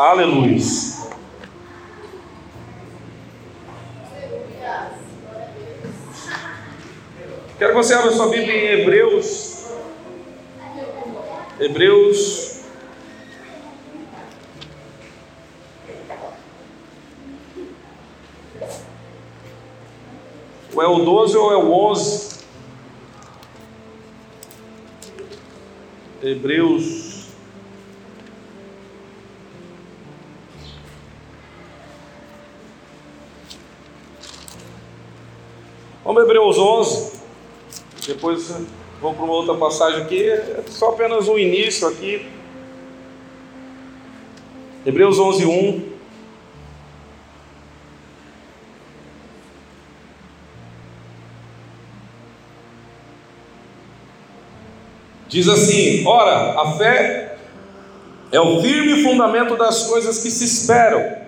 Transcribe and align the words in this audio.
Aleluia. 0.00 0.56
Quero 7.58 7.72
que 7.72 7.76
você 7.76 7.92
abra 7.92 8.10
sua 8.10 8.28
Bíblia 8.30 8.54
em 8.54 8.80
Hebreus. 8.80 9.66
Hebreus. 11.60 12.62
Ou 20.74 20.82
é 20.82 20.88
o 20.88 21.04
12 21.04 21.36
ou 21.36 21.52
é 21.52 21.56
o 21.56 21.70
11? 21.70 22.40
Hebreus. 26.22 27.10
Vamos 36.10 36.24
Hebreus 36.24 36.58
11. 36.58 37.20
Depois 38.30 38.52
para 39.00 39.24
uma 39.24 39.32
outra 39.32 39.54
passagem 39.54 40.02
aqui. 40.02 40.28
É 40.30 40.62
só 40.68 40.90
apenas 40.90 41.26
um 41.26 41.38
início 41.38 41.88
aqui. 41.88 42.26
Hebreus 44.86 45.18
11, 45.18 45.46
1. 45.46 45.90
Diz 55.28 55.48
assim: 55.48 56.06
Ora, 56.06 56.60
a 56.60 56.72
fé 56.76 57.36
é 58.30 58.40
o 58.40 58.60
firme 58.60 59.02
fundamento 59.02 59.56
das 59.56 59.86
coisas 59.86 60.22
que 60.22 60.30
se 60.30 60.44
esperam 60.44 61.20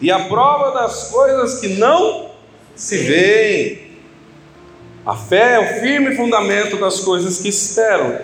e 0.00 0.10
a 0.10 0.26
prova 0.26 0.72
das 0.72 1.10
coisas 1.10 1.60
que 1.60 1.68
não 1.68 2.30
se 2.74 2.98
veem. 2.98 3.85
A 5.06 5.14
fé 5.14 5.54
é 5.54 5.58
o 5.60 5.80
firme 5.80 6.16
fundamento 6.16 6.76
das 6.78 7.00
coisas 7.00 7.38
que 7.38 7.48
esperam 7.48 8.18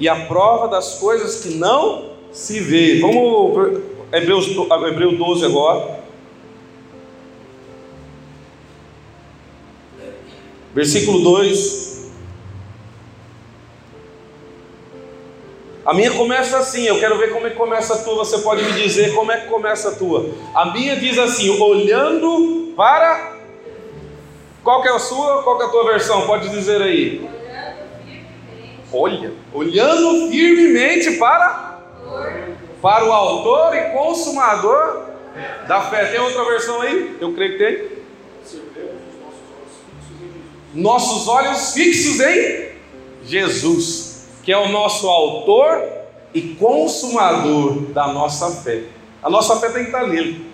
e 0.00 0.08
a 0.08 0.26
prova 0.26 0.66
das 0.66 0.94
coisas 0.94 1.40
que 1.42 1.54
não 1.54 2.10
se 2.32 2.58
vê. 2.58 2.98
Vamos 3.00 3.80
Hebreus, 4.12 4.48
Hebreu 4.48 5.16
12 5.16 5.44
agora. 5.44 6.00
Versículo 10.74 11.20
2. 11.20 11.98
A 15.86 15.94
minha 15.94 16.10
começa 16.10 16.58
assim, 16.58 16.82
eu 16.82 16.98
quero 16.98 17.16
ver 17.16 17.32
como 17.32 17.46
é 17.46 17.50
que 17.50 17.56
começa 17.56 17.94
a 17.94 17.98
tua. 17.98 18.16
Você 18.16 18.38
pode 18.38 18.62
me 18.62 18.72
dizer 18.72 19.14
como 19.14 19.30
é 19.30 19.38
que 19.38 19.46
começa 19.46 19.90
a 19.90 19.94
tua. 19.94 20.28
A 20.54 20.72
minha 20.72 20.96
diz 20.96 21.16
assim: 21.16 21.48
olhando 21.60 22.72
para. 22.76 23.37
Qual 24.68 24.82
que 24.82 24.88
é 24.88 24.92
a 24.92 24.98
sua? 24.98 25.42
Qual 25.44 25.56
que 25.56 25.62
é 25.62 25.66
a 25.66 25.70
tua 25.70 25.84
versão? 25.86 26.26
Pode 26.26 26.50
dizer 26.50 26.82
aí. 26.82 27.26
Olha, 28.92 29.32
olhando 29.54 30.30
firmemente 30.30 31.12
para 31.12 31.78
para 32.82 33.06
o 33.06 33.10
autor 33.10 33.74
e 33.74 33.92
consumador 33.92 35.04
da 35.66 35.80
fé. 35.80 36.04
Tem 36.10 36.20
outra 36.20 36.44
versão 36.44 36.82
aí? 36.82 37.16
Eu 37.18 37.32
creio 37.32 37.52
que 37.52 37.64
tem. 37.64 37.88
Nossos 40.74 41.26
olhos 41.28 41.72
fixos 41.72 42.20
em 42.20 42.72
Jesus 43.24 44.26
que 44.42 44.52
é 44.52 44.58
o 44.58 44.68
nosso 44.68 45.08
autor 45.08 45.82
e 46.34 46.42
consumador 46.42 47.86
da 47.94 48.08
nossa 48.08 48.50
fé. 48.62 48.82
A 49.22 49.30
nossa 49.30 49.56
fé 49.60 49.70
tem 49.70 49.84
que 49.84 49.88
estar 49.88 50.06
nele. 50.06 50.47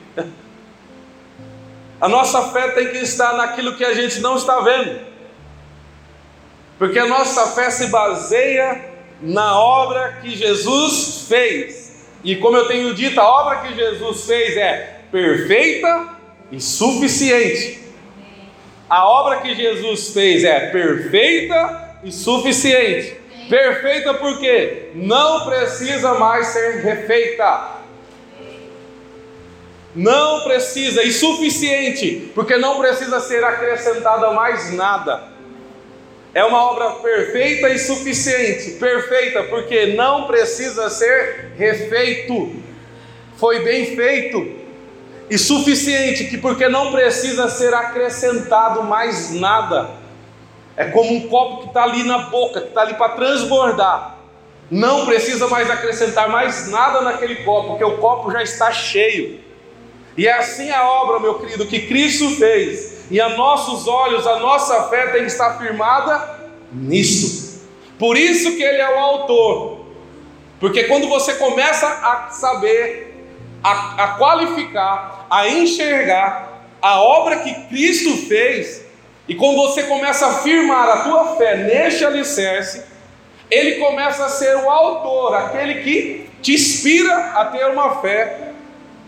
A 2.00 2.08
nossa 2.08 2.50
fé 2.50 2.68
tem 2.68 2.88
que 2.88 2.98
estar 2.98 3.34
naquilo 3.34 3.76
que 3.76 3.84
a 3.84 3.94
gente 3.94 4.20
não 4.20 4.36
está 4.36 4.60
vendo. 4.60 5.00
Porque 6.78 6.98
a 6.98 7.06
nossa 7.06 7.46
fé 7.48 7.70
se 7.70 7.86
baseia 7.86 8.92
na 9.20 9.58
obra 9.58 10.18
que 10.20 10.30
Jesus 10.36 11.26
fez. 11.28 12.06
E 12.22 12.36
como 12.36 12.56
eu 12.56 12.66
tenho 12.66 12.94
dito, 12.94 13.20
a 13.20 13.28
obra 13.28 13.58
que 13.58 13.74
Jesus 13.74 14.24
fez 14.24 14.56
é 14.56 15.00
perfeita 15.10 16.08
e 16.50 16.60
suficiente. 16.60 17.84
A 18.88 19.08
obra 19.08 19.38
que 19.38 19.54
Jesus 19.54 20.08
fez 20.08 20.44
é 20.44 20.70
perfeita 20.70 21.98
e 22.02 22.12
suficiente. 22.12 23.16
Perfeita 23.48 24.14
porque 24.14 24.90
não 24.94 25.44
precisa 25.44 26.14
mais 26.14 26.48
ser 26.48 26.82
refeita. 26.82 27.83
Não 29.94 30.42
precisa, 30.42 31.02
e 31.02 31.12
suficiente, 31.12 32.32
porque 32.34 32.56
não 32.56 32.80
precisa 32.80 33.20
ser 33.20 33.44
acrescentada 33.44 34.32
mais 34.32 34.72
nada. 34.72 35.34
É 36.34 36.44
uma 36.44 36.64
obra 36.64 36.90
perfeita 36.96 37.68
e 37.68 37.78
suficiente. 37.78 38.72
Perfeita 38.72 39.44
porque 39.44 39.94
não 39.94 40.26
precisa 40.26 40.90
ser 40.90 41.52
refeito. 41.56 42.56
Foi 43.36 43.62
bem 43.62 43.94
feito. 43.94 44.64
E 45.30 45.38
suficiente 45.38 46.24
que 46.24 46.36
porque 46.36 46.68
não 46.68 46.90
precisa 46.90 47.48
ser 47.48 47.72
acrescentado 47.72 48.82
mais 48.82 49.32
nada. 49.32 49.90
É 50.76 50.86
como 50.86 51.14
um 51.14 51.28
copo 51.28 51.62
que 51.62 51.68
está 51.68 51.84
ali 51.84 52.02
na 52.02 52.18
boca, 52.18 52.60
que 52.60 52.68
está 52.68 52.82
ali 52.82 52.94
para 52.94 53.10
transbordar. 53.10 54.18
Não 54.68 55.06
precisa 55.06 55.46
mais 55.46 55.70
acrescentar 55.70 56.28
mais 56.28 56.68
nada 56.68 57.00
naquele 57.00 57.36
copo, 57.44 57.68
porque 57.68 57.84
o 57.84 57.98
copo 57.98 58.32
já 58.32 58.42
está 58.42 58.72
cheio. 58.72 59.43
E 60.16 60.26
é 60.26 60.32
assim 60.32 60.70
a 60.70 60.88
obra, 60.88 61.18
meu 61.18 61.34
querido, 61.34 61.66
que 61.66 61.86
Cristo 61.86 62.30
fez. 62.36 63.04
E 63.10 63.20
a 63.20 63.30
nossos 63.30 63.88
olhos, 63.88 64.26
a 64.26 64.38
nossa 64.38 64.84
fé 64.84 65.08
tem 65.08 65.22
que 65.22 65.26
estar 65.26 65.58
firmada 65.58 66.40
nisso. 66.72 67.64
Por 67.98 68.16
isso 68.16 68.56
que 68.56 68.62
Ele 68.62 68.80
é 68.80 68.94
o 68.94 68.98
autor. 68.98 69.84
Porque 70.60 70.84
quando 70.84 71.08
você 71.08 71.34
começa 71.34 71.86
a 71.86 72.30
saber, 72.30 73.26
a, 73.62 74.04
a 74.04 74.08
qualificar, 74.16 75.26
a 75.28 75.48
enxergar 75.48 76.68
a 76.80 77.00
obra 77.00 77.38
que 77.38 77.52
Cristo 77.68 78.16
fez, 78.28 78.84
e 79.26 79.34
quando 79.34 79.56
você 79.56 79.84
começa 79.84 80.26
a 80.26 80.34
firmar 80.34 80.88
a 80.88 80.96
tua 80.98 81.36
fé 81.36 81.56
neste 81.56 82.04
alicerce, 82.04 82.84
ele 83.50 83.76
começa 83.76 84.26
a 84.26 84.28
ser 84.28 84.56
o 84.56 84.70
autor, 84.70 85.34
aquele 85.34 85.82
que 85.82 86.30
te 86.42 86.54
inspira 86.54 87.14
a 87.34 87.46
ter 87.46 87.66
uma 87.66 88.00
fé, 88.00 88.53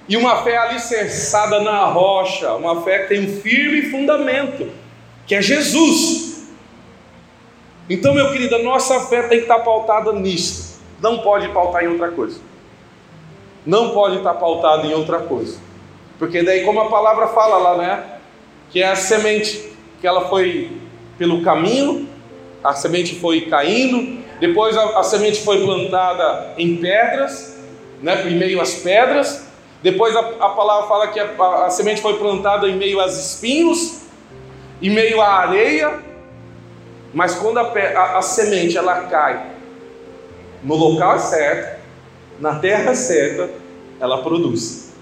e 0.09 0.17
uma 0.17 0.43
fé 0.43 0.56
alicerçada 0.56 1.61
na 1.61 1.84
rocha, 1.87 2.55
uma 2.55 2.83
fé 2.83 3.00
que 3.00 3.09
tem 3.09 3.21
um 3.21 3.41
firme 3.41 3.91
fundamento, 3.91 4.71
que 5.27 5.34
é 5.34 5.43
Jesus. 5.43 6.49
Então, 7.89 8.15
meu 8.15 8.31
querido, 8.31 8.55
a 8.56 8.62
nossa 8.62 9.00
fé 9.06 9.22
tem 9.22 9.39
que 9.39 9.44
estar 9.44 9.61
pautada 9.61 10.12
nisso, 10.12 10.81
não 11.00 11.19
pode 11.19 11.49
pautar 11.49 11.84
em 11.84 11.89
outra 11.89 12.09
coisa. 12.11 12.41
Não 13.65 13.91
pode 13.91 14.19
estar 14.19 14.34
pautada 14.34 14.87
em 14.87 14.94
outra 14.94 15.19
coisa. 15.19 15.59
Porque 16.21 16.43
daí, 16.43 16.65
como 16.65 16.81
a 16.81 16.88
palavra 16.88 17.27
fala 17.28 17.59
lá, 17.59 17.77
né? 17.77 18.05
Que 18.71 18.81
é 18.81 18.88
a 18.88 18.94
semente 18.94 19.73
que 20.00 20.06
ela 20.06 20.28
foi 20.28 20.71
pelo 21.19 21.43
caminho, 21.43 22.09
a 22.62 22.75
semente 22.75 23.17
foi 23.17 23.43
caindo, 23.43 24.23
depois 24.38 24.77
a, 24.77 25.00
a 25.00 25.03
semente 25.03 25.43
foi 25.43 25.65
plantada 25.65 26.55
em 26.59 26.77
pedras, 26.77 27.56
né, 28.03 28.28
em 28.28 28.37
meio 28.37 28.61
às 28.61 28.75
pedras, 28.75 29.45
depois 29.82 30.16
a, 30.16 30.20
a 30.20 30.48
palavra 30.50 30.88
fala 30.88 31.09
que 31.09 31.20
a, 31.20 31.66
a, 31.66 31.70
semente 31.70 32.00
foi 32.00 32.19
plantada 32.19 32.69
em 32.69 32.76
meio 32.76 33.00
aos 33.00 33.17
espinhos, 33.17 33.99
em 34.81 34.90
meio 34.90 35.20
à 35.20 35.28
areia, 35.28 36.02
mas 37.12 37.34
quando 37.34 37.58
a, 37.58 38.19
a 38.19 38.23
semente 38.23 38.76
ela 38.76 39.02
cai 39.02 39.52
no 40.62 40.75
local 40.75 41.19
certo, 41.19 41.81
na 42.40 42.58
terra 42.58 42.94
certa, 42.94 43.50
ela 44.00 44.23
produz. 44.23 44.93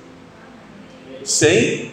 Sem 1.22 1.92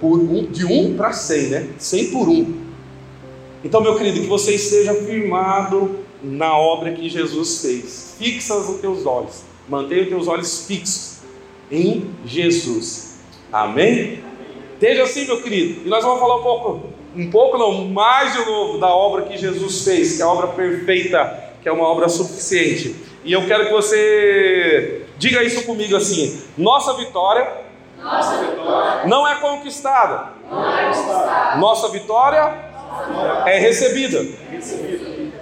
por 0.00 0.18
um, 0.18 0.46
de 0.46 0.64
um 0.64 0.96
para 0.96 1.12
cem, 1.12 1.48
né? 1.48 1.68
Cem 1.78 2.10
por 2.10 2.28
um. 2.28 2.68
Então, 3.64 3.80
meu 3.80 3.96
querido, 3.96 4.20
que 4.20 4.26
você 4.26 4.54
esteja 4.54 4.94
firmado 4.94 5.98
na 6.22 6.56
obra 6.56 6.92
que 6.92 7.08
Jesus 7.08 7.60
fez. 7.62 8.14
Fixa 8.18 8.54
os 8.54 8.80
teus 8.80 9.06
olhos. 9.06 9.42
Mantenha 9.68 10.02
os 10.02 10.08
teus 10.08 10.28
olhos 10.28 10.66
fixos 10.66 11.17
em 11.70 12.14
Jesus. 12.24 13.20
Amém? 13.52 14.22
Esteja 14.74 15.02
assim, 15.02 15.26
meu 15.26 15.42
querido. 15.42 15.86
E 15.86 15.88
nós 15.88 16.04
vamos 16.04 16.20
falar 16.20 16.36
um 16.36 16.42
pouco, 16.42 16.82
um 17.16 17.30
pouco 17.30 17.58
não, 17.58 17.84
mais 17.88 18.32
de 18.32 18.44
novo 18.44 18.78
da 18.78 18.88
obra 18.88 19.22
que 19.22 19.36
Jesus 19.36 19.84
fez, 19.84 20.16
que 20.16 20.22
é 20.22 20.24
a 20.24 20.28
obra 20.28 20.48
perfeita, 20.48 21.52
que 21.62 21.68
é 21.68 21.72
uma 21.72 21.88
obra 21.88 22.08
suficiente. 22.08 22.94
E 23.24 23.32
eu 23.32 23.46
quero 23.46 23.66
que 23.66 23.72
você 23.72 25.02
diga 25.18 25.42
isso 25.42 25.64
comigo 25.64 25.96
assim: 25.96 26.40
nossa 26.56 26.94
vitória 26.94 27.68
nossa 28.02 28.36
vitória 28.38 29.06
não 29.06 29.26
é 29.26 29.34
conquistada. 29.36 30.28
Não 30.50 30.78
é 30.78 30.86
conquistada. 30.86 31.56
Nossa 31.56 31.88
vitória 31.88 32.54
é 33.46 33.58
recebida. 33.58 34.24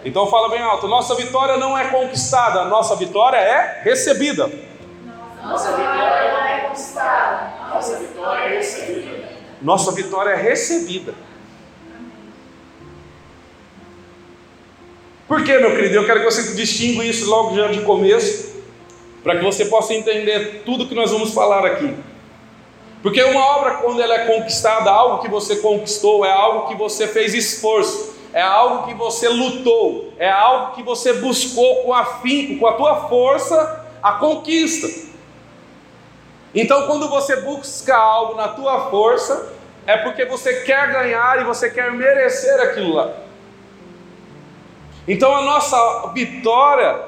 Então 0.04 0.26
fala 0.26 0.48
bem 0.48 0.62
alto: 0.62 0.88
nossa 0.88 1.14
vitória 1.14 1.56
não 1.56 1.76
é 1.76 1.88
conquistada, 1.88 2.64
nossa 2.64 2.96
vitória 2.96 3.36
é 3.36 3.82
recebida. 3.82 4.50
Nossa 5.46 5.76
vitória 5.76 6.50
é 6.50 6.60
conquistada. 6.60 7.52
Nossa 7.72 7.98
vitória 7.98 8.40
é 8.40 8.56
recebida. 8.56 9.28
Nossa 9.62 9.92
vitória 9.92 10.30
é 10.30 10.36
recebida. 10.36 11.14
Por 15.28 15.44
que, 15.44 15.58
meu 15.58 15.70
querido? 15.70 15.94
Eu 15.94 16.06
quero 16.06 16.20
que 16.20 16.24
você 16.24 16.54
distinga 16.54 17.04
isso 17.04 17.28
logo 17.30 17.54
já 17.54 17.68
de 17.68 17.80
começo, 17.82 18.56
para 19.22 19.36
que 19.36 19.44
você 19.44 19.66
possa 19.66 19.94
entender 19.94 20.62
tudo 20.64 20.88
que 20.88 20.94
nós 20.94 21.10
vamos 21.12 21.32
falar 21.32 21.64
aqui. 21.64 21.96
Porque 23.02 23.22
uma 23.22 23.44
obra, 23.56 23.74
quando 23.74 24.02
ela 24.02 24.14
é 24.14 24.26
conquistada, 24.26 24.90
algo 24.90 25.22
que 25.22 25.28
você 25.28 25.56
conquistou, 25.56 26.24
é 26.24 26.30
algo 26.30 26.68
que 26.68 26.74
você 26.74 27.06
fez 27.06 27.34
esforço, 27.34 28.14
é 28.32 28.42
algo 28.42 28.86
que 28.86 28.94
você 28.94 29.28
lutou, 29.28 30.12
é 30.18 30.28
algo 30.28 30.74
que 30.74 30.82
você 30.82 31.12
buscou 31.12 31.84
com 31.84 31.92
afinco, 31.92 32.58
com 32.58 32.66
a 32.66 32.72
tua 32.72 33.08
força, 33.08 33.86
a 34.02 34.12
conquista. 34.12 35.05
Então, 36.54 36.86
quando 36.86 37.08
você 37.08 37.36
busca 37.36 37.94
algo 37.96 38.34
na 38.34 38.48
tua 38.48 38.90
força, 38.90 39.52
é 39.86 39.96
porque 39.96 40.24
você 40.24 40.62
quer 40.62 40.92
ganhar 40.92 41.40
e 41.40 41.44
você 41.44 41.70
quer 41.70 41.92
merecer 41.92 42.60
aquilo 42.60 42.94
lá. 42.94 43.10
Então 45.06 45.34
a 45.34 45.42
nossa 45.42 46.10
vitória 46.12 46.98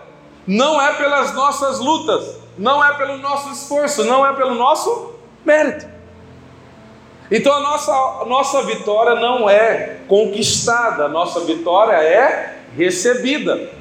não 0.46 0.80
é 0.80 0.94
pelas 0.94 1.34
nossas 1.34 1.80
lutas, 1.80 2.38
não 2.56 2.84
é 2.84 2.94
pelo 2.94 3.18
nosso 3.18 3.50
esforço, 3.50 4.04
não 4.04 4.24
é 4.24 4.32
pelo 4.34 4.54
nosso 4.54 5.14
mérito. 5.44 5.86
Então 7.30 7.52
a 7.52 7.60
nossa, 7.60 8.24
nossa 8.26 8.62
vitória 8.62 9.16
não 9.16 9.50
é 9.50 9.98
conquistada, 10.06 11.06
a 11.06 11.08
nossa 11.08 11.40
vitória 11.40 11.96
é 11.96 12.58
recebida 12.76 13.77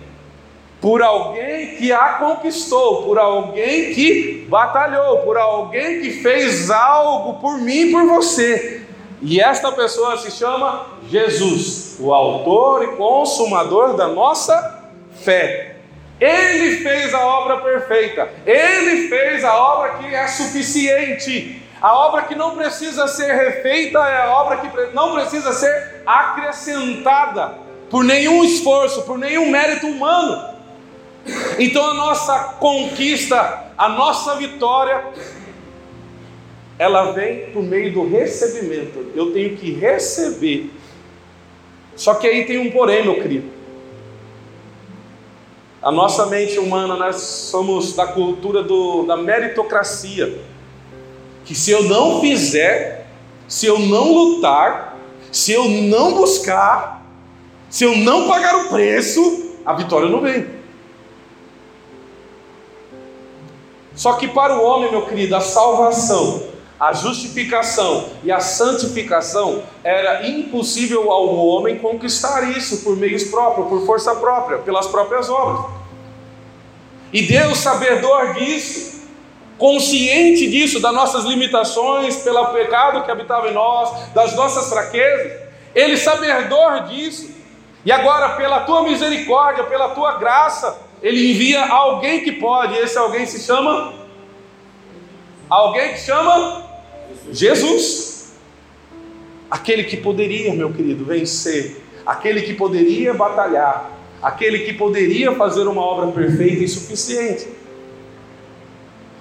por 0.80 1.02
alguém 1.02 1.76
que 1.76 1.92
a 1.92 2.14
conquistou, 2.14 3.04
por 3.04 3.18
alguém 3.18 3.94
que 3.94 4.46
batalhou, 4.48 5.20
por 5.20 5.38
alguém 5.38 6.02
que 6.02 6.22
fez 6.22 6.70
algo 6.70 7.40
por 7.40 7.58
mim 7.60 7.88
e 7.88 7.92
por 7.92 8.06
você. 8.06 8.84
E 9.22 9.42
esta 9.42 9.72
pessoa 9.72 10.18
se 10.18 10.30
chama 10.30 10.86
Jesus, 11.10 11.98
o 12.00 12.14
autor 12.14 12.84
e 12.84 12.88
consumador 12.96 13.96
da 13.96 14.08
nossa 14.08 14.92
fé. 15.24 15.78
Ele 16.20 16.78
fez 16.78 17.14
a 17.14 17.26
obra 17.26 17.58
perfeita, 17.58 18.30
ele 18.46 19.08
fez 19.08 19.44
a 19.44 19.56
obra 19.56 19.94
que 19.96 20.14
é 20.14 20.28
suficiente. 20.28 21.64
A 21.80 21.96
obra 21.96 22.24
que 22.24 22.34
não 22.34 22.56
precisa 22.56 23.08
ser 23.08 23.34
refeita 23.34 24.00
é 24.00 24.24
a 24.24 24.32
obra 24.32 24.58
que 24.58 24.96
não 24.96 25.14
precisa 25.14 25.54
ser 25.54 26.02
acrescentada 26.06 27.56
por 27.90 28.04
nenhum 28.04 28.44
esforço, 28.44 29.04
por 29.04 29.18
nenhum 29.18 29.50
mérito 29.50 29.86
humano. 29.86 30.57
Então 31.60 31.84
a 31.86 31.94
nossa 31.94 32.40
conquista, 32.60 33.72
a 33.78 33.90
nossa 33.90 34.36
vitória 34.36 35.04
ela 36.80 37.12
vem 37.12 37.50
por 37.52 37.64
meio 37.64 37.92
do 37.92 38.08
recebimento. 38.08 39.12
Eu 39.16 39.32
tenho 39.32 39.58
que 39.58 39.72
receber. 39.72 40.72
Só 41.96 42.14
que 42.14 42.28
aí 42.28 42.46
tem 42.46 42.60
um 42.60 42.70
porém, 42.70 43.04
meu 43.04 43.16
querido. 43.16 43.50
A 45.82 45.92
nossa 45.92 46.26
mente 46.28 46.60
humana, 46.60 46.96
nós 46.96 47.16
somos 47.16 47.96
da 47.96 48.06
cultura 48.06 48.62
do, 48.62 49.04
da 49.04 49.18
meritocracia. 49.18 50.40
Que 51.46 51.56
se 51.56 51.72
eu 51.72 51.84
não 51.84 52.22
fizer, 52.22 53.08
se 53.48 53.66
eu 53.66 53.80
não 53.80 54.14
lutar, 54.14 54.98
se 55.32 55.54
eu 55.54 55.68
não 55.68 56.14
buscar, 56.14 57.06
se 57.70 57.84
eu 57.84 57.96
não 57.96 58.28
pagar 58.28 58.66
o 58.66 58.70
preço, 58.70 59.56
a 59.66 59.74
vitória 59.74 60.10
não 60.10 60.22
vem. 60.22 60.57
Só 63.98 64.14
que 64.14 64.30
para 64.30 64.56
o 64.58 64.64
homem, 64.64 64.90
meu 64.90 65.06
querido, 65.06 65.36
a 65.36 65.42
salvação 65.42 66.56
a 66.80 66.94
justificação 66.94 68.10
e 68.24 68.32
a 68.32 68.40
santificação 68.40 69.64
era 69.84 70.28
impossível 70.28 71.12
ao 71.12 71.36
homem 71.36 71.80
conquistar 71.80 72.56
isso 72.56 72.84
por 72.84 72.96
meios 72.96 73.24
próprios, 73.24 73.68
por 73.68 73.86
força 73.86 74.14
própria, 74.16 74.60
pelas 74.60 74.86
próprias 74.86 75.28
obras. 75.28 75.72
E 77.12 77.24
Deus, 77.24 77.58
sabedor 77.58 78.36
disso, 78.36 79.08
consciente 79.58 80.48
disso, 80.48 80.80
das 80.80 80.94
nossas 80.94 81.24
limitações, 81.24 82.18
pelo 82.18 82.46
pecado 82.48 83.04
que 83.04 83.10
habitava 83.10 83.48
em 83.48 83.54
nós, 83.54 84.10
das 84.14 84.36
nossas 84.36 84.70
fraquezas, 84.70 85.32
Ele, 85.74 85.98
sabedor 85.98 86.84
disso, 86.84 87.32
e 87.84 87.92
agora, 87.92 88.36
pela 88.36 88.60
tua 88.62 88.84
misericórdia, 88.84 89.64
pela 89.64 89.90
tua 89.90 90.18
graça, 90.18 90.78
Ele 91.02 91.32
envia 91.32 91.66
alguém 91.66 92.24
que 92.24 92.32
pode, 92.32 92.74
e 92.74 92.80
esse 92.80 92.98
alguém 92.98 93.26
se 93.26 93.40
chama. 93.40 93.94
Alguém 95.50 95.94
que 95.94 96.00
chama 96.00 96.66
Jesus. 97.32 98.34
Aquele 99.50 99.84
que 99.84 99.96
poderia, 99.96 100.54
meu 100.54 100.74
querido, 100.74 101.06
vencer, 101.06 101.82
aquele 102.06 102.42
que 102.42 102.54
poderia 102.54 103.14
batalhar, 103.14 103.92
aquele 104.22 104.60
que 104.60 104.74
poderia 104.74 105.34
fazer 105.36 105.68
uma 105.68 105.82
obra 105.82 106.08
perfeita 106.08 106.64
e 106.64 106.68
suficiente. 106.68 107.48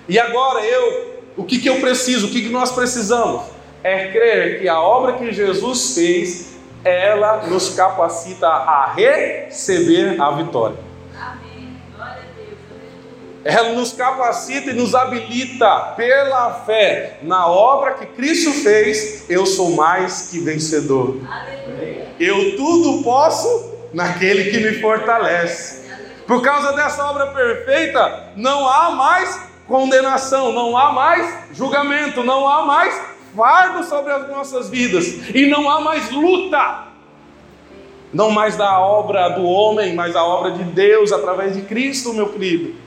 E 0.08 0.19
agora 0.19 0.64
eu, 0.64 1.23
o 1.37 1.44
que, 1.44 1.61
que 1.61 1.69
eu 1.69 1.81
preciso, 1.81 2.26
o 2.26 2.31
que, 2.31 2.43
que 2.43 2.49
nós 2.49 2.73
precisamos? 2.73 3.43
É 3.84 4.11
crer 4.11 4.61
que 4.61 4.69
a 4.69 4.81
obra 4.81 5.12
que 5.12 5.31
Jesus 5.31 5.94
fez, 5.94 6.56
ela 6.82 7.46
nos 7.46 7.75
capacita 7.75 8.49
a 8.49 8.93
receber 8.94 10.20
a 10.20 10.31
vitória 10.32 10.85
ela 13.46 13.75
nos 13.75 13.93
capacita 13.93 14.70
e 14.70 14.75
nos 14.75 14.93
habilita 14.93 15.94
pela 15.96 16.52
fé 16.64 17.20
na 17.22 17.46
obra 17.46 17.94
que 17.94 18.06
Cristo 18.06 18.50
fez. 18.50 19.25
Eu 19.31 19.46
sou 19.46 19.70
mais 19.70 20.28
que 20.31 20.40
vencedor. 20.40 21.20
Eu 22.19 22.56
tudo 22.56 23.04
posso 23.04 23.72
naquele 23.94 24.50
que 24.50 24.58
me 24.58 24.81
fortalece. 24.81 25.87
Por 26.26 26.43
causa 26.43 26.72
dessa 26.72 27.08
obra 27.08 27.28
perfeita, 27.28 28.32
não 28.34 28.69
há 28.69 28.90
mais 28.90 29.40
condenação, 29.69 30.50
não 30.50 30.76
há 30.76 30.92
mais 30.92 31.32
julgamento, 31.52 32.25
não 32.25 32.49
há 32.49 32.66
mais 32.66 33.00
fardo 33.37 33.84
sobre 33.84 34.12
as 34.12 34.28
nossas 34.28 34.68
vidas 34.68 35.06
e 35.32 35.47
não 35.47 35.70
há 35.70 35.80
mais 35.80 36.11
luta. 36.11 36.87
Não 38.12 38.28
mais 38.28 38.56
da 38.56 38.80
obra 38.80 39.28
do 39.28 39.44
homem, 39.44 39.94
mas 39.94 40.16
a 40.16 40.25
obra 40.25 40.50
de 40.50 40.64
Deus 40.64 41.12
através 41.12 41.54
de 41.54 41.62
Cristo, 41.62 42.12
meu 42.12 42.28
querido. 42.28 42.86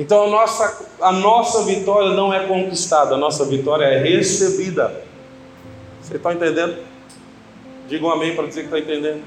Então 0.00 0.24
a 0.24 0.28
nossa, 0.30 0.86
a 1.02 1.12
nossa 1.12 1.62
vitória 1.64 2.12
não 2.12 2.32
é 2.32 2.46
conquistada, 2.46 3.16
a 3.16 3.18
nossa 3.18 3.44
vitória 3.44 3.84
é 3.84 3.98
recebida. 3.98 5.04
Você 6.00 6.16
está 6.16 6.32
entendendo? 6.32 6.78
Diga 7.86 8.06
um 8.06 8.10
amém 8.10 8.34
para 8.34 8.46
dizer 8.46 8.62
que 8.66 8.74
está 8.74 8.78
entendendo. 8.78 9.22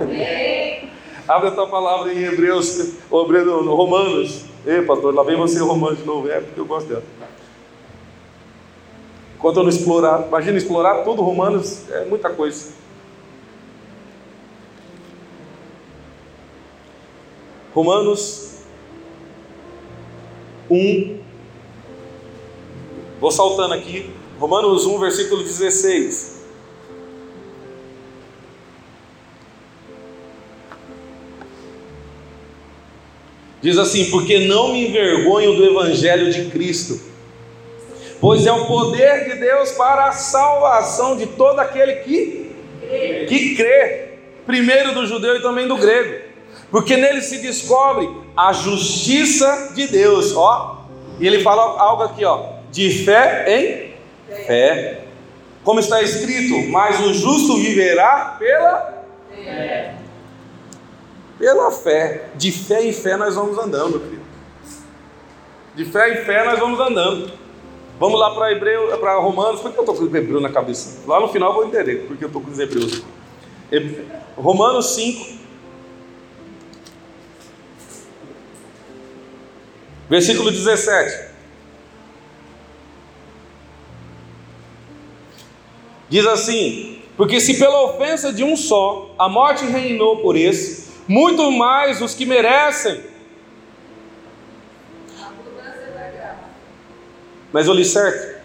Amém. 0.00 0.88
Abre 1.28 1.48
a 1.48 1.50
tua 1.50 1.66
palavra 1.66 2.10
em 2.10 2.24
Hebreus, 2.24 2.94
ou 3.10 3.28
no 3.28 3.74
Romanos. 3.74 4.46
Ei, 4.64 4.80
pastor, 4.80 5.14
lá 5.14 5.22
vem 5.24 5.36
você 5.36 5.58
Romanos 5.58 5.98
de 5.98 6.06
novo. 6.06 6.26
É 6.30 6.40
porque 6.40 6.58
eu 6.58 6.64
gosto 6.64 6.88
dela. 6.88 7.02
Enquanto 9.36 9.58
eu 9.58 9.62
não 9.62 9.70
explorar, 9.70 10.26
imagina 10.26 10.56
explorar 10.56 11.04
tudo 11.04 11.20
Romanos, 11.20 11.90
é 11.90 12.06
muita 12.06 12.30
coisa. 12.30 12.72
Romanos 17.74 18.53
1. 20.70 21.18
Vou 23.20 23.30
saltando 23.30 23.74
aqui. 23.74 24.10
Romanos 24.38 24.86
1, 24.86 24.98
versículo 24.98 25.42
16. 25.42 26.42
Diz 33.62 33.78
assim: 33.78 34.10
Porque 34.10 34.46
não 34.46 34.72
me 34.72 34.88
envergonho 34.88 35.56
do 35.56 35.64
Evangelho 35.64 36.30
de 36.30 36.50
Cristo, 36.50 37.00
pois 38.20 38.46
é 38.46 38.52
o 38.52 38.66
poder 38.66 39.30
de 39.30 39.40
Deus 39.40 39.72
para 39.72 40.08
a 40.08 40.12
salvação 40.12 41.16
de 41.16 41.26
todo 41.26 41.58
aquele 41.60 41.96
que, 41.96 42.50
que 43.28 43.54
crê, 43.54 44.08
primeiro 44.44 44.92
do 44.92 45.06
judeu 45.06 45.36
e 45.36 45.42
também 45.42 45.66
do 45.66 45.76
grego 45.76 46.34
porque 46.74 46.96
nele 46.96 47.22
se 47.22 47.38
descobre 47.38 48.08
a 48.36 48.52
justiça 48.52 49.72
de 49.74 49.86
Deus, 49.86 50.34
ó. 50.36 50.84
E 51.20 51.26
ele 51.26 51.42
fala 51.42 51.80
algo 51.80 52.02
aqui, 52.02 52.24
ó, 52.24 52.54
de 52.70 53.04
fé 53.04 53.44
em 53.48 53.94
fé. 54.46 55.04
Como 55.62 55.80
está 55.80 56.02
escrito, 56.02 56.70
mas 56.70 57.00
o 57.00 57.14
justo 57.14 57.56
viverá 57.56 58.36
pela 58.38 59.04
fé. 59.30 59.94
Pela 61.38 61.70
fé. 61.70 62.24
De 62.34 62.52
fé 62.52 62.86
em 62.86 62.92
fé 62.92 63.16
nós 63.16 63.34
vamos 63.34 63.58
andando, 63.58 63.98
querido. 63.98 64.24
De 65.74 65.84
fé 65.84 66.12
em 66.12 66.24
fé 66.24 66.44
nós 66.44 66.58
vamos 66.58 66.78
andando. 66.78 67.32
Vamos 67.98 68.18
lá 68.18 68.34
para 68.34 68.52
Hebreu, 68.52 68.96
para 68.98 69.16
Romanos. 69.16 69.60
Por 69.60 69.72
que 69.72 69.78
eu 69.78 69.82
estou 69.82 69.94
com 69.94 70.16
Hebreu 70.16 70.40
na 70.40 70.50
cabeça? 70.50 71.00
Lá 71.06 71.20
no 71.20 71.28
final 71.28 71.50
eu 71.50 71.54
vou 71.54 71.66
entender 71.66 72.06
porque 72.06 72.24
eu 72.24 72.28
estou 72.28 72.42
com 72.42 72.50
os 72.50 72.58
Hebreus. 72.58 73.02
Romanos 74.36 74.94
5, 74.94 75.38
Versículo 80.14 80.52
17. 80.52 81.34
Diz 86.08 86.24
assim: 86.24 87.02
Porque 87.16 87.40
se 87.40 87.58
pela 87.58 87.82
ofensa 87.82 88.32
de 88.32 88.44
um 88.44 88.56
só 88.56 89.12
a 89.18 89.28
morte 89.28 89.64
reinou 89.64 90.18
por 90.18 90.36
esse, 90.36 90.88
muito 91.08 91.50
mais 91.50 92.00
os 92.00 92.14
que 92.14 92.24
merecem. 92.24 93.02
Mas 97.52 97.66
eu 97.66 97.74
li 97.74 97.84
certo? 97.84 98.40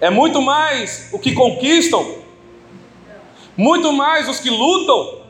É 0.00 0.10
muito 0.10 0.40
mais 0.40 1.08
o 1.12 1.18
que 1.18 1.32
conquistam, 1.32 2.18
muito 3.56 3.92
mais 3.92 4.28
os 4.28 4.38
que 4.38 4.50
lutam, 4.50 5.22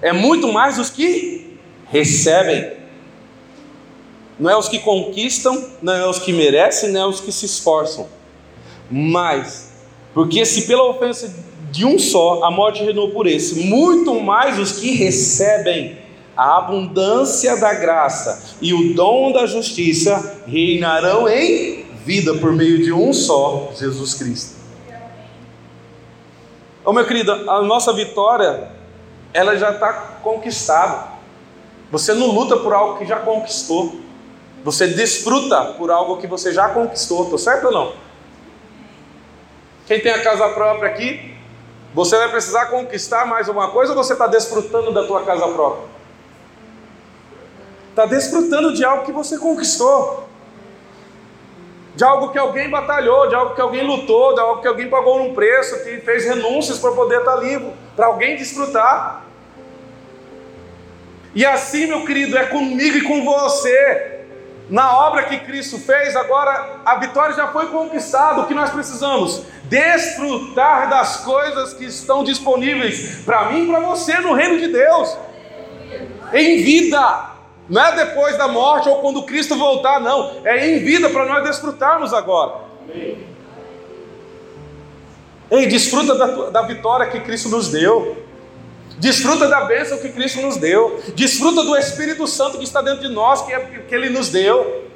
é 0.00 0.12
muito 0.12 0.52
mais 0.52 0.80
os 0.80 0.90
que 0.90 1.51
recebem. 1.92 2.72
Não 4.40 4.50
é 4.50 4.56
os 4.56 4.68
que 4.68 4.78
conquistam, 4.78 5.68
não 5.80 5.92
é 5.92 6.08
os 6.08 6.18
que 6.18 6.32
merecem, 6.32 6.90
não 6.90 7.02
é 7.02 7.06
os 7.06 7.20
que 7.20 7.30
se 7.30 7.44
esforçam. 7.46 8.08
Mas, 8.90 9.70
porque 10.14 10.44
se 10.44 10.62
pela 10.62 10.84
ofensa 10.84 11.32
de 11.70 11.84
um 11.84 11.98
só 11.98 12.42
a 12.44 12.50
morte 12.50 12.82
reinou 12.82 13.10
por 13.10 13.26
esse, 13.26 13.66
muito 13.66 14.20
mais 14.20 14.58
os 14.58 14.72
que 14.72 14.90
recebem 14.92 15.98
a 16.36 16.58
abundância 16.58 17.56
da 17.58 17.74
graça 17.74 18.56
e 18.60 18.72
o 18.72 18.94
dom 18.94 19.30
da 19.30 19.46
justiça 19.46 20.42
reinarão 20.46 21.28
em 21.28 21.84
vida 22.04 22.34
por 22.34 22.52
meio 22.52 22.82
de 22.82 22.92
um 22.92 23.12
só, 23.12 23.70
Jesus 23.78 24.14
Cristo. 24.14 24.56
Oh, 26.84 26.92
meu 26.92 27.06
querido, 27.06 27.30
a 27.32 27.62
nossa 27.62 27.92
vitória, 27.92 28.70
ela 29.32 29.56
já 29.56 29.70
está 29.70 29.92
conquistada. 30.22 31.11
Você 31.92 32.14
não 32.14 32.28
luta 32.28 32.56
por 32.56 32.72
algo 32.72 32.96
que 32.96 33.04
já 33.04 33.20
conquistou. 33.20 33.94
Você 34.64 34.86
desfruta 34.86 35.74
por 35.76 35.90
algo 35.90 36.16
que 36.16 36.26
você 36.26 36.50
já 36.50 36.70
conquistou. 36.70 37.24
Estou 37.24 37.38
certo 37.38 37.66
ou 37.66 37.72
não? 37.72 37.92
Quem 39.86 40.00
tem 40.00 40.10
a 40.10 40.22
casa 40.22 40.48
própria 40.48 40.88
aqui, 40.88 41.36
você 41.92 42.16
vai 42.16 42.30
precisar 42.30 42.66
conquistar 42.66 43.26
mais 43.26 43.46
uma 43.46 43.70
coisa 43.70 43.92
ou 43.92 44.02
você 44.02 44.14
está 44.14 44.26
desfrutando 44.26 44.90
da 44.90 45.06
tua 45.06 45.22
casa 45.22 45.46
própria? 45.48 45.84
Está 47.90 48.06
desfrutando 48.06 48.72
de 48.72 48.82
algo 48.82 49.04
que 49.04 49.12
você 49.12 49.36
conquistou. 49.36 50.26
De 51.94 52.02
algo 52.04 52.30
que 52.30 52.38
alguém 52.38 52.70
batalhou, 52.70 53.28
de 53.28 53.34
algo 53.34 53.54
que 53.54 53.60
alguém 53.60 53.86
lutou, 53.86 54.32
de 54.32 54.40
algo 54.40 54.62
que 54.62 54.66
alguém 54.66 54.88
pagou 54.88 55.20
um 55.20 55.34
preço, 55.34 55.84
que 55.84 55.98
fez 55.98 56.24
renúncias 56.24 56.78
para 56.78 56.92
poder 56.92 57.18
estar 57.18 57.36
tá 57.36 57.40
livre, 57.42 57.70
para 57.94 58.06
alguém 58.06 58.34
desfrutar. 58.34 59.26
E 61.34 61.46
assim, 61.46 61.86
meu 61.86 62.04
querido, 62.04 62.36
é 62.36 62.46
comigo 62.46 62.98
e 62.98 63.02
com 63.02 63.24
você. 63.24 64.20
Na 64.68 64.96
obra 65.06 65.24
que 65.24 65.38
Cristo 65.40 65.78
fez, 65.78 66.16
agora 66.16 66.80
a 66.84 66.96
vitória 66.96 67.34
já 67.34 67.48
foi 67.48 67.66
conquistada. 67.66 68.40
O 68.40 68.46
que 68.46 68.54
nós 68.54 68.70
precisamos? 68.70 69.42
Desfrutar 69.64 70.88
das 70.88 71.18
coisas 71.18 71.74
que 71.74 71.84
estão 71.84 72.22
disponíveis 72.22 73.22
para 73.24 73.50
mim 73.50 73.64
e 73.64 73.66
para 73.66 73.80
você 73.80 74.18
no 74.18 74.32
reino 74.32 74.58
de 74.58 74.68
Deus. 74.68 75.16
Em 76.32 76.62
vida. 76.62 77.32
Não 77.68 77.84
é 77.84 77.96
depois 77.96 78.36
da 78.36 78.48
morte 78.48 78.88
ou 78.88 78.96
quando 78.96 79.22
Cristo 79.22 79.56
voltar, 79.56 80.00
não. 80.00 80.40
É 80.44 80.68
em 80.68 80.78
vida 80.80 81.08
para 81.10 81.24
nós 81.24 81.44
desfrutarmos 81.44 82.12
agora. 82.12 82.62
Ei, 85.50 85.66
desfruta 85.66 86.14
da, 86.14 86.50
da 86.50 86.62
vitória 86.62 87.06
que 87.08 87.20
Cristo 87.20 87.50
nos 87.50 87.68
deu. 87.68 88.21
Desfruta 89.02 89.48
da 89.48 89.62
bênção 89.62 89.98
que 89.98 90.10
Cristo 90.10 90.40
nos 90.40 90.56
deu. 90.56 91.02
Desfruta 91.16 91.64
do 91.64 91.76
Espírito 91.76 92.24
Santo 92.28 92.56
que 92.56 92.62
está 92.62 92.80
dentro 92.80 93.00
de 93.00 93.08
nós, 93.08 93.42
que, 93.42 93.52
é, 93.52 93.58
que 93.88 93.92
Ele 93.92 94.08
nos 94.08 94.28
deu. 94.28 94.88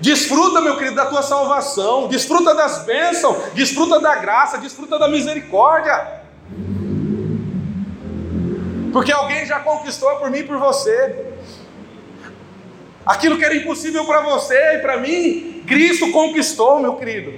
Desfruta, 0.00 0.60
meu 0.60 0.76
querido, 0.76 0.96
da 0.96 1.06
tua 1.06 1.22
salvação. 1.22 2.08
Desfruta 2.08 2.52
das 2.56 2.84
bênçãos. 2.84 3.36
Desfruta 3.54 4.00
da 4.00 4.16
graça. 4.16 4.58
Desfruta 4.58 4.98
da 4.98 5.06
misericórdia. 5.06 6.22
Porque 8.92 9.12
alguém 9.12 9.46
já 9.46 9.60
conquistou 9.60 10.16
por 10.16 10.28
mim 10.28 10.38
e 10.38 10.42
por 10.42 10.58
você. 10.58 11.26
Aquilo 13.06 13.38
que 13.38 13.44
era 13.44 13.54
impossível 13.54 14.04
para 14.06 14.22
você 14.22 14.74
e 14.74 14.78
para 14.80 14.96
mim, 14.96 15.62
Cristo 15.68 16.10
conquistou, 16.10 16.80
meu 16.80 16.96
querido. 16.96 17.32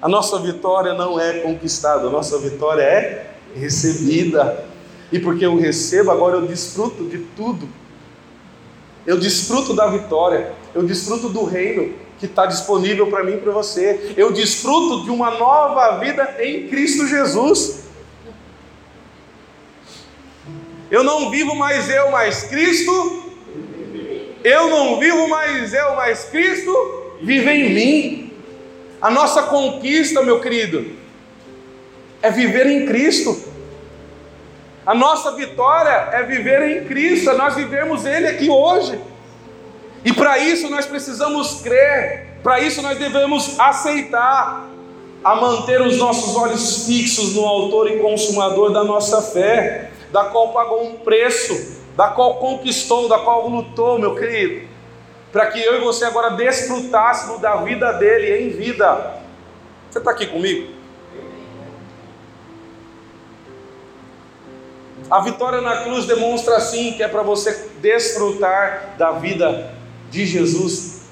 A 0.00 0.08
nossa 0.08 0.38
vitória 0.38 0.94
não 0.94 1.20
é 1.20 1.40
conquistada, 1.40 2.06
a 2.06 2.10
nossa 2.10 2.38
vitória 2.38 2.80
é 2.80 3.31
recebida. 3.54 4.64
E 5.10 5.18
porque 5.18 5.44
eu 5.44 5.56
recebo, 5.56 6.10
agora 6.10 6.36
eu 6.36 6.46
desfruto 6.46 7.04
de 7.04 7.18
tudo. 7.36 7.68
Eu 9.06 9.18
desfruto 9.18 9.74
da 9.74 9.88
vitória, 9.88 10.52
eu 10.74 10.82
desfruto 10.82 11.28
do 11.28 11.44
reino 11.44 11.94
que 12.18 12.26
está 12.26 12.46
disponível 12.46 13.08
para 13.08 13.24
mim 13.24 13.34
e 13.34 13.38
para 13.38 13.50
você. 13.52 14.14
Eu 14.16 14.32
desfruto 14.32 15.04
de 15.04 15.10
uma 15.10 15.32
nova 15.32 15.98
vida 15.98 16.36
em 16.40 16.68
Cristo 16.68 17.06
Jesus. 17.06 17.82
Eu 20.88 21.02
não 21.02 21.30
vivo 21.30 21.54
mais 21.56 21.90
eu, 21.90 22.10
mas 22.10 22.44
Cristo. 22.44 23.32
Eu 24.44 24.70
não 24.70 25.00
vivo 25.00 25.28
mais 25.28 25.74
eu, 25.74 25.96
mas 25.96 26.24
Cristo 26.24 26.72
vive 27.20 27.50
em 27.50 27.74
mim. 27.74 28.32
A 29.00 29.10
nossa 29.10 29.42
conquista, 29.42 30.22
meu 30.22 30.40
querido, 30.40 31.01
é 32.22 32.30
viver 32.30 32.66
em 32.66 32.86
Cristo. 32.86 33.50
A 34.86 34.94
nossa 34.94 35.32
vitória 35.32 36.08
é 36.12 36.22
viver 36.22 36.62
em 36.62 36.84
Cristo, 36.84 37.30
é 37.30 37.34
nós 37.34 37.54
vivemos 37.54 38.06
Ele 38.06 38.28
aqui 38.28 38.48
hoje. 38.48 38.98
E 40.04 40.12
para 40.12 40.38
isso 40.38 40.68
nós 40.70 40.86
precisamos 40.86 41.60
crer, 41.60 42.38
para 42.42 42.60
isso 42.60 42.82
nós 42.82 42.98
devemos 42.98 43.58
aceitar 43.60 44.68
a 45.22 45.36
manter 45.36 45.80
os 45.80 45.98
nossos 45.98 46.34
olhos 46.36 46.84
fixos 46.86 47.34
no 47.34 47.44
Autor 47.44 47.88
e 47.90 47.98
Consumador 47.98 48.72
da 48.72 48.82
nossa 48.82 49.22
fé, 49.22 49.90
da 50.10 50.24
qual 50.24 50.52
pagou 50.52 50.84
um 50.84 50.96
preço, 50.96 51.80
da 51.96 52.08
qual 52.08 52.36
conquistou, 52.36 53.08
da 53.08 53.20
qual 53.20 53.48
lutou, 53.48 53.98
meu 54.00 54.16
querido, 54.16 54.68
para 55.30 55.46
que 55.46 55.60
eu 55.60 55.76
e 55.76 55.80
você 55.84 56.04
agora 56.04 56.30
desfrutássemos 56.30 57.40
da 57.40 57.56
vida 57.56 57.92
dele 57.92 58.44
em 58.44 58.48
vida. 58.50 59.20
Você 59.88 59.98
está 59.98 60.10
aqui 60.10 60.26
comigo? 60.26 60.81
A 65.10 65.20
vitória 65.20 65.60
na 65.60 65.82
cruz 65.82 66.06
demonstra 66.06 66.56
assim 66.56 66.92
que 66.92 67.02
é 67.02 67.08
para 67.08 67.22
você 67.22 67.70
desfrutar 67.80 68.94
da 68.96 69.12
vida 69.12 69.74
de 70.10 70.26
Jesus. 70.26 71.02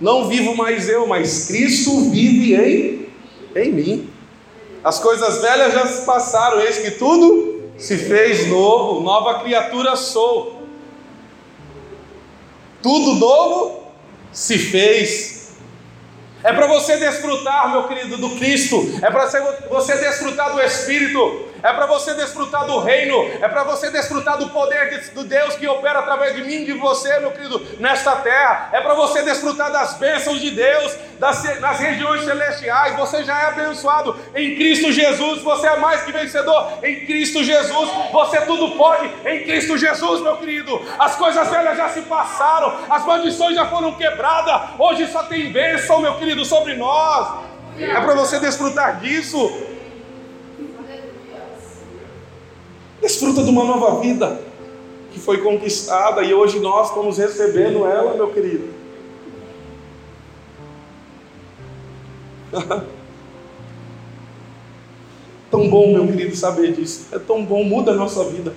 Não 0.00 0.28
vivo 0.28 0.56
mais 0.56 0.88
eu, 0.88 1.06
mas 1.06 1.46
Cristo 1.46 2.10
vive 2.10 2.54
em, 2.54 3.08
em 3.54 3.72
mim. 3.72 4.10
As 4.82 4.98
coisas 4.98 5.40
velhas 5.40 5.72
já 5.72 5.86
se 5.86 6.04
passaram, 6.04 6.60
eis 6.60 6.78
que 6.78 6.90
tudo 6.92 7.62
se 7.78 7.96
fez 7.96 8.46
novo, 8.48 9.00
nova 9.00 9.40
criatura 9.40 9.96
sou. 9.96 10.62
Tudo 12.82 13.14
novo 13.14 13.80
se 14.30 14.58
fez. 14.58 15.33
É 16.44 16.52
para 16.52 16.66
você 16.66 16.98
desfrutar, 16.98 17.70
meu 17.70 17.84
querido, 17.84 18.18
do 18.18 18.36
Cristo. 18.36 18.76
É 19.00 19.10
para 19.10 19.26
você 19.70 19.96
desfrutar 19.96 20.52
do 20.52 20.60
Espírito 20.60 21.53
é 21.62 21.72
para 21.72 21.86
você 21.86 22.14
desfrutar 22.14 22.66
do 22.66 22.78
reino, 22.80 23.30
é 23.40 23.48
para 23.48 23.64
você 23.64 23.90
desfrutar 23.90 24.38
do 24.38 24.48
poder 24.50 24.90
de, 24.90 25.10
do 25.10 25.24
Deus 25.24 25.56
que 25.56 25.66
opera 25.66 26.00
através 26.00 26.34
de 26.34 26.42
mim 26.42 26.62
e 26.62 26.64
de 26.66 26.72
você, 26.72 27.18
meu 27.18 27.30
querido, 27.30 27.60
nesta 27.78 28.16
terra, 28.16 28.70
é 28.72 28.80
para 28.80 28.94
você 28.94 29.22
desfrutar 29.22 29.72
das 29.72 29.94
bênçãos 29.94 30.40
de 30.40 30.50
Deus, 30.50 30.96
das, 31.18 31.60
nas 31.60 31.78
regiões 31.78 32.24
celestiais. 32.24 32.96
Você 32.96 33.24
já 33.24 33.38
é 33.40 33.46
abençoado 33.46 34.16
em 34.34 34.54
Cristo 34.56 34.92
Jesus, 34.92 35.42
você 35.42 35.66
é 35.66 35.76
mais 35.76 36.02
que 36.02 36.12
vencedor 36.12 36.78
em 36.82 37.06
Cristo 37.06 37.42
Jesus, 37.42 37.90
você 38.12 38.40
tudo 38.42 38.76
pode 38.76 39.06
em 39.24 39.44
Cristo 39.44 39.76
Jesus, 39.78 40.20
meu 40.20 40.36
querido. 40.36 40.80
As 40.98 41.16
coisas 41.16 41.48
velhas 41.48 41.76
já 41.76 41.88
se 41.88 42.02
passaram, 42.02 42.74
as 42.90 43.04
maldições 43.04 43.54
já 43.54 43.66
foram 43.66 43.94
quebradas, 43.94 44.70
hoje 44.78 45.06
só 45.08 45.22
tem 45.24 45.52
bênção, 45.52 46.00
meu 46.00 46.14
querido, 46.16 46.44
sobre 46.44 46.74
nós. 46.74 47.44
É 47.78 48.00
para 48.00 48.14
você 48.14 48.38
desfrutar 48.38 49.00
disso. 49.00 49.38
Desfruta 53.00 53.42
de 53.42 53.50
uma 53.50 53.64
nova 53.64 54.00
vida 54.00 54.40
que 55.12 55.20
foi 55.20 55.38
conquistada 55.42 56.22
e 56.22 56.34
hoje 56.34 56.58
nós 56.58 56.88
estamos 56.88 57.18
recebendo 57.18 57.86
ela, 57.86 58.14
meu 58.14 58.32
querido. 58.32 58.68
tão 65.50 65.68
bom, 65.68 65.92
meu 65.92 66.06
querido, 66.06 66.34
saber 66.34 66.72
disso. 66.72 67.06
É 67.12 67.18
tão 67.18 67.44
bom, 67.44 67.62
muda 67.62 67.92
a 67.92 67.94
nossa 67.94 68.24
vida. 68.24 68.52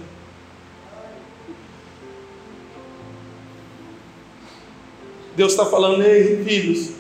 Deus 5.36 5.52
está 5.52 5.66
falando, 5.68 6.02
ei, 6.02 6.44
filhos, 6.44 6.94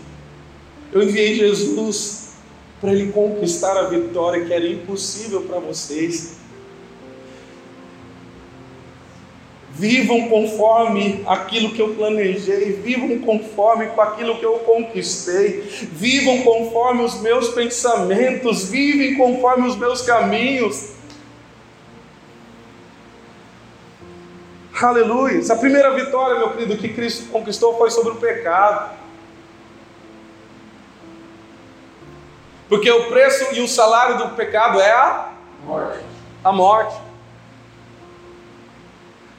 eu 0.93 1.01
enviei 1.01 1.33
Jesus 1.33 2.33
para 2.79 2.91
ele 2.93 3.11
conquistar 3.11 3.75
a 3.75 3.87
vitória 3.87 4.45
que 4.45 4.53
era 4.53 4.67
impossível 4.67 5.41
para 5.41 5.57
vocês. 5.59 6.36
Vivam 9.77 10.27
conforme 10.27 11.23
aquilo 11.27 11.71
que 11.71 11.79
eu 11.79 11.93
planejei, 11.93 12.73
vivam 12.73 13.19
conforme 13.19 13.85
com 13.87 14.01
aquilo 14.01 14.39
que 14.39 14.43
eu 14.43 14.59
conquistei, 14.59 15.61
vivam 15.91 16.41
conforme 16.41 17.03
os 17.03 17.21
meus 17.21 17.49
pensamentos, 17.49 18.69
vivem 18.69 19.15
conforme 19.15 19.67
os 19.67 19.75
meus 19.75 20.01
caminhos. 20.01 20.93
Aleluia. 24.81 25.37
Essa 25.37 25.55
primeira 25.55 25.93
vitória, 25.93 26.39
meu 26.39 26.51
querido, 26.51 26.77
que 26.77 26.89
Cristo 26.89 27.31
conquistou 27.31 27.77
foi 27.77 27.91
sobre 27.91 28.13
o 28.13 28.15
pecado. 28.15 28.95
Porque 32.67 32.89
o 32.91 33.09
preço 33.09 33.53
e 33.53 33.61
o 33.61 33.67
salário 33.67 34.17
do 34.17 34.29
pecado 34.35 34.79
é 34.79 34.91
a 34.91 35.29
morte. 35.63 35.99
A 36.43 36.51
morte. 36.51 37.06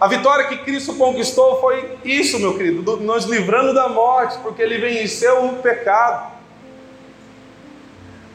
A 0.00 0.06
vitória 0.06 0.46
que 0.46 0.58
Cristo 0.58 0.94
conquistou 0.94 1.60
foi 1.60 1.98
isso, 2.04 2.38
meu 2.38 2.56
querido, 2.56 2.98
nos 2.98 3.24
livrando 3.24 3.74
da 3.74 3.88
morte, 3.88 4.38
porque 4.42 4.62
ele 4.62 4.78
venceu 4.78 5.46
o 5.46 5.56
pecado. 5.56 6.38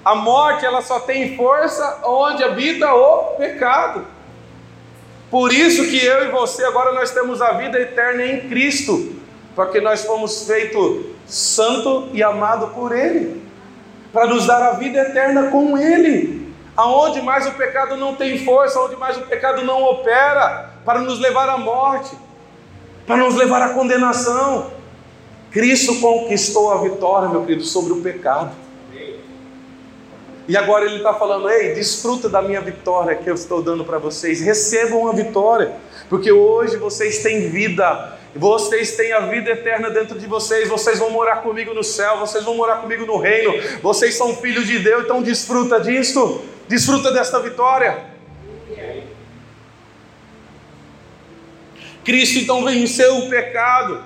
A 0.04 0.14
morte 0.14 0.66
ela 0.66 0.82
só 0.82 1.00
tem 1.00 1.38
força 1.38 2.02
onde 2.04 2.44
habita 2.44 2.94
o 2.94 3.36
pecado. 3.38 4.06
Por 5.32 5.54
isso 5.54 5.86
que 5.86 6.06
eu 6.06 6.26
e 6.26 6.32
você 6.32 6.66
agora 6.66 6.92
nós 6.92 7.12
temos 7.12 7.42
a 7.42 7.54
vida 7.54 7.80
eterna 7.80 8.26
em 8.26 8.50
Cristo, 8.50 9.16
porque 9.56 9.80
nós 9.80 10.04
fomos 10.04 10.46
feitos 10.46 11.06
santo 11.26 12.10
e 12.12 12.22
amado 12.22 12.68
por 12.76 12.94
Ele, 12.94 13.42
para 14.12 14.28
nos 14.28 14.46
dar 14.46 14.62
a 14.62 14.74
vida 14.74 15.00
eterna 15.00 15.50
com 15.50 15.78
Ele. 15.78 16.54
Aonde 16.76 17.22
mais 17.22 17.48
o 17.48 17.52
pecado 17.52 17.96
não 17.96 18.16
tem 18.16 18.44
força, 18.44 18.78
aonde 18.78 18.98
mais 18.98 19.16
o 19.16 19.22
pecado 19.22 19.64
não 19.64 19.82
opera, 19.84 20.73
para 20.86 21.00
nos 21.00 21.20
levar 21.20 21.50
à 21.50 21.58
morte, 21.58 22.16
para 23.06 23.18
nos 23.18 23.36
levar 23.36 23.62
à 23.62 23.70
condenação. 23.70 24.72
Cristo 25.52 26.00
conquistou 26.00 26.72
a 26.72 26.82
vitória, 26.82 27.30
meu 27.30 27.42
querido, 27.42 27.64
sobre 27.64 27.94
o 27.94 28.02
pecado. 28.02 28.56
E 30.48 30.58
agora 30.58 30.86
ele 30.86 30.98
está 30.98 31.14
falando: 31.14 31.50
ei, 31.50 31.74
desfruta 31.74 32.28
da 32.28 32.42
minha 32.42 32.60
vitória 32.60 33.16
que 33.16 33.30
eu 33.30 33.36
estou 33.36 33.62
dando 33.62 33.86
para 33.86 33.98
vocês, 33.98 34.42
recebam 34.42 35.08
a 35.08 35.14
vitória, 35.14 35.74
porque 36.10 36.32
hoje 36.32 36.76
vocês 36.78 37.20
têm 37.20 37.50
vida, 37.50 38.18
vocês 38.36 38.96
têm 38.98 39.14
a 39.14 39.22
vida 39.22 39.52
eterna 39.52 39.90
dentro 39.90 40.20
de 40.20 40.28
vocês, 40.28 40.68
vocês 40.68 41.00
vão 41.00 41.12
morar 41.12 41.38
comigo 41.38 41.74
no 41.74 41.84
céu, 41.84 42.18
vocês 42.18 42.44
vão 42.44 42.56
morar 42.56 42.78
comigo 42.78 43.06
no 43.06 43.18
reino, 43.18 43.54
vocês 43.82 44.16
são 44.16 44.36
filhos 44.36 44.68
de 44.68 44.80
Deus, 44.80 45.06
então 45.06 45.22
desfruta 45.22 45.80
disso, 45.80 46.42
desfruta 46.68 47.12
desta 47.12 47.40
vitória. 47.40 48.13
Cristo 52.04 52.40
então 52.40 52.64
venceu 52.66 53.18
o 53.20 53.30
pecado, 53.30 54.04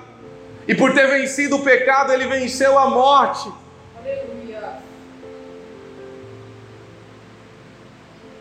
e 0.68 0.74
por 0.74 0.92
ter 0.92 1.06
vencido 1.08 1.56
o 1.56 1.62
pecado, 1.62 2.12
ele 2.12 2.26
venceu 2.26 2.78
a 2.78 2.90
morte. 2.90 3.50
Aleluia. 3.98 4.78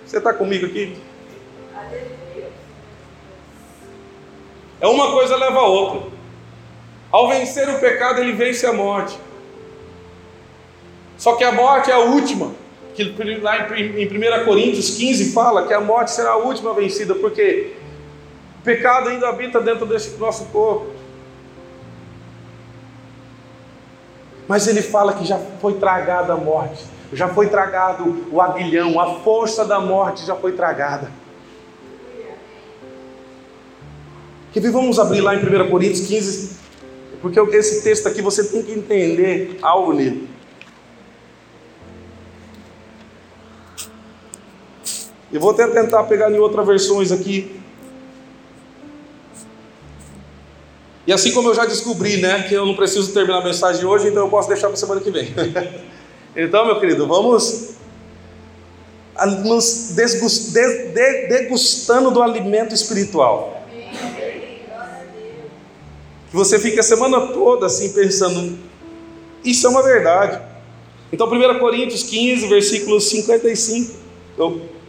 Você 0.05 0.17
está 0.17 0.33
comigo 0.33 0.65
aqui? 0.65 0.97
É 4.79 4.87
uma 4.87 5.11
coisa 5.11 5.37
leva 5.37 5.59
a 5.59 5.67
outra. 5.67 6.11
Ao 7.09 7.29
vencer 7.29 7.69
o 7.69 7.79
pecado, 7.79 8.19
ele 8.19 8.33
vence 8.33 8.65
a 8.65 8.73
morte. 8.73 9.17
Só 11.17 11.35
que 11.35 11.45
a 11.45 11.51
morte 11.51 11.89
é 11.89 11.93
a 11.93 11.99
última. 11.99 12.53
Que 12.93 13.03
lá 13.41 13.73
em 13.79 14.05
1 14.05 14.45
Coríntios 14.45 14.97
15 14.97 15.31
fala 15.31 15.65
que 15.65 15.73
a 15.73 15.79
morte 15.79 16.11
será 16.11 16.31
a 16.31 16.37
última 16.37 16.73
vencida, 16.73 17.15
porque 17.15 17.76
pecado 18.67 19.07
ainda 19.07 19.29
habita 19.29 19.61
dentro 19.61 19.85
desse 19.85 20.17
nosso 20.17 20.43
corpo. 20.47 20.87
Mas 24.45 24.67
ele 24.67 24.81
fala 24.81 25.13
que 25.13 25.23
já 25.23 25.39
foi 25.61 25.75
tragada 25.75 26.33
a 26.33 26.35
morte, 26.35 26.83
já 27.13 27.29
foi 27.29 27.47
tragado 27.47 28.27
o 28.29 28.41
aguilhão, 28.41 28.99
a 28.99 29.21
força 29.21 29.63
da 29.63 29.79
morte 29.79 30.25
já 30.25 30.35
foi 30.35 30.51
tragada. 30.51 31.09
Que 34.51 34.59
vamos 34.59 34.99
abrir 34.99 35.21
lá 35.21 35.33
em 35.33 35.39
1 35.39 35.69
Coríntios 35.69 36.05
15, 36.05 36.57
porque 37.21 37.39
esse 37.39 37.83
texto 37.83 38.07
aqui 38.07 38.21
você 38.21 38.43
tem 38.43 38.63
que 38.63 38.73
entender 38.73 39.59
algo 39.61 39.93
nele. 39.93 40.27
Eu 45.31 45.39
vou 45.39 45.51
até 45.51 45.67
tentar 45.67 46.03
pegar 46.03 46.29
em 46.31 46.39
outras 46.39 46.65
versões 46.65 47.11
aqui, 47.11 47.57
E 51.07 51.13
assim 51.13 51.31
como 51.31 51.47
eu 51.49 51.55
já 51.55 51.65
descobri, 51.65 52.17
né, 52.17 52.43
que 52.43 52.53
eu 52.53 52.65
não 52.65 52.75
preciso 52.75 53.13
terminar 53.13 53.39
a 53.39 53.43
mensagem 53.43 53.85
hoje, 53.85 54.09
então 54.09 54.23
eu 54.25 54.29
posso 54.29 54.49
deixar 54.49 54.67
para 54.67 54.75
semana 54.75 54.99
que 54.99 55.09
vem. 55.09 55.33
então, 56.35 56.65
meu 56.65 56.81
querido, 56.81 57.07
vamos 57.07 57.77
nos 59.45 59.95
degustando 61.29 62.11
do 62.11 62.21
alimento 62.21 62.75
espiritual. 62.75 63.65
Que 66.29 66.35
você 66.35 66.59
fique 66.59 66.77
a 66.77 66.83
semana 66.83 67.27
toda 67.27 67.67
assim 67.67 67.93
pensando, 67.93 68.59
isso 69.45 69.65
é 69.65 69.69
uma 69.69 69.81
verdade. 69.81 70.41
Então, 71.11 71.25
1 71.25 71.59
Coríntios 71.59 72.03
15, 72.03 72.47
versículo 72.47 72.99
55. 72.99 73.95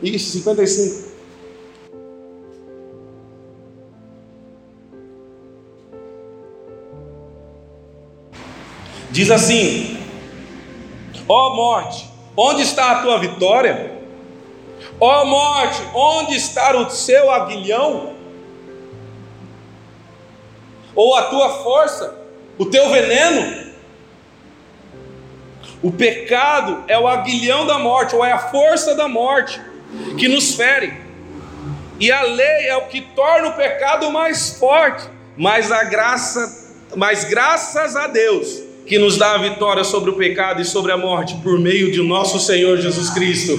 Isso, 0.03 0.33
55. 0.33 1.08
Diz 9.19 9.33
assim: 9.33 9.99
Ó 11.29 11.49
oh 11.49 11.57
morte, 11.57 12.09
onde 12.37 12.63
está 12.63 12.93
a 12.93 13.03
tua 13.03 13.19
vitória? 13.19 13.99
Ó 15.01 15.23
oh 15.23 15.27
morte, 15.27 15.83
onde 15.93 16.37
está 16.37 16.77
o 16.77 16.89
seu 16.89 17.29
aguilhão? 17.29 18.15
Ou 20.95 21.17
a 21.17 21.23
tua 21.23 21.65
força, 21.65 22.17
o 22.57 22.67
teu 22.67 22.91
veneno? 22.91 23.73
O 25.83 25.91
pecado 25.91 26.85
é 26.87 26.97
o 26.97 27.09
aguilhão 27.09 27.67
da 27.67 27.77
morte, 27.77 28.15
ou 28.15 28.25
é 28.25 28.31
a 28.31 28.39
força 28.39 28.95
da 28.95 29.09
morte 29.09 29.61
que 30.17 30.29
nos 30.29 30.55
fere. 30.55 30.95
E 31.99 32.13
a 32.13 32.23
lei 32.23 32.69
é 32.69 32.77
o 32.77 32.87
que 32.87 33.01
torna 33.01 33.49
o 33.49 33.55
pecado 33.55 34.13
mais 34.13 34.51
forte, 34.61 35.09
mas 35.37 35.73
a 35.73 35.83
graça, 35.83 36.73
mas 36.95 37.25
graças 37.25 37.97
a 37.97 38.07
Deus, 38.07 38.68
que 38.89 38.99
nos 38.99 39.19
dá 39.19 39.35
a 39.35 39.39
vitória 39.39 39.85
sobre 39.85 40.11
o 40.11 40.15
pecado 40.15 40.63
e 40.63 40.65
sobre 40.65 40.91
a 40.91 40.97
morte 40.97 41.37
por 41.43 41.61
meio 41.61 41.93
de 41.93 42.03
nosso 42.03 42.41
Senhor 42.41 42.79
Jesus 42.79 43.11
Cristo. 43.11 43.53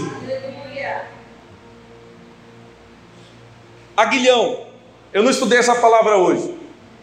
Aguilhão. 3.96 4.62
Eu 5.14 5.22
não 5.22 5.30
estudei 5.30 5.60
essa 5.60 5.76
palavra 5.76 6.18
hoje, 6.18 6.56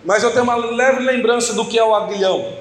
mas 0.04 0.24
eu 0.24 0.32
tenho 0.32 0.42
uma 0.42 0.56
leve 0.56 1.00
lembrança 1.00 1.54
do 1.54 1.64
que 1.66 1.78
é 1.78 1.84
o 1.84 1.94
aguilhão. 1.94 2.52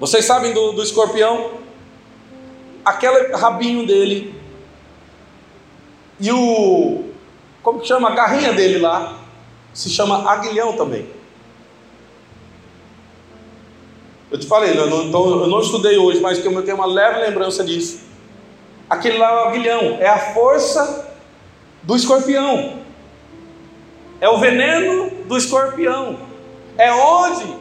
Vocês 0.00 0.24
sabem 0.24 0.52
do, 0.52 0.72
do 0.72 0.82
escorpião? 0.82 1.52
Aquele 2.84 3.34
rabinho 3.34 3.86
dele 3.86 4.34
e 6.18 6.32
o. 6.32 7.04
Como 7.62 7.80
que 7.80 7.86
chama? 7.86 8.10
A 8.10 8.14
garrinha 8.14 8.52
dele 8.52 8.78
lá 8.78 9.18
se 9.72 9.90
chama 9.90 10.28
aguilhão 10.30 10.76
também. 10.76 11.15
Eu 14.30 14.38
te 14.38 14.46
falei, 14.46 14.76
eu 14.76 14.88
não, 14.88 15.04
então, 15.04 15.40
eu 15.42 15.46
não 15.46 15.60
estudei 15.60 15.96
hoje, 15.96 16.20
mas 16.20 16.44
eu 16.44 16.62
tenho 16.62 16.76
uma 16.76 16.86
leve 16.86 17.20
lembrança 17.20 17.62
disso. 17.64 18.00
Aquele 18.90 19.18
lá 19.18 19.30
é 19.30 19.34
o 19.34 19.48
aguilhão, 19.48 19.96
é 20.00 20.08
a 20.08 20.18
força 20.34 21.08
do 21.82 21.94
escorpião, 21.94 22.80
é 24.20 24.28
o 24.28 24.38
veneno 24.38 25.10
do 25.26 25.36
escorpião, 25.36 26.18
é 26.76 26.92
onde 26.92 27.56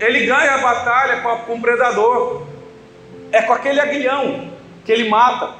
ele 0.00 0.26
ganha 0.26 0.54
a 0.54 0.58
batalha 0.58 1.20
com, 1.20 1.28
a, 1.28 1.36
com 1.38 1.54
o 1.54 1.60
predador, 1.60 2.42
é 3.30 3.42
com 3.42 3.52
aquele 3.52 3.80
aguilhão 3.80 4.50
que 4.84 4.92
ele 4.92 5.08
mata, 5.08 5.54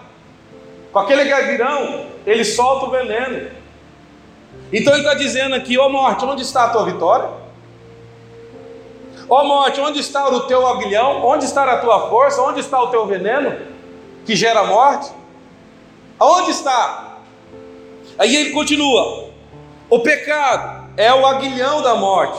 com 0.93 0.99
aquele 0.99 1.31
aguilhão 1.33 2.07
ele 2.27 2.45
solta 2.45 2.87
o 2.87 2.91
veneno. 2.91 3.51
Então 4.73 4.93
ele 4.93 5.03
está 5.03 5.15
dizendo 5.15 5.55
aqui: 5.55 5.79
Ó 5.79 5.87
oh 5.87 5.91
morte, 5.91 6.25
onde 6.25 6.43
está 6.43 6.65
a 6.65 6.69
tua 6.69 6.85
vitória? 6.85 7.29
Ó 9.29 9.43
oh, 9.43 9.45
morte, 9.45 9.81
onde 9.81 10.01
está 10.01 10.27
o 10.29 10.41
teu 10.41 10.67
aguilhão? 10.67 11.25
Onde 11.27 11.45
está 11.45 11.65
a 11.65 11.79
tua 11.79 12.09
força? 12.09 12.41
Onde 12.41 12.61
está 12.61 12.81
o 12.83 12.89
teu 12.89 13.07
veneno 13.07 13.59
que 14.25 14.35
gera 14.35 14.65
morte? 14.65 15.11
Aonde 16.19 16.51
está? 16.51 17.19
Aí 18.19 18.35
ele 18.35 18.51
continua: 18.51 19.29
o 19.91 20.01
pecado 20.01 20.89
é 20.97 21.13
o 21.13 21.27
aguilhão 21.27 21.83
da 21.83 21.95
morte. 21.95 22.39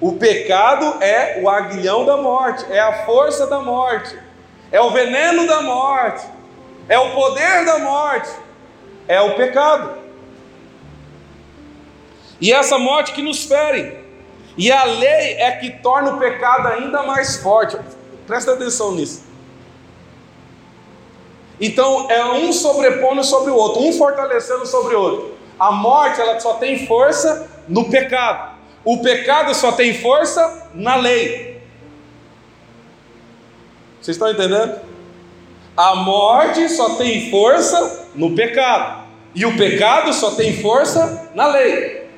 O 0.00 0.12
pecado 0.12 1.02
é 1.02 1.40
o 1.42 1.50
aguilhão 1.50 2.04
da 2.04 2.16
morte, 2.16 2.64
é 2.70 2.78
a 2.78 3.04
força 3.04 3.48
da 3.48 3.58
morte, 3.58 4.16
é 4.70 4.80
o 4.80 4.90
veneno 4.90 5.44
da 5.44 5.60
morte, 5.60 6.24
é 6.88 6.96
o 6.96 7.10
poder 7.10 7.64
da 7.64 7.80
morte, 7.80 8.30
é 9.08 9.20
o 9.20 9.34
pecado. 9.34 9.98
E 12.40 12.52
essa 12.52 12.78
morte 12.78 13.12
que 13.12 13.22
nos 13.22 13.44
fere. 13.44 14.07
E 14.58 14.72
a 14.72 14.82
lei 14.82 15.34
é 15.38 15.52
que 15.52 15.70
torna 15.70 16.10
o 16.14 16.18
pecado 16.18 16.66
ainda 16.66 17.04
mais 17.04 17.36
forte. 17.36 17.78
Presta 18.26 18.52
atenção 18.52 18.92
nisso. 18.92 19.22
Então 21.60 22.10
é 22.10 22.24
um 22.24 22.52
sobrepondo 22.52 23.22
sobre 23.22 23.52
o 23.52 23.54
outro, 23.54 23.82
um 23.82 23.92
fortalecendo 23.92 24.66
sobre 24.66 24.96
o 24.96 25.00
outro. 25.00 25.38
A 25.58 25.70
morte 25.70 26.20
ela 26.20 26.38
só 26.40 26.54
tem 26.54 26.86
força 26.86 27.48
no 27.68 27.88
pecado. 27.88 28.58
O 28.84 29.00
pecado 29.00 29.54
só 29.54 29.70
tem 29.72 29.94
força 29.94 30.70
na 30.74 30.96
lei. 30.96 31.62
Vocês 34.00 34.16
estão 34.16 34.30
entendendo? 34.30 34.80
A 35.76 35.94
morte 35.94 36.68
só 36.68 36.96
tem 36.96 37.30
força 37.30 38.08
no 38.14 38.34
pecado. 38.34 39.04
E 39.34 39.46
o 39.46 39.56
pecado 39.56 40.12
só 40.12 40.32
tem 40.32 40.60
força 40.60 41.30
na 41.34 41.46
lei. 41.46 42.08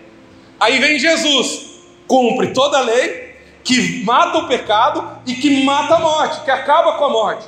Aí 0.58 0.78
vem 0.78 0.98
Jesus, 0.98 1.69
cumpre 2.10 2.48
toda 2.48 2.78
a 2.78 2.80
lei, 2.80 3.36
que 3.62 4.02
mata 4.04 4.38
o 4.38 4.48
pecado 4.48 5.08
e 5.24 5.34
que 5.34 5.62
mata 5.62 5.94
a 5.94 6.00
morte, 6.00 6.42
que 6.42 6.50
acaba 6.50 6.94
com 6.94 7.04
a 7.04 7.08
morte. 7.08 7.46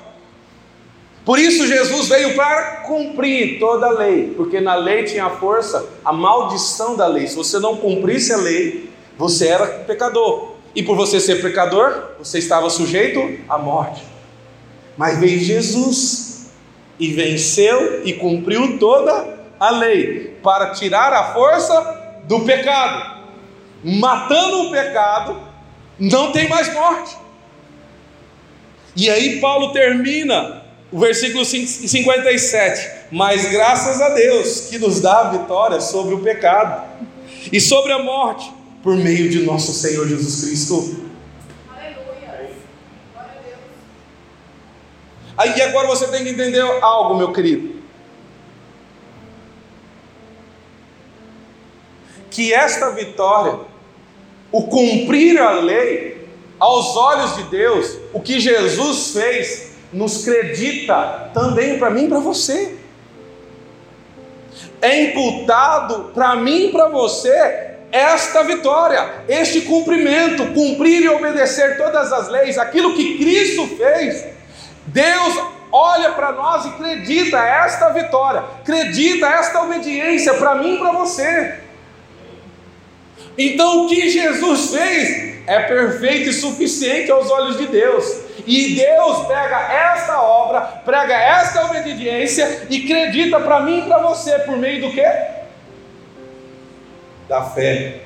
Por 1.25 1.37
isso 1.37 1.67
Jesus 1.67 2.07
veio 2.07 2.37
para 2.37 2.83
cumprir 2.83 3.59
toda 3.59 3.87
a 3.87 3.91
lei, 3.91 4.33
porque 4.37 4.61
na 4.61 4.77
lei 4.77 5.03
tinha 5.03 5.29
força 5.31 5.85
a 6.05 6.13
maldição 6.13 6.97
da 6.97 7.09
lei. 7.09 7.27
Se 7.27 7.35
você 7.35 7.59
não 7.59 7.77
cumprisse 7.77 8.33
a 8.33 8.37
lei, 8.37 8.89
você 9.19 9.49
era 9.49 9.67
pecador. 9.67 10.53
E 10.77 10.83
por 10.83 10.97
você 10.97 11.19
ser 11.19 11.43
pecador, 11.43 12.11
você 12.19 12.39
estava 12.39 12.71
sujeito 12.71 13.41
à 13.49 13.59
morte. 13.59 14.05
Mas 14.97 15.19
veio 15.19 15.41
Jesus 15.41 16.53
e 17.01 17.09
venceu 17.09 18.03
e 18.05 18.13
cumpriu 18.13 18.79
toda 18.79 19.41
a 19.59 19.71
lei 19.71 20.39
para 20.41 20.71
tirar 20.71 21.13
a 21.13 21.33
força 21.33 22.23
do 22.29 22.41
pecado. 22.41 23.12
Matando 23.85 24.69
o 24.69 24.71
pecado, 24.71 25.41
não 25.99 26.33
tem 26.33 26.49
mais 26.49 26.73
morte. 26.73 27.17
E 28.95 29.09
aí 29.11 29.41
Paulo 29.41 29.73
termina 29.73 30.63
o 30.93 30.99
versículo 30.99 31.45
57. 31.45 32.91
Mas 33.11 33.51
graças 33.51 34.01
a 34.01 34.11
Deus 34.11 34.69
que 34.69 34.79
nos 34.79 35.01
dá 35.01 35.21
a 35.21 35.31
vitória 35.31 35.81
sobre 35.81 36.15
o 36.15 36.21
pecado 36.21 36.83
e 37.51 37.61
sobre 37.61 37.93
a 37.93 37.99
morte, 37.99 38.53
por 38.83 38.97
meio 38.97 39.29
de 39.31 39.43
nosso 39.43 39.73
Senhor 39.73 40.07
Jesus 40.07 40.45
Cristo. 40.45 41.07
Aleluia. 41.69 42.51
Aí 45.37 45.63
agora 45.63 45.89
você 45.89 46.07
tem 46.09 46.25
que 46.25 46.31
entender 46.31 46.63
algo, 46.83 47.17
meu 47.17 47.33
querido. 47.33 47.83
Que 52.31 52.53
esta 52.53 52.91
vitória, 52.91 53.61
o 54.53 54.65
cumprir 54.65 55.41
a 55.41 55.53
lei, 55.53 56.29
aos 56.59 56.95
olhos 56.95 57.37
de 57.37 57.45
Deus, 57.45 57.99
o 58.13 58.21
que 58.21 58.39
Jesus 58.39 59.13
fez, 59.13 59.73
nos 59.93 60.25
credita 60.25 61.31
também 61.35 61.79
para 61.79 61.91
mim 61.91 62.05
e 62.05 62.09
para 62.09 62.21
você. 62.21 62.77
É 64.81 65.05
imputado 65.05 66.11
para 66.15 66.37
mim 66.37 66.67
e 66.67 66.73
para 66.73 66.89
você 66.89 67.73
esta 67.91 68.43
vitória, 68.43 69.25
este 69.29 69.63
cumprimento, 69.63 70.47
cumprir 70.55 71.03
e 71.03 71.09
obedecer 71.09 71.77
todas 71.77 72.13
as 72.13 72.29
leis, 72.29 72.59
aquilo 72.59 72.95
que 72.95 73.19
Cristo 73.19 73.67
fez. 73.77 74.25
Deus 74.87 75.39
olha 75.71 76.13
para 76.13 76.33
nós 76.33 76.65
e 76.65 76.69
acredita 76.69 77.39
esta 77.39 77.91
vitória, 77.91 78.43
acredita 78.61 79.27
esta 79.27 79.63
obediência 79.63 80.35
para 80.35 80.55
mim 80.55 80.77
e 80.77 80.79
para 80.79 80.93
você. 80.93 81.62
Então 83.37 83.85
o 83.85 83.89
que 83.89 84.11
Jesus 84.11 84.75
fez 84.75 85.33
é 85.47 85.61
perfeito 85.61 86.31
e 86.31 86.33
suficiente 86.33 87.11
aos 87.11 87.31
olhos 87.31 87.59
de 87.59 87.67
Deus. 87.67 88.05
E 88.47 88.75
Deus 88.75 89.27
pega 89.27 89.73
esta 89.73 90.21
obra, 90.21 90.61
prega 90.61 91.15
esta 91.15 91.67
obediência 91.67 92.67
e 92.69 92.85
acredita 92.85 93.41
para 93.41 93.61
mim 93.61 93.81
e 93.81 93.83
para 93.83 93.99
você 93.99 94.39
por 94.41 94.57
meio 94.57 94.81
do 94.83 94.91
que? 94.91 95.05
Da 97.29 97.43
fé. 97.43 98.01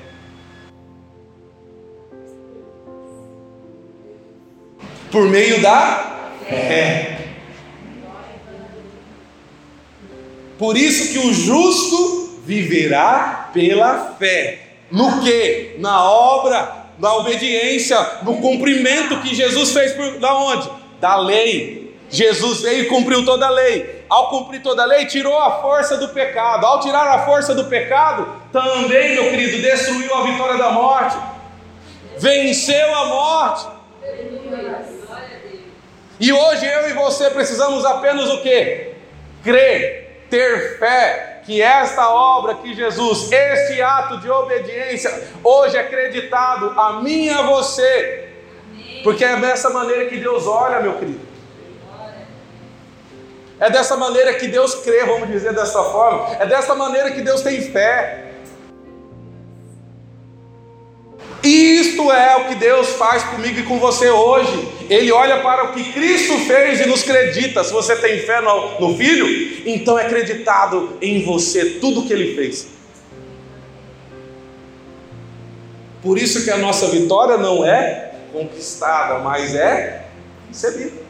Por 5.11 5.27
meio 5.29 5.61
da 5.61 6.35
fé. 6.47 7.17
Por 10.57 10.75
isso 10.75 11.13
que 11.13 11.19
o 11.19 11.33
justo 11.33 12.41
viverá 12.45 13.49
pela 13.53 14.15
fé. 14.17 14.66
No 14.91 15.21
que? 15.21 15.75
Na 15.79 16.03
obra 16.03 16.87
na 16.99 17.15
obediência, 17.15 17.97
no 18.23 18.37
cumprimento 18.37 19.21
que 19.21 19.35
Jesus 19.35 19.71
fez 19.71 19.93
por, 19.93 20.19
da 20.19 20.35
onde? 20.35 20.69
Da 20.99 21.15
lei. 21.17 21.95
Jesus 22.09 22.61
veio 22.61 22.83
e 22.83 22.85
cumpriu 22.85 23.23
toda 23.23 23.45
a 23.45 23.49
lei. 23.49 24.05
Ao 24.09 24.29
cumprir 24.29 24.61
toda 24.61 24.83
a 24.83 24.85
lei, 24.85 25.05
tirou 25.05 25.37
a 25.37 25.61
força 25.61 25.97
do 25.97 26.09
pecado. 26.09 26.65
Ao 26.65 26.79
tirar 26.79 27.07
a 27.07 27.25
força 27.25 27.53
do 27.53 27.65
pecado, 27.65 28.27
também, 28.51 29.13
meu 29.13 29.29
querido, 29.29 29.61
destruiu 29.61 30.13
a 30.15 30.23
vitória 30.23 30.57
da 30.57 30.71
morte. 30.71 31.17
Venceu 32.17 32.95
a 32.95 33.05
morte. 33.05 33.67
E 36.19 36.33
hoje 36.33 36.65
eu 36.65 36.89
e 36.89 36.93
você 36.93 37.29
precisamos 37.29 37.85
apenas 37.85 38.27
o 38.29 38.41
que? 38.41 38.93
Crer, 39.43 40.25
ter 40.29 40.79
fé, 40.79 41.36
que 41.47 41.61
esta 41.61 42.09
obra 42.09 42.55
que 42.55 42.73
Jesus, 42.73 43.31
este 43.31 43.81
ato 43.81 44.17
de 44.19 44.29
obediência, 44.29 45.29
hoje 45.41 45.77
é 45.77 45.79
acreditado 45.79 46.77
a 46.77 47.01
mim 47.01 47.27
e 47.27 47.29
a 47.29 47.41
você, 47.43 48.33
porque 49.01 49.23
é 49.23 49.37
dessa 49.37 49.69
maneira 49.69 50.07
que 50.07 50.17
Deus 50.17 50.45
olha, 50.45 50.81
meu 50.81 50.95
querido. 50.95 51.25
É 53.61 53.69
dessa 53.69 53.95
maneira 53.95 54.33
que 54.33 54.49
Deus 54.49 54.75
crê, 54.75 55.05
vamos 55.05 55.29
dizer 55.29 55.55
dessa 55.55 55.81
forma. 55.85 56.35
É 56.37 56.45
dessa 56.45 56.75
maneira 56.75 57.11
que 57.11 57.21
Deus 57.21 57.41
tem 57.41 57.61
fé. 57.61 58.26
Isto 61.43 62.11
é 62.11 62.35
o 62.37 62.45
que 62.45 62.55
Deus 62.55 62.89
faz 62.89 63.23
comigo 63.23 63.59
e 63.59 63.63
com 63.63 63.79
você 63.79 64.09
hoje. 64.09 64.67
Ele 64.89 65.11
olha 65.11 65.41
para 65.41 65.65
o 65.65 65.73
que 65.73 65.91
Cristo 65.91 66.37
fez 66.39 66.81
e 66.81 66.87
nos 66.87 67.03
acredita. 67.03 67.63
Se 67.63 67.71
você 67.71 67.95
tem 67.95 68.19
fé 68.19 68.41
no, 68.41 68.79
no 68.79 68.97
Filho, 68.97 69.27
então 69.65 69.97
é 69.97 70.05
acreditado 70.05 70.97
em 71.01 71.23
você 71.23 71.71
tudo 71.79 72.01
o 72.01 72.07
que 72.07 72.13
Ele 72.13 72.35
fez. 72.35 72.67
Por 76.01 76.17
isso 76.17 76.43
que 76.43 76.51
a 76.51 76.57
nossa 76.57 76.87
vitória 76.87 77.37
não 77.37 77.65
é 77.65 78.13
conquistada, 78.31 79.19
mas 79.19 79.55
é 79.55 80.05
recebida. 80.47 81.07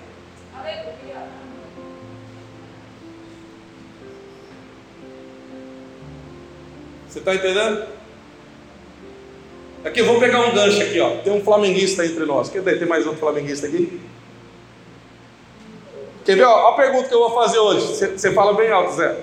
Você 7.08 7.20
está 7.20 7.34
entendendo? 7.34 7.97
Aqui, 9.86 10.02
vamos 10.02 10.20
pegar 10.20 10.42
um 10.42 10.54
gancho 10.54 10.82
aqui, 10.82 11.00
ó. 11.00 11.18
Tem 11.18 11.32
um 11.32 11.44
flamenguista 11.44 12.06
entre 12.06 12.26
nós. 12.26 12.50
Quer 12.50 12.60
dizer, 12.60 12.80
tem 12.80 12.88
mais 12.88 13.06
outro 13.06 13.20
flamenguista 13.20 13.68
aqui? 13.68 14.02
Quer 16.26 16.36
ver? 16.36 16.44
Ó, 16.44 16.70
a 16.70 16.76
pergunta 16.76 17.08
que 17.08 17.14
eu 17.14 17.20
vou 17.20 17.34
fazer 17.34 17.60
hoje. 17.60 17.88
Você 17.88 18.34
fala 18.34 18.54
bem 18.54 18.72
alto, 18.72 18.94
Zé. 18.94 19.18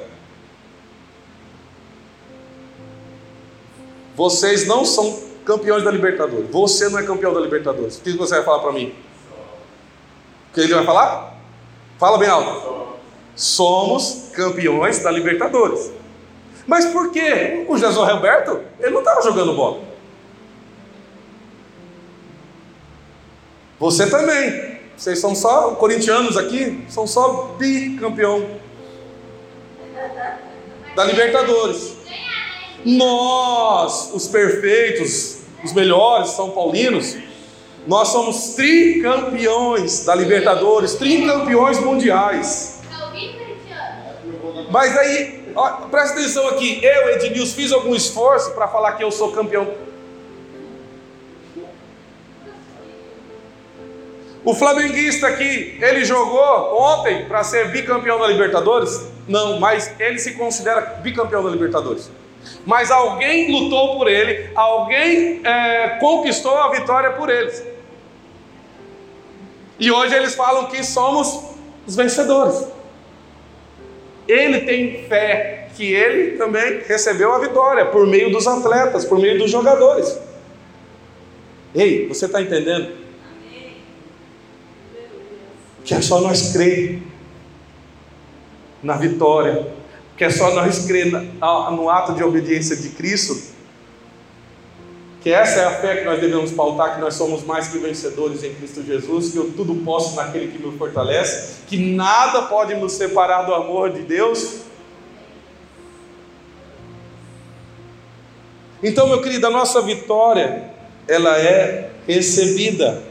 Vocês 4.14 4.66
não 4.66 4.84
são 4.84 5.22
campeões 5.44 5.82
da 5.82 5.90
Libertadores. 5.90 6.48
Você 6.50 6.88
não 6.88 6.98
é 6.98 7.02
campeão 7.02 7.34
da 7.34 7.40
Libertadores. 7.40 7.98
O 7.98 8.00
que 8.00 8.12
você 8.12 8.36
vai 8.36 8.44
falar 8.44 8.60
para 8.60 8.72
mim? 8.72 8.94
O 10.50 10.54
que 10.54 10.60
ele 10.60 10.74
vai 10.74 10.84
falar? 10.84 11.36
Fala 11.98 12.16
bem 12.16 12.28
alto. 12.28 12.94
Somos 13.34 14.30
campeões 14.32 15.00
da 15.00 15.10
Libertadores. 15.10 15.90
Mas 16.66 16.86
por 16.86 17.10
quê? 17.10 17.66
O 17.68 17.76
Jesus 17.76 18.08
Roberto, 18.08 18.60
ele 18.80 18.90
não 18.90 19.00
estava 19.00 19.20
jogando 19.20 19.52
bola. 19.52 19.93
Você 23.84 24.08
também. 24.08 24.78
Vocês 24.96 25.18
são 25.18 25.34
só 25.34 25.72
corintianos 25.72 26.38
aqui, 26.38 26.86
são 26.88 27.06
só 27.06 27.54
bicampeão 27.58 28.46
da 30.96 31.04
Libertadores. 31.04 31.92
Nós, 32.82 34.10
os 34.14 34.26
perfeitos, 34.26 35.40
os 35.62 35.74
melhores 35.74 36.30
São 36.30 36.52
Paulinos, 36.52 37.14
nós 37.86 38.08
somos 38.08 38.54
tricampeões 38.54 40.06
da 40.06 40.14
Libertadores, 40.14 40.94
tricampeões 40.94 41.78
mundiais. 41.78 42.80
Mas 44.70 44.96
aí, 44.96 45.52
ó, 45.54 45.68
presta 45.90 46.20
atenção 46.20 46.48
aqui, 46.48 46.82
eu, 46.82 47.10
Ednilson, 47.16 47.54
fiz 47.54 47.70
algum 47.70 47.94
esforço 47.94 48.52
para 48.52 48.66
falar 48.66 48.92
que 48.92 49.04
eu 49.04 49.10
sou 49.10 49.30
campeão 49.32 49.68
O 54.44 54.54
flamenguista 54.54 55.26
aqui, 55.26 55.78
ele 55.80 56.04
jogou 56.04 56.78
ontem 56.78 57.24
para 57.24 57.42
ser 57.42 57.70
bicampeão 57.70 58.18
da 58.18 58.26
Libertadores? 58.26 59.08
Não, 59.26 59.58
mas 59.58 59.98
ele 59.98 60.18
se 60.18 60.32
considera 60.32 60.80
bicampeão 61.02 61.42
da 61.42 61.50
Libertadores. 61.50 62.10
mas 62.66 62.90
alguém 62.90 63.50
lutou 63.50 63.96
por 63.96 64.06
ele, 64.06 64.50
alguém 64.54 65.40
é, 65.42 65.96
conquistou 65.98 66.54
a 66.58 66.70
vitória 66.72 67.10
por 67.12 67.30
eles. 67.30 67.64
E 69.78 69.90
hoje 69.90 70.14
eles 70.14 70.34
falam 70.34 70.66
que 70.66 70.84
somos 70.84 71.40
os 71.86 71.96
vencedores. 71.96 72.66
Ele 74.28 74.60
tem 74.60 75.04
fé 75.08 75.68
que 75.74 75.92
ele 75.92 76.36
também 76.36 76.80
recebeu 76.86 77.32
a 77.32 77.38
vitória 77.38 77.86
por 77.86 78.06
meio 78.06 78.30
dos 78.30 78.46
atletas, 78.46 79.04
por 79.04 79.18
meio 79.18 79.38
dos 79.38 79.50
jogadores. 79.50 80.18
Ei, 81.74 82.06
você 82.06 82.26
está 82.26 82.40
entendendo? 82.40 83.03
Que 85.84 85.94
é 85.94 86.00
só 86.00 86.20
nós 86.20 86.52
crer 86.52 87.02
na 88.82 88.96
vitória, 88.96 89.66
que 90.16 90.24
é 90.24 90.30
só 90.30 90.54
nós 90.54 90.86
crer 90.86 91.10
no 91.10 91.90
ato 91.90 92.14
de 92.14 92.22
obediência 92.22 92.76
de 92.76 92.90
Cristo, 92.90 93.54
que 95.20 95.30
essa 95.30 95.60
é 95.60 95.64
a 95.64 95.70
fé 95.80 95.96
que 95.96 96.04
nós 96.04 96.20
devemos 96.20 96.52
pautar, 96.52 96.94
que 96.94 97.00
nós 97.00 97.14
somos 97.14 97.42
mais 97.44 97.68
que 97.68 97.78
vencedores 97.78 98.44
em 98.44 98.52
Cristo 98.54 98.82
Jesus, 98.82 99.32
que 99.32 99.38
eu 99.38 99.52
tudo 99.52 99.74
posso 99.76 100.14
naquele 100.16 100.48
que 100.48 100.58
me 100.58 100.76
fortalece, 100.76 101.62
que 101.66 101.78
nada 101.78 102.42
pode 102.42 102.74
nos 102.74 102.92
separar 102.92 103.44
do 103.44 103.54
amor 103.54 103.90
de 103.90 104.02
Deus. 104.02 104.60
Então, 108.82 109.08
meu 109.08 109.22
querido, 109.22 109.46
a 109.46 109.50
nossa 109.50 109.80
vitória, 109.80 110.70
ela 111.08 111.38
é 111.38 111.90
recebida. 112.06 113.02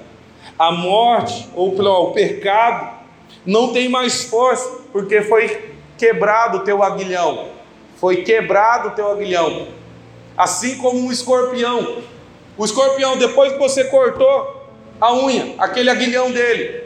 A 0.58 0.72
morte, 0.72 1.50
ou 1.56 1.76
o 1.76 2.12
pecado, 2.12 2.98
não 3.46 3.74
tem 3.74 3.90
mais 3.90 4.26
força, 4.26 4.82
porque 4.92 5.22
foi 5.22 5.74
quebrado 5.98 6.60
o 6.60 6.62
teu 6.62 6.84
aguilhão. 6.84 7.50
Foi 7.98 8.18
quebrado 8.18 8.90
o 8.90 8.92
teu 8.92 9.12
aguilhão. 9.12 9.68
Assim 10.38 10.78
como 10.78 11.00
um 11.00 11.12
escorpião. 11.12 12.04
O 12.58 12.66
escorpião, 12.66 13.18
depois 13.18 13.54
que 13.54 13.60
você 13.60 13.86
cortou 13.86 14.68
a 15.00 15.14
unha, 15.14 15.56
aquele 15.58 15.90
aguilhão 15.90 16.32
dele, 16.32 16.84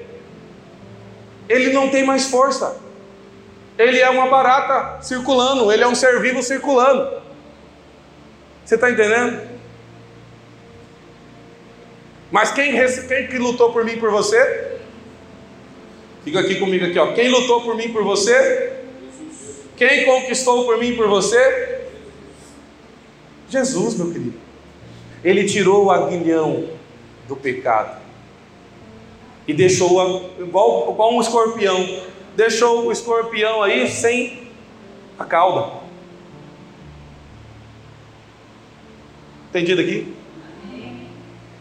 ele 1.49 1.73
não 1.73 1.89
tem 1.89 2.05
mais 2.05 2.29
força. 2.29 2.77
Ele 3.77 3.99
é 3.99 4.09
uma 4.09 4.27
barata 4.27 5.01
circulando, 5.01 5.71
ele 5.71 5.83
é 5.83 5.87
um 5.87 5.95
ser 5.95 6.19
vivo 6.19 6.41
circulando. 6.41 7.21
Você 8.65 8.75
está 8.75 8.89
entendendo? 8.89 9.56
Mas 12.31 12.51
quem, 12.51 12.73
quem 13.07 13.27
que 13.27 13.37
lutou 13.37 13.71
por 13.71 13.85
mim 13.85 13.97
por 13.97 14.11
você? 14.11 14.77
Fica 16.23 16.41
aqui 16.41 16.55
comigo 16.55 16.85
aqui, 16.85 16.99
ó. 16.99 17.13
Quem 17.13 17.29
lutou 17.29 17.61
por 17.61 17.75
mim 17.75 17.89
por 17.93 18.03
você? 18.03 18.73
Quem 19.77 20.05
conquistou 20.05 20.65
por 20.65 20.77
mim 20.77 20.95
por 20.95 21.07
você? 21.07 21.85
Jesus, 23.49 23.95
meu 23.95 24.11
querido. 24.11 24.37
Ele 25.23 25.45
tirou 25.45 25.85
o 25.85 25.91
aguilhão 25.91 26.69
do 27.27 27.35
pecado 27.35 28.01
e 29.47 29.53
deixou 29.53 29.87
igual, 30.39 30.91
igual 30.91 31.13
um 31.13 31.21
escorpião, 31.21 32.01
deixou 32.35 32.85
o 32.85 32.91
escorpião 32.91 33.63
aí 33.63 33.89
sem 33.89 34.49
a 35.17 35.23
cauda. 35.23 35.77
Entendido 39.49 39.81
aqui? 39.81 40.13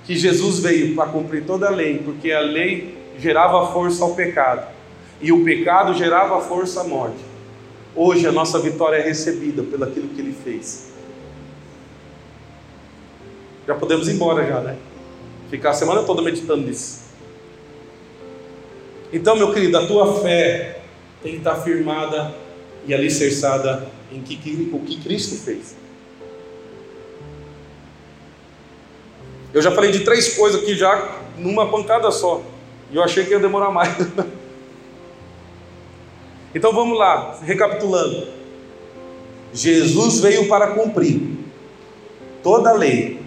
Que 0.06 0.16
Jesus 0.16 0.60
veio 0.60 0.94
para 0.94 1.10
cumprir 1.10 1.44
toda 1.44 1.66
a 1.66 1.70
lei, 1.70 1.98
porque 1.98 2.30
a 2.30 2.40
lei 2.40 2.96
gerava 3.18 3.72
força 3.72 4.04
ao 4.04 4.14
pecado 4.14 4.66
e 5.20 5.32
o 5.32 5.44
pecado 5.44 5.94
gerava 5.94 6.40
força 6.40 6.82
à 6.82 6.84
morte. 6.84 7.24
Hoje 7.94 8.26
a 8.26 8.32
nossa 8.32 8.58
vitória 8.58 8.96
é 8.96 9.02
recebida 9.02 9.62
pelo 9.62 9.84
aquilo 9.84 10.08
que 10.08 10.20
ele 10.20 10.36
fez. 10.44 10.92
Já 13.66 13.74
podemos 13.74 14.06
ir 14.06 14.12
embora 14.12 14.46
já, 14.46 14.60
né? 14.60 14.76
Ficar 15.50 15.70
a 15.70 15.74
semana 15.74 16.02
toda 16.02 16.22
meditando 16.22 16.66
nisso. 16.66 17.06
Então, 19.12 19.34
meu 19.36 19.52
querido, 19.52 19.78
a 19.78 19.86
tua 19.86 20.20
fé 20.20 20.80
tem 21.22 21.32
que 21.32 21.38
estar 21.38 21.56
firmada 21.56 22.34
e 22.86 22.94
alicerçada 22.94 23.88
em 24.12 24.20
que, 24.20 24.70
o 24.72 24.80
que 24.80 25.00
Cristo 25.00 25.36
fez. 25.36 25.74
Eu 29.56 29.62
já 29.62 29.70
falei 29.70 29.90
de 29.90 30.00
três 30.00 30.36
coisas 30.36 30.60
aqui 30.60 30.74
já 30.74 31.16
numa 31.38 31.70
pancada 31.70 32.10
só. 32.10 32.42
E 32.92 32.96
eu 32.96 33.02
achei 33.02 33.24
que 33.24 33.30
ia 33.30 33.38
demorar 33.38 33.70
mais. 33.70 33.96
então 36.54 36.74
vamos 36.74 36.98
lá, 36.98 37.38
recapitulando. 37.42 38.28
Jesus 39.54 40.20
veio 40.20 40.46
para 40.46 40.72
cumprir 40.72 41.22
toda 42.42 42.68
a 42.68 42.74
lei 42.74 43.18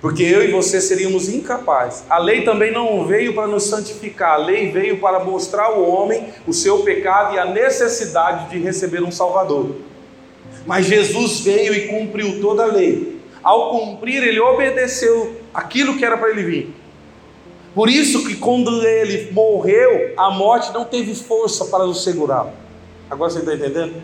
porque 0.00 0.22
eu 0.22 0.42
e 0.42 0.50
você 0.50 0.80
seríamos 0.80 1.28
incapazes. 1.28 2.04
A 2.08 2.16
lei 2.16 2.40
também 2.40 2.72
não 2.72 3.06
veio 3.06 3.34
para 3.34 3.46
nos 3.46 3.64
santificar, 3.64 4.32
a 4.32 4.36
lei 4.38 4.70
veio 4.70 4.98
para 4.98 5.22
mostrar 5.22 5.64
ao 5.64 5.86
homem 5.86 6.32
o 6.46 6.54
seu 6.54 6.78
pecado 6.78 7.34
e 7.34 7.38
a 7.38 7.44
necessidade 7.44 8.48
de 8.48 8.58
receber 8.58 9.02
um 9.02 9.12
Salvador. 9.12 9.76
Mas 10.64 10.86
Jesus 10.86 11.40
veio 11.40 11.74
e 11.74 11.88
cumpriu 11.88 12.40
toda 12.40 12.62
a 12.62 12.66
lei. 12.66 13.19
Ao 13.42 13.70
cumprir, 13.70 14.22
ele 14.22 14.40
obedeceu 14.40 15.40
aquilo 15.52 15.96
que 15.96 16.04
era 16.04 16.16
para 16.16 16.30
ele 16.30 16.42
vir. 16.42 16.74
Por 17.74 17.88
isso 17.88 18.26
que 18.26 18.36
quando 18.36 18.84
ele 18.86 19.30
morreu, 19.32 20.12
a 20.16 20.30
morte 20.30 20.72
não 20.72 20.84
teve 20.84 21.14
força 21.14 21.66
para 21.66 21.84
o 21.84 21.94
segurar. 21.94 22.52
Agora 23.10 23.30
você 23.30 23.38
está 23.38 23.54
entendendo? 23.54 24.02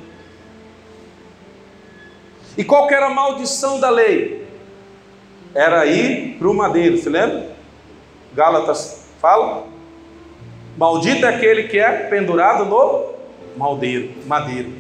E 2.57 2.65
qual 2.65 2.89
era 2.91 3.07
a 3.07 3.11
maldição 3.11 3.79
da 3.79 3.91
lei? 3.91 4.47
era 5.57 5.87
ir 5.87 6.37
para 6.39 6.49
o 6.49 6.55
madeiro, 6.55 6.99
se 6.99 7.09
lembra? 7.09 7.49
Gálatas 8.35 9.07
fala. 9.19 9.65
Maldito 10.77 11.25
é 11.25 11.31
aquele 11.31 11.65
que 11.65 11.79
é 11.79 11.91
pendurado 12.11 12.67
no 12.67 13.15
madeiro. 14.27 14.73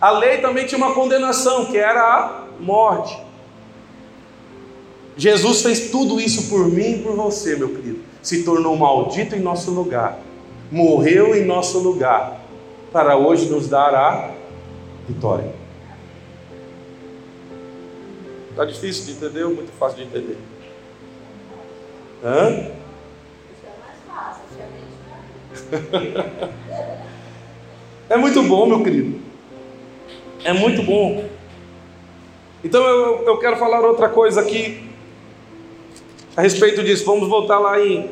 A 0.00 0.10
lei 0.10 0.38
também 0.38 0.66
tinha 0.66 0.78
uma 0.78 0.94
condenação, 0.94 1.66
que 1.66 1.76
era 1.76 2.00
a 2.00 2.44
morte. 2.60 3.20
Jesus 5.16 5.62
fez 5.62 5.90
tudo 5.90 6.20
isso 6.20 6.50
por 6.50 6.68
mim 6.68 6.96
e 6.96 6.98
por 6.98 7.16
você, 7.16 7.56
meu 7.56 7.70
querido. 7.70 8.00
Se 8.22 8.44
tornou 8.44 8.76
maldito 8.76 9.34
em 9.34 9.40
nosso 9.40 9.70
lugar, 9.70 10.20
morreu 10.70 11.34
em 11.34 11.44
nosso 11.44 11.78
lugar, 11.78 12.44
para 12.92 13.16
hoje 13.16 13.48
nos 13.48 13.66
dar 13.66 13.94
a 13.94 14.30
vitória. 15.08 15.54
Está 18.50 18.64
difícil 18.64 19.06
de 19.06 19.12
entender 19.12 19.44
ou 19.44 19.54
muito 19.54 19.72
fácil 19.78 19.98
de 19.98 20.04
entender? 20.04 20.36
Hã? 22.22 22.70
é 28.10 28.16
muito 28.16 28.42
bom, 28.42 28.66
meu 28.66 28.82
querido. 28.82 29.18
É 30.44 30.52
muito 30.52 30.82
bom. 30.82 31.24
Então 32.62 32.84
eu, 32.84 33.24
eu 33.24 33.38
quero 33.38 33.56
falar 33.56 33.80
outra 33.80 34.08
coisa 34.08 34.40
aqui 34.40 34.85
a 36.36 36.42
respeito 36.42 36.84
disso. 36.84 37.04
Vamos 37.04 37.28
voltar 37.28 37.58
lá 37.58 37.80
em, 37.80 38.10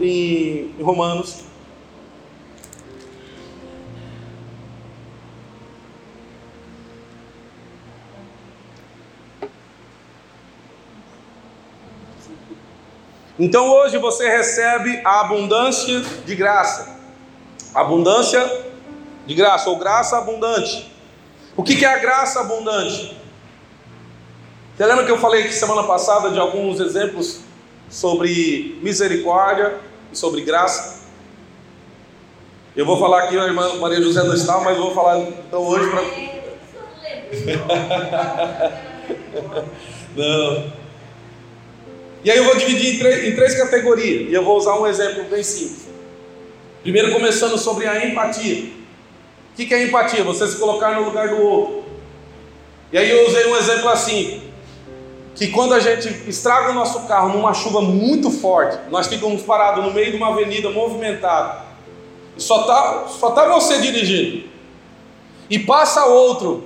em, 0.00 0.74
em 0.78 0.82
Romanos. 0.82 1.44
Então 13.38 13.68
hoje 13.70 13.96
você 13.96 14.28
recebe 14.28 15.00
a 15.04 15.20
abundância 15.20 16.00
de 16.26 16.36
graça. 16.36 17.00
Abundância 17.74 18.70
de 19.26 19.34
graça, 19.34 19.70
ou 19.70 19.78
graça 19.78 20.18
abundante. 20.18 20.92
O 21.56 21.62
que 21.62 21.84
é 21.84 21.88
a 21.88 21.98
graça 21.98 22.40
abundante? 22.40 23.16
Você 24.76 24.86
lembra 24.86 25.04
que 25.04 25.10
eu 25.10 25.18
falei 25.18 25.42
aqui 25.42 25.52
semana 25.54 25.82
passada 25.84 26.30
de 26.30 26.38
alguns 26.38 26.78
exemplos 26.78 27.40
sobre 27.92 28.78
misericórdia 28.82 29.78
e 30.10 30.16
sobre 30.16 30.40
graça? 30.40 31.02
Eu 32.74 32.86
vou 32.86 32.98
falar 32.98 33.24
aqui, 33.24 33.38
a 33.38 33.44
irmã 33.44 33.74
Maria 33.74 34.00
José 34.00 34.22
não 34.22 34.32
está, 34.34 34.58
mas 34.60 34.78
vou 34.78 34.94
falar 34.94 35.20
então 35.20 35.60
hoje 35.60 35.90
para. 35.90 36.00
não. 40.16 40.72
E 42.24 42.30
aí 42.30 42.38
eu 42.38 42.44
vou 42.44 42.56
dividir 42.56 42.94
em 42.94 42.98
três, 42.98 43.24
em 43.24 43.36
três 43.36 43.54
categorias, 43.54 44.30
e 44.30 44.32
eu 44.32 44.42
vou 44.42 44.56
usar 44.56 44.78
um 44.78 44.86
exemplo 44.86 45.24
bem 45.24 45.42
simples. 45.42 45.86
Primeiro, 46.82 47.12
começando 47.12 47.58
sobre 47.58 47.86
a 47.86 48.06
empatia. 48.06 48.70
O 49.52 49.54
que 49.54 49.74
é 49.74 49.84
empatia? 49.84 50.24
Você 50.24 50.46
se 50.46 50.56
colocar 50.56 50.98
no 50.98 51.04
lugar 51.04 51.28
do 51.28 51.42
outro. 51.42 51.84
E 52.90 52.96
aí 52.96 53.10
eu 53.10 53.26
usei 53.26 53.46
um 53.48 53.56
exemplo 53.56 53.90
assim: 53.90 54.40
que 55.42 55.48
quando 55.48 55.74
a 55.74 55.80
gente 55.80 56.08
estraga 56.28 56.70
o 56.70 56.72
nosso 56.72 57.00
carro 57.08 57.30
numa 57.30 57.52
chuva 57.52 57.80
muito 57.80 58.30
forte, 58.30 58.78
nós 58.92 59.08
ficamos 59.08 59.42
parados 59.42 59.84
no 59.84 59.90
meio 59.90 60.12
de 60.12 60.16
uma 60.16 60.28
avenida 60.28 60.70
movimentada, 60.70 61.62
só 62.36 62.60
está 62.60 63.08
só 63.08 63.32
tá 63.32 63.48
você 63.48 63.80
dirigindo, 63.80 64.44
e 65.50 65.58
passa 65.58 66.06
outro 66.06 66.62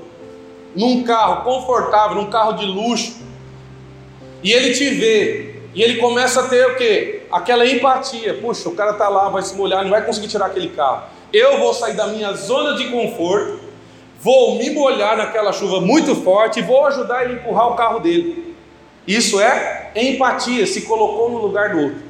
num 0.74 1.02
carro 1.04 1.42
confortável, 1.42 2.16
num 2.16 2.28
carro 2.28 2.52
de 2.52 2.66
luxo, 2.66 3.16
e 4.42 4.52
ele 4.52 4.74
te 4.74 4.90
vê, 4.90 5.54
e 5.74 5.82
ele 5.82 5.96
começa 5.96 6.40
a 6.42 6.48
ter 6.48 6.66
o 6.66 6.76
quê? 6.76 7.22
Aquela 7.32 7.66
empatia. 7.66 8.34
Puxa, 8.34 8.68
o 8.68 8.74
cara 8.74 8.90
está 8.90 9.08
lá, 9.08 9.30
vai 9.30 9.40
se 9.40 9.56
molhar, 9.56 9.84
não 9.84 9.90
vai 9.90 10.04
conseguir 10.04 10.28
tirar 10.28 10.46
aquele 10.46 10.68
carro. 10.68 11.04
Eu 11.32 11.58
vou 11.60 11.72
sair 11.72 11.94
da 11.94 12.08
minha 12.08 12.34
zona 12.34 12.76
de 12.76 12.90
conforto, 12.90 13.58
vou 14.20 14.56
me 14.56 14.68
molhar 14.68 15.16
naquela 15.16 15.50
chuva 15.50 15.80
muito 15.80 16.14
forte 16.14 16.58
e 16.58 16.62
vou 16.62 16.84
ajudar 16.84 17.24
ele 17.24 17.32
a 17.32 17.36
empurrar 17.36 17.72
o 17.72 17.74
carro 17.74 18.00
dele. 18.00 18.45
Isso 19.06 19.40
é 19.40 19.92
empatia, 19.94 20.66
se 20.66 20.82
colocou 20.82 21.30
no 21.30 21.38
lugar 21.38 21.70
do 21.70 21.80
outro. 21.80 22.02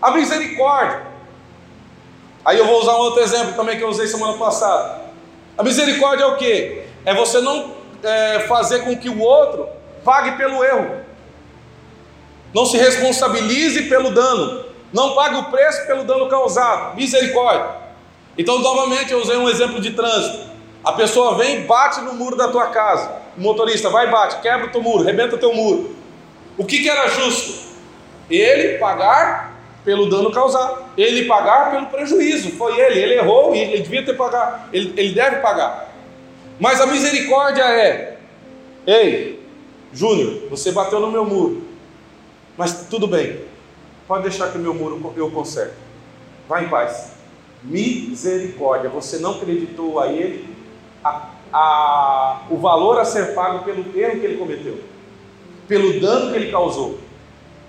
A 0.00 0.10
misericórdia. 0.12 1.02
Aí 2.44 2.58
eu 2.58 2.66
vou 2.66 2.80
usar 2.80 2.92
um 2.94 3.00
outro 3.00 3.22
exemplo 3.22 3.54
também 3.54 3.76
que 3.76 3.84
eu 3.84 3.88
usei 3.88 4.06
semana 4.06 4.38
passada. 4.38 5.00
A 5.58 5.62
misericórdia 5.62 6.24
é 6.24 6.26
o 6.26 6.36
que? 6.36 6.82
É 7.04 7.14
você 7.14 7.40
não 7.40 7.72
é, 8.02 8.40
fazer 8.40 8.80
com 8.80 8.96
que 8.96 9.10
o 9.10 9.20
outro 9.20 9.68
pague 10.04 10.32
pelo 10.38 10.64
erro. 10.64 11.00
Não 12.54 12.64
se 12.64 12.78
responsabilize 12.78 13.82
pelo 13.82 14.10
dano. 14.10 14.64
Não 14.92 15.14
pague 15.14 15.36
o 15.36 15.44
preço 15.44 15.86
pelo 15.86 16.04
dano 16.04 16.28
causado. 16.28 16.96
Misericórdia. 16.96 17.66
Então, 18.38 18.58
novamente, 18.60 19.12
eu 19.12 19.20
usei 19.20 19.36
um 19.36 19.48
exemplo 19.48 19.80
de 19.80 19.90
trânsito. 19.90 20.48
A 20.82 20.92
pessoa 20.92 21.36
vem 21.36 21.58
e 21.58 21.60
bate 21.64 22.00
no 22.00 22.14
muro 22.14 22.36
da 22.36 22.48
tua 22.48 22.68
casa. 22.68 23.19
O 23.36 23.40
motorista 23.40 23.88
vai 23.88 24.10
bate, 24.10 24.40
quebra 24.40 24.66
o 24.66 24.70
teu 24.70 24.82
muro, 24.82 25.04
rebenta 25.04 25.38
teu 25.38 25.54
muro. 25.54 25.94
O 26.58 26.64
que, 26.64 26.80
que 26.80 26.88
era 26.88 27.08
justo? 27.08 27.70
Ele 28.28 28.78
pagar 28.78 29.50
pelo 29.84 30.08
dano 30.08 30.30
causado, 30.30 30.84
ele 30.96 31.24
pagar 31.24 31.70
pelo 31.70 31.86
prejuízo. 31.86 32.50
Foi 32.52 32.78
ele, 32.78 33.00
ele 33.00 33.14
errou 33.14 33.54
e 33.54 33.58
ele 33.58 33.82
devia 33.82 34.04
ter 34.04 34.14
pagado, 34.14 34.68
ele, 34.72 34.92
ele 34.96 35.14
deve 35.14 35.36
pagar. 35.36 35.92
Mas 36.58 36.80
a 36.80 36.86
misericórdia 36.86 37.62
é: 37.62 38.18
ei, 38.86 39.42
Júnior, 39.92 40.48
você 40.50 40.72
bateu 40.72 41.00
no 41.00 41.10
meu 41.10 41.24
muro, 41.24 41.62
mas 42.56 42.86
tudo 42.88 43.06
bem, 43.06 43.40
pode 44.06 44.24
deixar 44.24 44.52
que 44.52 44.58
o 44.58 44.60
meu 44.60 44.74
muro 44.74 45.14
eu 45.16 45.30
conserto. 45.30 45.74
Vai 46.48 46.64
em 46.64 46.68
paz. 46.68 47.12
Misericórdia, 47.62 48.88
você 48.88 49.18
não 49.18 49.32
acreditou 49.32 50.00
a 50.00 50.08
ele 50.08 50.48
a, 51.04 51.30
a, 51.52 52.42
o 52.50 52.56
valor 52.56 52.98
a 52.98 53.04
ser 53.04 53.34
pago 53.34 53.64
pelo 53.64 53.80
erro 53.98 54.20
que 54.20 54.26
ele 54.26 54.36
cometeu, 54.36 54.80
pelo 55.66 56.00
dano 56.00 56.30
que 56.30 56.36
ele 56.36 56.50
causou, 56.50 56.98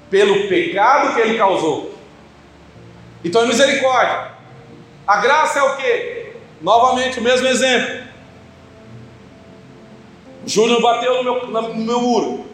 pelo 0.09 0.47
pecado 0.47 1.15
que 1.15 1.21
ele 1.21 1.37
causou. 1.37 1.91
Então 3.23 3.43
é 3.43 3.47
misericórdia. 3.47 4.31
A 5.07 5.17
graça 5.17 5.59
é 5.59 5.63
o 5.63 5.77
que? 5.77 6.33
Novamente, 6.61 7.19
o 7.19 7.23
mesmo 7.23 7.47
exemplo. 7.47 8.01
Júnior 10.45 10.81
bateu 10.81 11.23
no 11.23 11.23
meu, 11.23 11.47
no 11.47 11.75
meu 11.75 12.01
muro. 12.01 12.45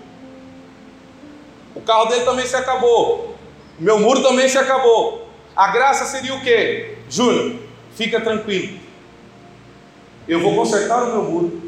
O 1.75 1.81
carro 1.81 2.05
dele 2.05 2.25
também 2.25 2.45
se 2.45 2.55
acabou. 2.55 3.35
O 3.79 3.83
meu 3.83 3.99
muro 3.99 4.21
também 4.21 4.49
se 4.49 4.57
acabou. 4.57 5.29
A 5.55 5.67
graça 5.69 6.05
seria 6.05 6.33
o 6.35 6.41
que? 6.41 6.95
Júnior, 7.09 7.55
fica 7.95 8.19
tranquilo. 8.19 8.79
Eu 10.27 10.41
vou 10.41 10.55
consertar 10.55 11.03
o 11.03 11.07
meu 11.07 11.23
muro 11.23 11.61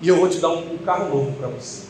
e 0.00 0.08
eu 0.08 0.16
vou 0.16 0.28
te 0.28 0.38
dar 0.38 0.48
um, 0.48 0.74
um 0.74 0.78
carro 0.78 1.08
novo 1.08 1.32
para 1.32 1.48
você. 1.48 1.86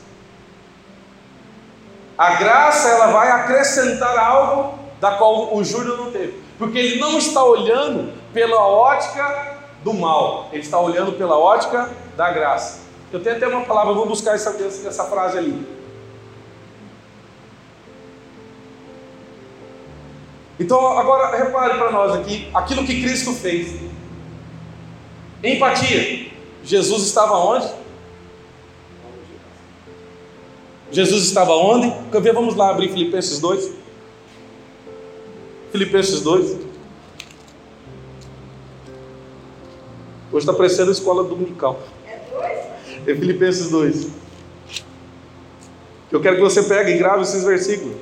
A 2.16 2.35
graça 2.37 2.88
ela 2.88 3.07
vai 3.09 3.31
acrescentar 3.31 4.16
algo 4.18 4.78
da 5.00 5.12
qual 5.12 5.55
o 5.55 5.64
Júnior 5.64 5.96
não 5.96 6.12
teve, 6.12 6.40
porque 6.59 6.78
ele 6.78 7.00
não 7.00 7.18
está 7.18 7.44
olhando 7.44 8.12
pela 8.33 8.66
ótica 8.66 9.59
do 9.83 9.92
mal, 9.92 10.48
ele 10.52 10.62
está 10.62 10.78
olhando 10.78 11.12
pela 11.12 11.37
ótica 11.37 11.90
da 12.16 12.31
graça. 12.31 12.83
Eu 13.12 13.22
tenho 13.22 13.37
até 13.37 13.46
uma 13.46 13.64
palavra, 13.64 13.92
vou 13.92 14.07
buscar 14.07 14.35
essa, 14.35 14.57
essa 14.87 15.05
frase 15.05 15.37
ali. 15.37 15.66
Então, 20.59 20.98
agora 20.98 21.37
repare 21.37 21.76
para 21.76 21.90
nós 21.90 22.14
aqui 22.14 22.48
aquilo 22.55 22.87
que 22.87 23.02
Cristo 23.02 23.33
fez. 23.33 23.91
Empatia. 25.42 26.31
Jesus 26.64 27.02
estava 27.05 27.37
onde? 27.37 27.68
Jesus 30.92 31.24
estava 31.24 31.52
onde? 31.52 31.92
Vamos 32.33 32.55
lá 32.55 32.70
abrir 32.70 32.90
Filipenses 32.90 33.40
2. 33.40 33.72
Filipenses 35.72 36.20
2. 36.20 36.50
Hoje 40.31 40.46
está 40.46 40.52
parecendo 40.52 40.90
a 40.90 40.92
escola 40.92 41.24
dominical. 41.24 41.81
É 43.07 43.14
Filipenses 43.14 43.70
2. 43.70 44.09
Eu 46.11 46.20
quero 46.20 46.37
que 46.37 46.42
você 46.42 46.62
pegue 46.62 46.92
e 46.92 46.98
grave 46.98 47.22
esses 47.22 47.42
versículos. 47.42 47.96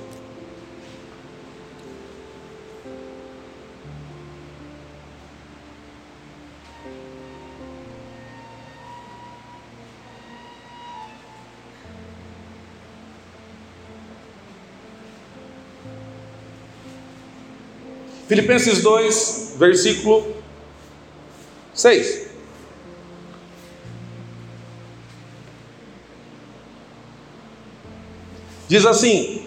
Filipenses 18.30 18.80
2, 18.80 19.56
versículo 19.58 20.24
6. 21.74 22.28
Diz 28.68 28.86
assim: 28.86 29.44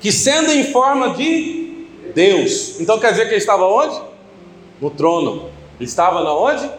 que 0.00 0.12
sendo 0.12 0.52
em 0.52 0.70
forma 0.70 1.14
de 1.14 1.88
Deus, 2.14 2.78
então 2.78 3.00
quer 3.00 3.10
dizer 3.10 3.24
que 3.24 3.30
ele 3.30 3.38
estava 3.38 3.64
onde? 3.64 4.00
No 4.80 4.88
trono. 4.88 5.50
Ele 5.80 5.88
estava 5.88 6.22
na 6.22 6.32
onde? 6.32 6.70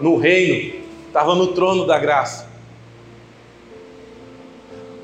No 0.00 0.16
reino. 0.16 0.82
Estava 1.08 1.34
no 1.34 1.48
trono 1.48 1.86
da 1.86 1.98
graça. 1.98 2.48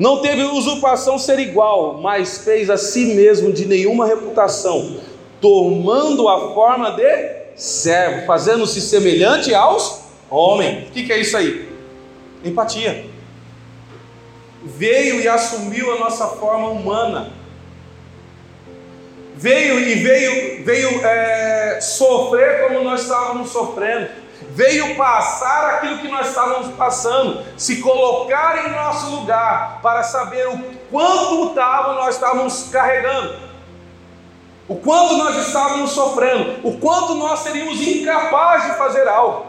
Não 0.02 0.20
teve 0.20 0.42
usurpação 0.42 1.16
ser 1.16 1.38
igual, 1.38 1.98
mas 1.98 2.38
fez 2.38 2.68
a 2.68 2.76
si 2.76 3.14
mesmo 3.14 3.52
de 3.52 3.66
nenhuma 3.66 4.04
reputação, 4.04 4.96
tomando 5.40 6.28
a 6.28 6.52
forma 6.52 6.90
de 6.90 7.52
servo, 7.54 8.26
fazendo-se 8.26 8.80
semelhante 8.80 9.54
aos 9.54 10.00
homens. 10.28 10.88
O 10.88 10.90
que, 10.90 11.04
que 11.04 11.12
é 11.12 11.20
isso 11.20 11.36
aí? 11.36 11.68
Empatia. 12.44 13.04
Veio 14.64 15.20
e 15.20 15.28
assumiu 15.28 15.92
a 15.92 16.00
nossa 16.00 16.26
forma 16.26 16.70
humana. 16.70 17.30
Veio 19.36 19.78
e 19.78 19.94
veio, 19.94 20.64
veio 20.64 21.06
é, 21.06 21.78
sofrer 21.80 22.62
como 22.62 22.82
nós 22.82 23.02
estávamos 23.02 23.50
sofrendo 23.50 24.08
veio 24.54 24.96
passar 24.96 25.74
aquilo 25.74 25.98
que 25.98 26.08
nós 26.08 26.28
estávamos 26.28 26.74
passando, 26.74 27.42
se 27.56 27.80
colocar 27.80 28.66
em 28.66 28.72
nosso 28.72 29.10
lugar 29.16 29.80
para 29.82 30.02
saber 30.02 30.46
o 30.48 30.58
quanto 30.90 31.48
estava 31.48 31.94
nós 31.94 32.14
estávamos 32.14 32.68
carregando, 32.70 33.34
o 34.68 34.76
quanto 34.76 35.16
nós 35.16 35.46
estávamos 35.46 35.90
sofrendo, 35.90 36.66
o 36.66 36.78
quanto 36.78 37.14
nós 37.14 37.40
seríamos 37.40 37.80
incapazes 37.80 38.72
de 38.72 38.78
fazer 38.78 39.08
algo. 39.08 39.46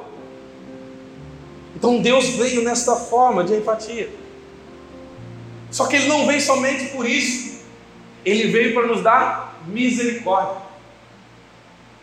Então 1.75 2.01
Deus 2.01 2.29
veio 2.29 2.63
nesta 2.63 2.95
forma 2.95 3.43
de 3.43 3.55
empatia. 3.55 4.09
Só 5.69 5.85
que 5.87 5.97
Ele 5.97 6.07
não 6.07 6.25
veio 6.25 6.39
somente 6.39 6.85
por 6.91 7.05
isso, 7.05 7.61
Ele 8.23 8.51
veio 8.51 8.73
para 8.73 8.87
nos 8.87 9.01
dar 9.01 9.55
misericórdia, 9.67 10.61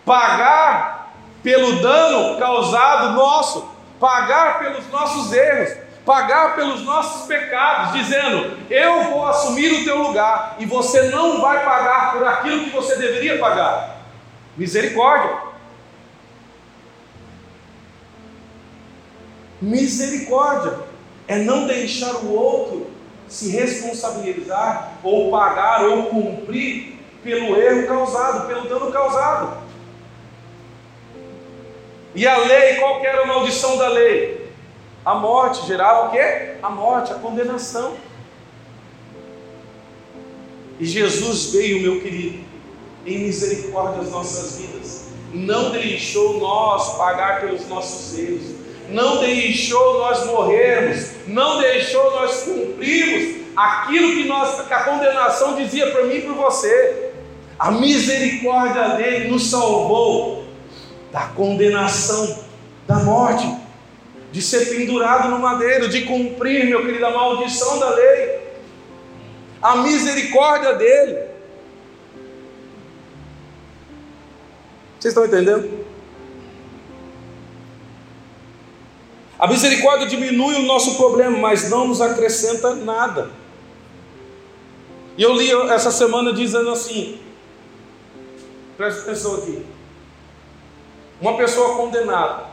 pagar 0.05 1.00
pelo 1.43 1.81
dano 1.81 2.39
causado 2.39 3.15
nosso, 3.15 3.69
pagar 3.99 4.59
pelos 4.59 4.89
nossos 4.89 5.33
erros, 5.33 5.77
pagar 6.05 6.55
pelos 6.55 6.83
nossos 6.83 7.27
pecados, 7.27 7.93
dizendo: 7.93 8.57
Eu 8.69 9.05
vou 9.05 9.27
assumir 9.27 9.81
o 9.81 9.85
teu 9.85 10.03
lugar 10.03 10.57
e 10.59 10.67
você 10.67 11.03
não 11.11 11.41
vai 11.41 11.65
pagar 11.65 12.13
por 12.13 12.27
aquilo 12.27 12.65
que 12.65 12.71
você 12.71 12.97
deveria 12.97 13.39
pagar. 13.39 13.97
Misericórdia. 14.57 15.51
Misericórdia 19.61 20.79
é 21.29 21.37
não 21.37 21.67
deixar 21.67 22.15
o 22.17 22.35
outro 22.35 22.91
se 23.29 23.51
responsabilizar 23.51 24.95
ou 25.03 25.31
pagar 25.31 25.85
ou 25.85 26.07
cumprir 26.07 26.99
pelo 27.23 27.57
erro 27.57 27.87
causado, 27.87 28.49
pelo 28.49 28.69
dano 28.69 28.91
causado. 28.91 29.70
E 32.15 32.27
a 32.27 32.39
lei, 32.39 32.75
qual 32.75 33.05
era 33.05 33.23
a 33.23 33.27
maldição 33.27 33.77
da 33.77 33.89
lei? 33.89 34.51
A 35.05 35.15
morte 35.15 35.67
gerava 35.67 36.09
o 36.09 36.11
quê? 36.11 36.57
A 36.63 36.71
morte, 36.71 37.13
a 37.13 37.17
condenação. 37.17 37.95
E 40.79 40.85
Jesus 40.85 41.53
veio, 41.53 41.83
meu 41.83 42.01
querido, 42.01 42.45
em 43.07 43.19
misericórdia 43.19 44.03
às 44.03 44.11
nossas 44.11 44.59
vidas, 44.59 45.11
não 45.33 45.71
deixou 45.71 46.39
nós 46.39 46.97
pagar 46.97 47.41
pelos 47.41 47.69
nossos 47.69 48.19
erros, 48.19 48.55
não 48.89 49.21
deixou 49.21 49.99
nós 49.99 50.27
morrermos, 50.27 51.11
não 51.27 51.61
deixou 51.61 52.11
nós 52.13 52.43
cumprirmos 52.43 53.41
aquilo 53.57 54.17
que, 54.17 54.25
nós, 54.25 54.67
que 54.67 54.73
a 54.73 54.85
condenação 54.85 55.55
dizia 55.55 55.91
por 55.93 56.07
mim 56.07 56.17
e 56.17 56.23
por 56.23 56.35
você. 56.35 57.13
A 57.59 57.71
misericórdia 57.71 58.97
dele 58.97 59.29
nos 59.29 59.51
salvou 59.51 60.40
da 61.13 61.23
condenação, 61.29 62.39
da 62.87 62.97
morte, 62.97 63.47
de 64.33 64.41
ser 64.41 64.67
pendurado 64.71 65.29
no 65.29 65.39
madeiro, 65.39 65.89
de 65.89 66.03
cumprir, 66.03 66.67
meu 66.67 66.85
querido, 66.85 67.07
a 67.07 67.11
maldição 67.11 67.79
da 67.79 67.91
lei. 67.91 68.41
A 69.61 69.77
misericórdia 69.77 70.75
dele. 70.75 71.31
Vocês 74.99 75.13
estão 75.13 75.25
entendendo? 75.25 75.85
A 79.39 79.47
misericórdia 79.47 80.07
diminui 80.07 80.55
o 80.57 80.63
nosso 80.63 80.97
problema, 80.97 81.37
mas 81.39 81.71
não 81.71 81.89
nos 81.89 82.01
acrescenta 82.01 82.75
nada. 82.75 83.31
E 85.17 85.23
eu 85.23 85.35
li 85.35 85.51
essa 85.71 85.91
semana 85.91 86.33
dizendo 86.33 86.71
assim: 86.71 87.19
presta 88.77 89.03
atenção 89.03 89.37
aqui. 89.37 89.65
Uma 91.21 91.37
pessoa 91.37 91.77
condenada, 91.77 92.47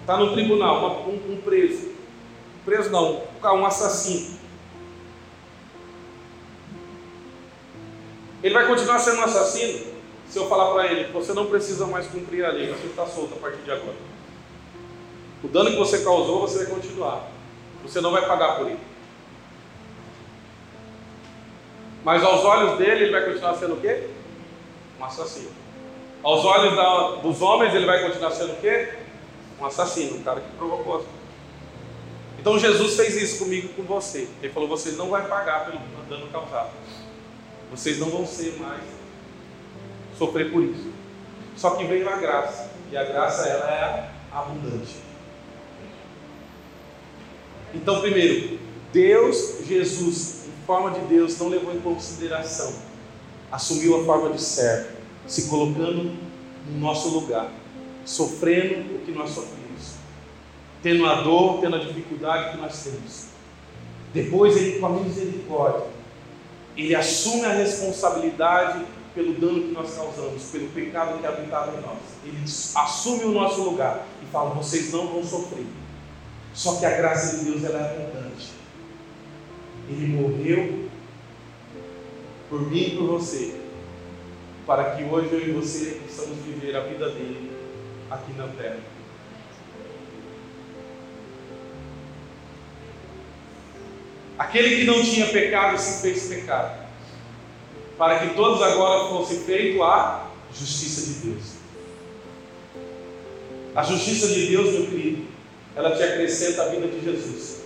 está 0.00 0.16
no 0.16 0.32
tribunal, 0.32 1.08
um, 1.08 1.32
um 1.32 1.40
preso, 1.42 1.92
preso 2.64 2.90
não, 2.90 3.22
um 3.42 3.66
assassino. 3.66 4.38
Ele 8.42 8.54
vai 8.54 8.66
continuar 8.66 8.98
sendo 8.98 9.18
um 9.20 9.24
assassino 9.24 9.90
se 10.28 10.38
eu 10.38 10.48
falar 10.48 10.72
para 10.72 10.86
ele: 10.92 11.12
você 11.12 11.32
não 11.32 11.46
precisa 11.46 11.86
mais 11.86 12.06
cumprir 12.06 12.44
a 12.44 12.50
lei, 12.50 12.68
você 12.68 12.86
está 12.86 13.06
solto 13.06 13.34
a 13.34 13.38
partir 13.38 13.62
de 13.62 13.70
agora. 13.70 13.96
O 15.42 15.48
dano 15.48 15.70
que 15.70 15.76
você 15.76 16.04
causou, 16.04 16.40
você 16.40 16.64
vai 16.64 16.74
continuar. 16.74 17.28
Você 17.82 18.00
não 18.00 18.12
vai 18.12 18.26
pagar 18.26 18.56
por 18.56 18.66
ele. 18.66 18.78
Mas 22.04 22.22
aos 22.22 22.44
olhos 22.44 22.78
dele, 22.78 23.04
ele 23.04 23.12
vai 23.12 23.24
continuar 23.24 23.54
sendo 23.54 23.74
o 23.74 23.80
quê? 23.80 24.08
Um 24.98 25.04
assassino. 25.04 25.59
Aos 26.22 26.44
olhos 26.44 26.76
da, 26.76 27.16
dos 27.22 27.40
homens, 27.40 27.74
ele 27.74 27.86
vai 27.86 28.02
continuar 28.04 28.30
sendo 28.30 28.52
o 28.52 28.56
quê? 28.56 28.94
Um 29.60 29.66
assassino, 29.66 30.16
um 30.16 30.22
cara 30.22 30.40
que 30.40 30.50
provocou 30.56 31.04
Então 32.38 32.58
Jesus 32.58 32.96
fez 32.96 33.14
isso 33.16 33.38
comigo 33.38 33.68
e 33.70 33.72
com 33.74 33.82
você. 33.82 34.28
Ele 34.42 34.52
falou: 34.52 34.68
vocês 34.68 34.96
não 34.96 35.08
vão 35.08 35.22
pagar 35.24 35.66
pelo 35.66 35.80
dano 36.08 36.26
causado. 36.30 36.70
Vocês 37.70 37.98
não 37.98 38.10
vão 38.10 38.26
ser 38.26 38.58
mais 38.58 38.82
sofrer 40.18 40.52
por 40.52 40.62
isso. 40.62 40.92
Só 41.56 41.70
que 41.70 41.84
veio 41.84 42.08
a 42.08 42.16
graça. 42.16 42.70
E 42.90 42.96
a 42.96 43.04
graça 43.04 43.48
ela 43.48 43.70
é 43.70 44.10
abundante. 44.32 44.96
Então, 47.72 48.00
primeiro, 48.00 48.58
Deus, 48.92 49.58
Jesus, 49.66 50.46
em 50.48 50.66
forma 50.66 50.90
de 50.90 51.00
Deus, 51.06 51.38
não 51.38 51.48
levou 51.48 51.72
em 51.72 51.80
consideração, 51.80 52.74
assumiu 53.50 54.00
a 54.00 54.04
forma 54.04 54.30
de 54.30 54.42
servo, 54.42 54.88
se 55.30 55.48
colocando 55.48 56.12
no 56.66 56.80
nosso 56.80 57.08
lugar, 57.10 57.50
sofrendo 58.04 58.96
o 58.96 58.98
que 59.04 59.12
nós 59.12 59.30
sofremos, 59.30 59.94
tendo 60.82 61.06
a 61.06 61.22
dor, 61.22 61.60
tendo 61.60 61.76
a 61.76 61.78
dificuldade 61.78 62.50
que 62.50 62.56
nós 62.56 62.82
temos. 62.82 63.26
Depois, 64.12 64.56
Ele, 64.56 64.80
com 64.80 64.86
a 64.86 64.90
misericórdia, 64.90 65.86
Ele 66.76 66.94
assume 66.94 67.44
a 67.44 67.52
responsabilidade 67.52 68.84
pelo 69.14 69.34
dano 69.34 69.62
que 69.62 69.72
nós 69.72 69.94
causamos, 69.94 70.42
pelo 70.50 70.68
pecado 70.70 71.20
que 71.20 71.26
habitava 71.26 71.78
em 71.78 71.80
nós. 71.80 71.98
Ele 72.24 72.42
assume 72.42 73.24
o 73.24 73.30
nosso 73.30 73.62
lugar 73.62 74.04
e 74.22 74.26
fala: 74.32 74.50
vocês 74.50 74.92
não 74.92 75.06
vão 75.06 75.22
sofrer 75.22 75.66
só 76.52 76.76
que 76.76 76.84
a 76.84 76.96
graça 76.96 77.38
de 77.38 77.44
Deus 77.44 77.64
ela 77.64 77.78
é 77.78 78.04
abundante. 78.04 78.50
Ele 79.88 80.06
morreu 80.08 80.88
por 82.48 82.68
mim 82.68 82.82
e 82.82 82.96
por 82.96 83.06
você, 83.06 83.59
para 84.70 84.92
que 84.92 85.02
hoje 85.02 85.30
eu 85.32 85.48
e 85.48 85.50
você 85.50 86.00
possamos 86.06 86.38
viver 86.44 86.76
a 86.76 86.80
vida 86.82 87.08
dele 87.08 87.50
aqui 88.08 88.32
na 88.34 88.46
terra. 88.46 88.78
Aquele 94.38 94.76
que 94.76 94.84
não 94.84 95.02
tinha 95.02 95.26
pecado 95.26 95.76
se 95.76 96.00
fez 96.00 96.28
pecado, 96.28 96.86
para 97.98 98.20
que 98.20 98.32
todos 98.36 98.62
agora 98.62 99.08
fosse 99.08 99.40
feito 99.40 99.82
a 99.82 100.28
justiça 100.54 101.14
de 101.14 101.30
Deus. 101.30 101.54
A 103.74 103.82
justiça 103.82 104.28
de 104.28 104.46
Deus, 104.46 104.72
meu 104.72 104.86
querido, 104.86 105.26
ela 105.74 105.96
te 105.96 106.02
acrescenta 106.04 106.62
a 106.62 106.68
vida 106.68 106.86
de 106.86 107.04
Jesus. 107.04 107.64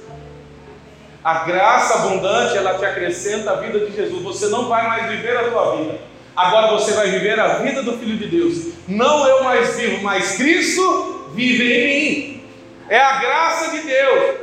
A 1.23 1.45
graça 1.45 1.97
abundante, 1.97 2.57
ela 2.57 2.79
te 2.79 2.85
acrescenta 2.87 3.51
a 3.51 3.57
vida 3.57 3.81
de 3.81 3.95
Jesus. 3.95 4.23
Você 4.23 4.47
não 4.47 4.71
vai 4.71 4.89
mais 4.89 5.11
viver 5.11 5.37
a 5.37 5.51
tua 5.51 5.77
vida. 5.77 6.14
Agora 6.37 6.73
você 6.73 6.93
vai 6.93 7.11
viver 7.11 7.39
a 7.39 7.59
vida 7.59 7.83
do 7.83 7.97
Filho 7.99 8.17
de 8.17 8.27
Deus. 8.27 8.75
Não 8.89 9.27
eu 9.27 9.45
mais 9.45 9.77
vivo, 9.77 10.03
mas 10.03 10.37
Cristo 10.37 11.31
vive 11.35 11.73
em 11.73 11.87
mim. 11.87 12.43
É 12.89 12.99
a 12.99 13.19
graça 13.19 13.71
de 13.71 13.81
Deus. 13.81 14.35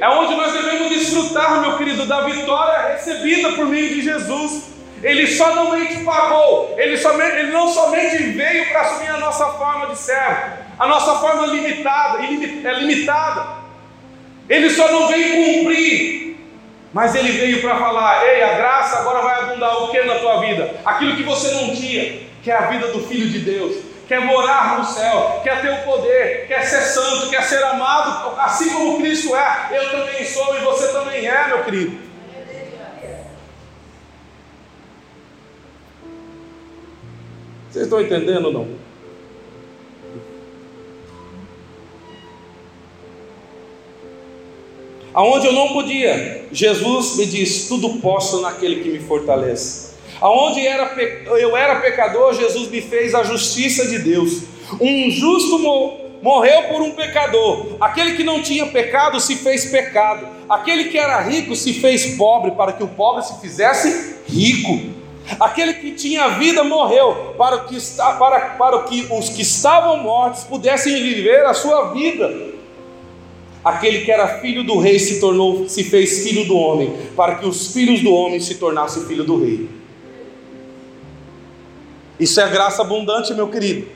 É 0.00 0.08
onde 0.08 0.34
nós 0.34 0.52
devemos 0.52 0.88
desfrutar, 0.90 1.60
meu 1.60 1.76
querido, 1.76 2.06
da 2.06 2.22
vitória 2.22 2.94
recebida 2.94 3.52
por 3.52 3.66
meio 3.66 3.88
de 3.88 4.02
Jesus. 4.02 4.68
Ele 5.02 5.26
somente 5.26 6.02
pagou, 6.04 6.74
ele, 6.76 6.96
somente, 6.96 7.36
ele 7.36 7.52
não 7.52 7.68
somente 7.68 8.16
veio 8.16 8.68
para 8.68 8.80
assumir 8.80 9.10
a 9.10 9.18
nossa 9.18 9.46
forma 9.46 9.86
de 9.86 9.96
servo, 9.96 10.58
a 10.76 10.86
nossa 10.88 11.20
forma 11.20 11.46
limitada, 11.46 12.18
é 12.18 12.72
limitada. 12.80 13.58
Ele 14.48 14.70
só 14.70 14.90
não 14.90 15.06
veio 15.06 15.58
cumprir, 15.58 16.27
mas 16.92 17.14
ele 17.14 17.32
veio 17.32 17.60
para 17.60 17.76
falar: 17.78 18.26
ei, 18.26 18.42
a 18.42 18.54
graça 18.54 19.00
agora 19.00 19.22
vai 19.22 19.40
abundar 19.42 19.82
o 19.82 19.90
que 19.90 20.02
na 20.02 20.16
tua 20.16 20.40
vida? 20.40 20.74
Aquilo 20.84 21.16
que 21.16 21.22
você 21.22 21.50
não 21.52 21.74
tinha, 21.74 22.20
que 22.42 22.50
é 22.50 22.56
a 22.56 22.66
vida 22.66 22.88
do 22.88 23.06
Filho 23.06 23.28
de 23.28 23.40
Deus, 23.40 23.76
quer 24.06 24.20
morar 24.20 24.78
no 24.78 24.84
céu, 24.84 25.40
quer 25.44 25.60
ter 25.60 25.70
o 25.70 25.84
poder, 25.84 26.46
quer 26.48 26.62
ser 26.62 26.80
santo, 26.80 27.28
quer 27.28 27.42
ser 27.42 27.62
amado, 27.62 28.40
assim 28.40 28.70
como 28.70 28.98
Cristo 28.98 29.36
é, 29.36 29.68
eu 29.70 29.90
também 29.90 30.24
sou 30.24 30.56
e 30.56 30.60
você 30.60 30.88
também 30.88 31.26
é, 31.26 31.46
meu 31.48 31.62
querido. 31.64 32.08
Vocês 37.70 37.84
estão 37.84 38.00
entendendo 38.00 38.46
ou 38.46 38.52
não? 38.52 38.87
Aonde 45.18 45.48
eu 45.48 45.52
não 45.52 45.70
podia, 45.70 46.46
Jesus 46.52 47.16
me 47.16 47.26
disse: 47.26 47.66
Tudo 47.66 47.98
posso 47.98 48.40
naquele 48.40 48.84
que 48.84 48.88
me 48.88 49.00
fortalece. 49.00 49.94
Aonde 50.20 50.64
era, 50.64 50.94
eu 51.40 51.56
era 51.56 51.80
pecador, 51.80 52.34
Jesus 52.34 52.70
me 52.70 52.80
fez 52.80 53.16
a 53.16 53.24
justiça 53.24 53.88
de 53.88 53.98
Deus. 53.98 54.44
Um 54.80 55.10
justo 55.10 55.58
morreu 56.22 56.62
por 56.68 56.82
um 56.82 56.92
pecador. 56.92 57.66
Aquele 57.80 58.12
que 58.12 58.22
não 58.22 58.40
tinha 58.40 58.66
pecado 58.66 59.18
se 59.18 59.34
fez 59.34 59.64
pecado. 59.72 60.24
Aquele 60.48 60.84
que 60.84 60.96
era 60.96 61.20
rico 61.20 61.56
se 61.56 61.72
fez 61.72 62.14
pobre, 62.14 62.52
para 62.52 62.72
que 62.72 62.84
o 62.84 62.88
pobre 62.88 63.24
se 63.24 63.40
fizesse 63.40 64.18
rico. 64.28 64.94
Aquele 65.40 65.74
que 65.74 65.90
tinha 65.94 66.28
vida 66.28 66.62
morreu, 66.62 67.34
para 67.36 67.58
que, 67.64 67.76
para, 67.96 68.40
para 68.50 68.82
que 68.84 69.08
os 69.10 69.30
que 69.30 69.42
estavam 69.42 69.98
mortos 69.98 70.44
pudessem 70.44 70.94
viver 71.02 71.44
a 71.44 71.54
sua 71.54 71.92
vida. 71.92 72.56
Aquele 73.64 74.04
que 74.04 74.10
era 74.10 74.40
filho 74.40 74.62
do 74.62 74.78
rei 74.78 74.98
se 74.98 75.20
tornou, 75.20 75.68
se 75.68 75.84
fez 75.84 76.22
filho 76.22 76.46
do 76.46 76.56
homem, 76.56 76.96
para 77.16 77.36
que 77.36 77.46
os 77.46 77.72
filhos 77.72 78.00
do 78.00 78.12
homem 78.12 78.40
se 78.40 78.54
tornassem 78.54 79.04
filho 79.06 79.24
do 79.24 79.40
rei. 79.40 79.68
Isso 82.18 82.40
é 82.40 82.48
graça 82.48 82.82
abundante, 82.82 83.34
meu 83.34 83.48
querido. 83.48 83.88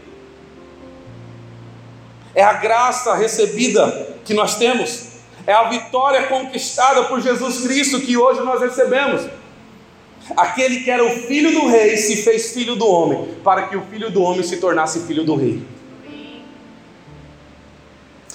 É 2.34 2.42
a 2.42 2.54
graça 2.54 3.14
recebida 3.14 4.16
que 4.24 4.32
nós 4.32 4.56
temos, 4.56 5.08
é 5.46 5.52
a 5.52 5.68
vitória 5.68 6.26
conquistada 6.28 7.04
por 7.04 7.20
Jesus 7.20 7.62
Cristo 7.62 8.00
que 8.00 8.16
hoje 8.16 8.40
nós 8.40 8.60
recebemos. 8.60 9.22
Aquele 10.36 10.80
que 10.80 10.90
era 10.90 11.04
o 11.04 11.10
filho 11.10 11.52
do 11.52 11.66
rei 11.66 11.96
se 11.96 12.22
fez 12.22 12.52
filho 12.52 12.76
do 12.76 12.86
homem, 12.86 13.28
para 13.42 13.66
que 13.66 13.76
o 13.76 13.82
filho 13.82 14.10
do 14.10 14.22
homem 14.22 14.42
se 14.42 14.58
tornasse 14.58 15.00
filho 15.00 15.24
do 15.24 15.34
rei. 15.34 15.60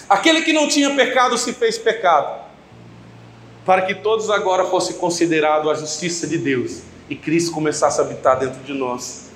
Aquele 0.09 0.41
que 0.41 0.53
não 0.53 0.67
tinha 0.67 0.95
pecado 0.95 1.37
se 1.37 1.53
fez 1.53 1.77
pecado, 1.77 2.45
para 3.65 3.81
que 3.81 3.95
todos 3.95 4.29
agora 4.29 4.65
fossem 4.65 4.95
considerados 4.97 5.69
a 5.69 5.73
justiça 5.73 6.25
de 6.25 6.37
Deus 6.37 6.81
e 7.09 7.15
Cristo 7.15 7.51
começasse 7.51 7.99
a 7.99 8.03
habitar 8.03 8.39
dentro 8.39 8.61
de 8.63 8.73
nós. 8.73 9.29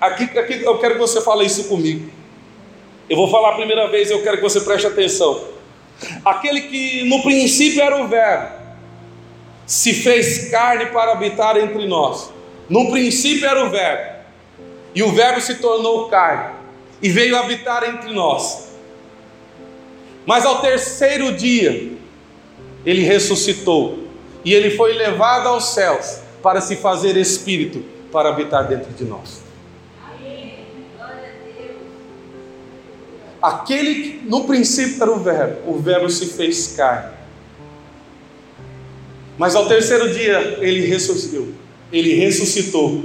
Aqui, 0.00 0.24
aqui 0.38 0.62
eu 0.62 0.78
quero 0.78 0.94
que 0.94 1.00
você 1.00 1.20
fale 1.20 1.44
isso 1.44 1.68
comigo. 1.68 2.10
Eu 3.08 3.16
vou 3.16 3.30
falar 3.30 3.50
a 3.50 3.56
primeira 3.56 3.88
vez, 3.88 4.10
eu 4.10 4.22
quero 4.22 4.38
que 4.38 4.42
você 4.42 4.60
preste 4.60 4.86
atenção. 4.86 5.44
Aquele 6.24 6.62
que 6.62 7.04
no 7.04 7.22
princípio 7.22 7.82
era 7.82 8.02
o 8.02 8.08
Verbo, 8.08 8.64
se 9.66 9.94
fez 9.94 10.50
carne 10.50 10.86
para 10.86 11.12
habitar 11.12 11.56
entre 11.56 11.86
nós. 11.86 12.30
No 12.68 12.90
princípio 12.90 13.46
era 13.46 13.64
o 13.64 13.70
Verbo, 13.70 14.14
e 14.94 15.02
o 15.02 15.12
Verbo 15.12 15.40
se 15.40 15.56
tornou 15.56 16.08
carne. 16.08 16.54
e 17.02 17.10
veio 17.10 17.36
habitar 17.36 17.84
entre 17.84 18.14
nós. 18.14 18.63
Mas 20.26 20.44
ao 20.44 20.60
terceiro 20.60 21.32
dia, 21.32 21.92
ele 22.84 23.02
ressuscitou 23.02 24.04
e 24.44 24.52
ele 24.52 24.70
foi 24.70 24.92
levado 24.94 25.48
aos 25.48 25.74
céus 25.74 26.20
para 26.42 26.60
se 26.60 26.76
fazer 26.76 27.16
espírito 27.16 27.82
para 28.12 28.28
habitar 28.28 28.66
dentro 28.68 28.92
de 28.92 29.04
nós. 29.04 29.42
Aquele 33.42 33.94
que 33.94 34.26
no 34.26 34.44
princípio 34.44 35.02
era 35.02 35.12
o 35.12 35.18
Verbo, 35.18 35.70
o 35.70 35.78
Verbo 35.78 36.08
se 36.08 36.26
fez 36.26 36.68
carne. 36.74 37.12
Mas 39.36 39.54
ao 39.54 39.66
terceiro 39.66 40.12
dia 40.14 40.58
ele 40.60 40.86
ressuscitou. 40.86 41.48
Ele 41.92 42.14
ressuscitou. 42.14 43.04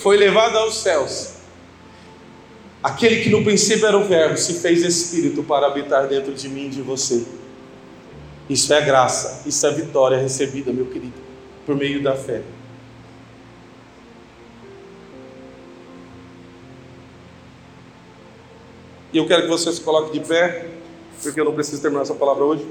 Foi 0.00 0.16
levado 0.16 0.56
aos 0.56 0.78
céus. 0.78 1.37
Aquele 2.82 3.22
que 3.22 3.28
no 3.28 3.42
princípio 3.42 3.86
era 3.86 3.98
o 3.98 4.04
Verbo 4.04 4.36
se 4.36 4.54
fez 4.54 4.82
espírito 4.82 5.42
para 5.42 5.66
habitar 5.66 6.06
dentro 6.06 6.32
de 6.32 6.48
mim 6.48 6.66
e 6.66 6.70
de 6.70 6.82
você. 6.82 7.26
Isso 8.48 8.72
é 8.72 8.80
graça, 8.80 9.42
isso 9.46 9.66
é 9.66 9.72
vitória 9.72 10.16
recebida, 10.16 10.72
meu 10.72 10.86
querido, 10.86 11.12
por 11.66 11.76
meio 11.76 12.02
da 12.02 12.14
fé. 12.14 12.42
E 19.12 19.18
eu 19.18 19.26
quero 19.26 19.42
que 19.42 19.48
você 19.48 19.72
se 19.72 19.80
coloque 19.80 20.18
de 20.18 20.24
pé, 20.24 20.68
porque 21.22 21.40
eu 21.40 21.44
não 21.44 21.54
preciso 21.54 21.82
terminar 21.82 22.02
essa 22.02 22.14
palavra 22.14 22.44
hoje. 22.44 22.66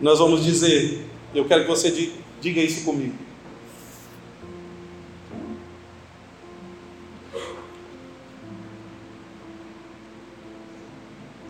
Nós 0.00 0.18
vamos 0.18 0.44
dizer, 0.44 1.04
eu 1.34 1.44
quero 1.44 1.62
que 1.62 1.68
você 1.68 2.12
diga 2.40 2.60
isso 2.60 2.84
comigo. 2.84 3.27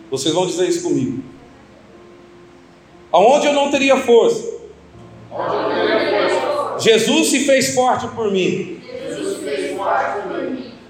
Vocês 0.09 0.33
vão 0.33 0.47
dizer 0.47 0.67
isso 0.67 0.83
comigo. 0.83 1.23
Aonde 3.11 3.47
eu 3.47 3.53
não 3.53 3.71
teria 3.71 3.97
força, 3.97 4.43
Jesus 6.79 7.27
se 7.27 7.45
fez 7.45 7.73
forte 7.73 8.07
por 8.09 8.31
mim. 8.31 8.81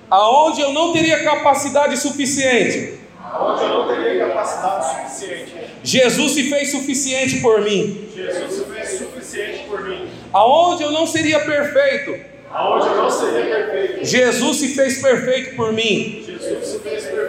Aonde 0.10 0.62
eu 0.62 0.74
não 0.74 0.92
teria 0.92 1.24
capacidade 1.24 1.98
suficiente. 1.98 3.00
Aonde 3.24 3.64
eu 3.64 3.70
não 3.70 3.88
teria 3.88 4.28
capacidade 4.28 5.10
suficiente. 5.10 5.54
Jesus 5.84 6.32
se 6.32 6.50
fez 6.50 6.72
suficiente 6.72 7.40
por 7.40 7.62
mim. 7.62 8.10
Jesus 8.16 8.54
se 8.54 8.64
fez 8.66 8.90
suficiente 8.98 9.66
por 9.68 9.88
mim. 9.88 10.10
Aonde 10.34 10.84
eu 10.84 10.92
não 10.92 11.06
seria 11.06 11.40
perfeito. 11.40 12.20
Aonde 12.52 12.88
eu 12.88 12.96
não 12.96 13.10
seria 13.10 13.68
perfeito. 13.68 14.06
Jesus 14.06 14.58
se 14.58 14.70
fez 14.70 15.02
perfeito 15.02 15.56
por 15.56 15.72
mim. 15.72 16.24
Jesus 16.26 16.68
se 16.68 16.80
fez 16.80 17.04
perfeito 17.04 17.20
por 17.20 17.29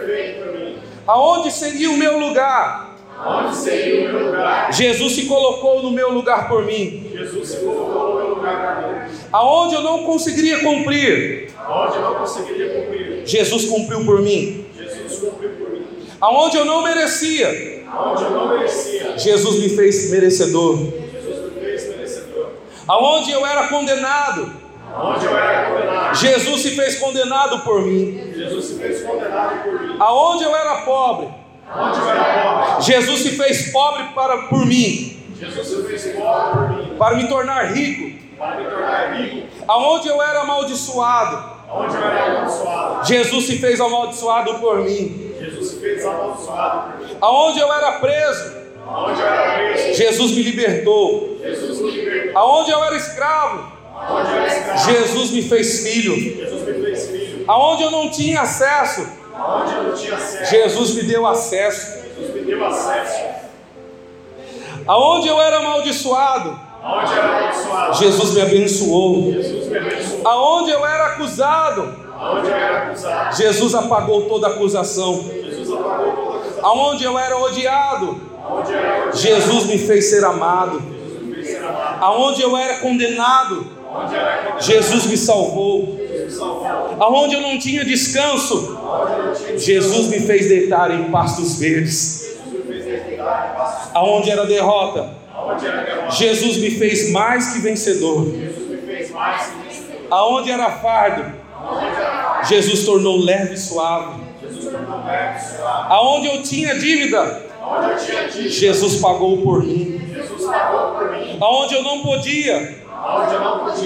Aonde 1.11 1.51
seria 1.51 1.89
o 1.89 1.97
meu 1.97 2.17
lugar? 2.17 2.95
Aonde 3.17 3.53
seria 3.53 4.09
o 4.09 4.13
meu 4.13 4.27
lugar? 4.27 4.71
Jesus 4.71 5.13
se 5.13 5.25
colocou 5.25 5.83
no 5.83 5.91
meu 5.91 6.09
lugar 6.13 6.47
por 6.47 6.63
mim. 6.63 7.11
Jesus 7.13 7.49
se 7.49 7.57
colocou 7.57 8.13
no 8.13 8.15
meu 8.15 8.35
lugar 8.35 8.81
por 8.81 8.93
mim. 8.93 9.19
Aonde 9.29 9.75
eu 9.75 9.81
não 9.81 10.03
conseguiria 10.05 10.59
cumprir? 10.61 11.51
Aonde 11.57 11.97
eu 11.97 12.01
não 12.01 12.15
conseguiria 12.15 12.81
cumprir? 12.81 13.23
Jesus 13.25 13.65
cumpriu 13.65 14.05
por 14.05 14.21
mim. 14.21 14.65
Jesus 14.73 15.19
cumpriu 15.19 15.49
por 15.49 15.71
mim. 15.71 15.85
Aonde 16.21 16.55
eu 16.55 16.63
não 16.63 16.81
merecia? 16.81 17.83
Aonde 17.91 18.23
eu 18.23 18.31
não 18.31 18.47
merecia? 18.47 19.17
Jesus 19.17 19.59
me 19.59 19.67
fez 19.67 20.11
merecedor. 20.11 20.77
Jesus 20.77 21.53
me 21.53 21.59
fez 21.59 21.89
merecedor. 21.89 22.51
Aonde 22.87 23.31
eu 23.31 23.45
era 23.45 23.67
condenado? 23.67 24.60
Aonde 24.93 25.25
eu 25.25 25.37
era 25.37 25.69
condenado? 25.69 26.15
Jesus 26.15 26.61
se 26.61 26.71
fez 26.75 26.99
condenado 26.99 27.59
por 27.59 27.81
mim. 27.81 28.33
Jesus 28.35 28.65
se 28.65 28.75
fez 28.79 29.03
condenado 29.03 29.63
por 29.63 29.81
mim. 29.81 29.95
Aonde 29.99 30.43
eu 30.43 30.55
era 30.55 30.81
pobre? 30.81 31.29
Aonde 31.69 31.99
eu 31.99 32.09
era 32.09 32.43
pobre? 32.65 32.83
Jesus 32.83 33.19
se 33.21 33.29
fez 33.37 33.71
pobre 33.71 34.03
para 34.13 34.37
por 34.47 34.65
mim, 34.65 35.17
Jesus 35.39 35.67
se 35.67 35.83
fez 35.83 36.15
pobre 36.15 36.75
por 36.75 36.77
mim. 36.77 36.97
para 36.97 37.15
me 37.15 37.27
tornar 37.27 37.73
rico. 37.73 38.19
Para 38.37 38.55
me 38.57 38.65
tornar 38.65 39.13
rico. 39.13 39.47
Aonde 39.67 40.07
eu 40.07 40.21
era 40.21 40.41
amaldiçoado, 40.41 41.61
Aonde 41.69 41.95
eu 41.95 42.03
era 42.03 42.25
amaldiçoado? 42.25 43.07
Jesus 43.07 43.45
se 43.45 43.57
fez 43.59 43.79
amaldiçoado 43.79 44.55
por 44.55 44.79
mim. 44.79 45.33
Jesus 45.39 45.69
se 45.69 45.79
fez 45.79 46.05
amaldiçoado 46.05 46.91
por 46.91 47.07
mim. 47.07 47.17
Aonde 47.21 47.59
eu 47.59 47.71
era 47.73 47.91
preso, 47.93 48.61
Aonde 48.85 49.21
eu 49.21 49.27
era 49.27 49.71
preso? 49.73 49.93
Jesus 49.97 50.31
me 50.31 50.43
libertou. 50.43 51.37
Jesus 51.41 51.79
me 51.79 51.91
libertou. 51.91 52.41
Aonde 52.41 52.71
eu 52.71 52.83
era 52.83 52.95
escravo, 52.97 53.71
Jesus 54.85 55.31
me 55.31 55.41
fez 55.41 55.83
filho. 55.83 57.45
Aonde 57.47 57.83
eu 57.83 57.91
não 57.91 58.09
tinha 58.09 58.41
acesso? 58.41 59.07
Jesus 60.49 60.95
me 60.95 61.03
deu 61.03 61.27
acesso. 61.27 62.01
Aonde 64.87 65.27
eu 65.27 65.41
era 65.41 65.57
amaldiçoado? 65.57 66.59
Jesus 67.99 68.33
me 68.33 68.41
abençoou. 68.41 69.33
Aonde 70.25 70.71
eu 70.71 70.85
era 70.85 71.07
acusado? 71.07 71.95
Jesus 73.35 73.75
apagou 73.75 74.23
toda 74.23 74.47
acusação. 74.47 75.25
Aonde 76.61 77.03
eu 77.03 77.17
era 77.17 77.37
odiado, 77.37 78.21
Aonde 78.43 78.71
eu 78.71 78.79
era 78.79 79.09
odiado? 79.09 79.17
Jesus 79.17 79.65
me 79.65 79.77
fez 79.77 80.09
ser 80.09 80.23
amado. 80.23 80.81
Jesus 80.81 81.21
me 81.21 81.35
fez 81.35 81.47
ser 81.47 81.63
amado. 81.63 82.03
Aonde 82.03 82.41
eu 82.41 82.55
era 82.55 82.77
condenado, 82.79 83.67
Jesus 84.59 85.05
me 85.07 85.17
salvou. 85.17 85.97
Aonde 86.99 87.35
eu 87.35 87.41
não 87.41 87.57
tinha 87.57 87.83
descanso, 87.83 88.77
Jesus 89.57 90.07
me 90.07 90.19
fez 90.19 90.47
deitar 90.47 90.91
em 90.91 91.11
pastos 91.11 91.57
verdes. 91.57 92.37
Aonde 93.93 94.29
era 94.29 94.45
derrota? 94.45 95.09
Jesus 96.11 96.57
me 96.57 96.71
fez 96.71 97.11
mais 97.11 97.53
que 97.53 97.59
vencedor. 97.59 98.27
Aonde 100.09 100.51
era 100.51 100.71
fardo, 100.71 101.33
Jesus 102.47 102.85
tornou 102.85 103.17
leve 103.17 103.53
e 103.53 103.57
suave. 103.57 104.21
Aonde 105.89 106.27
eu 106.27 106.43
tinha 106.43 106.77
dívida. 106.77 107.43
Jesus 108.47 108.97
pagou 108.97 109.37
por 109.41 109.63
mim. 109.63 109.99
Aonde 111.39 111.75
eu 111.75 111.83
não 111.83 112.01
podia, 112.01 112.80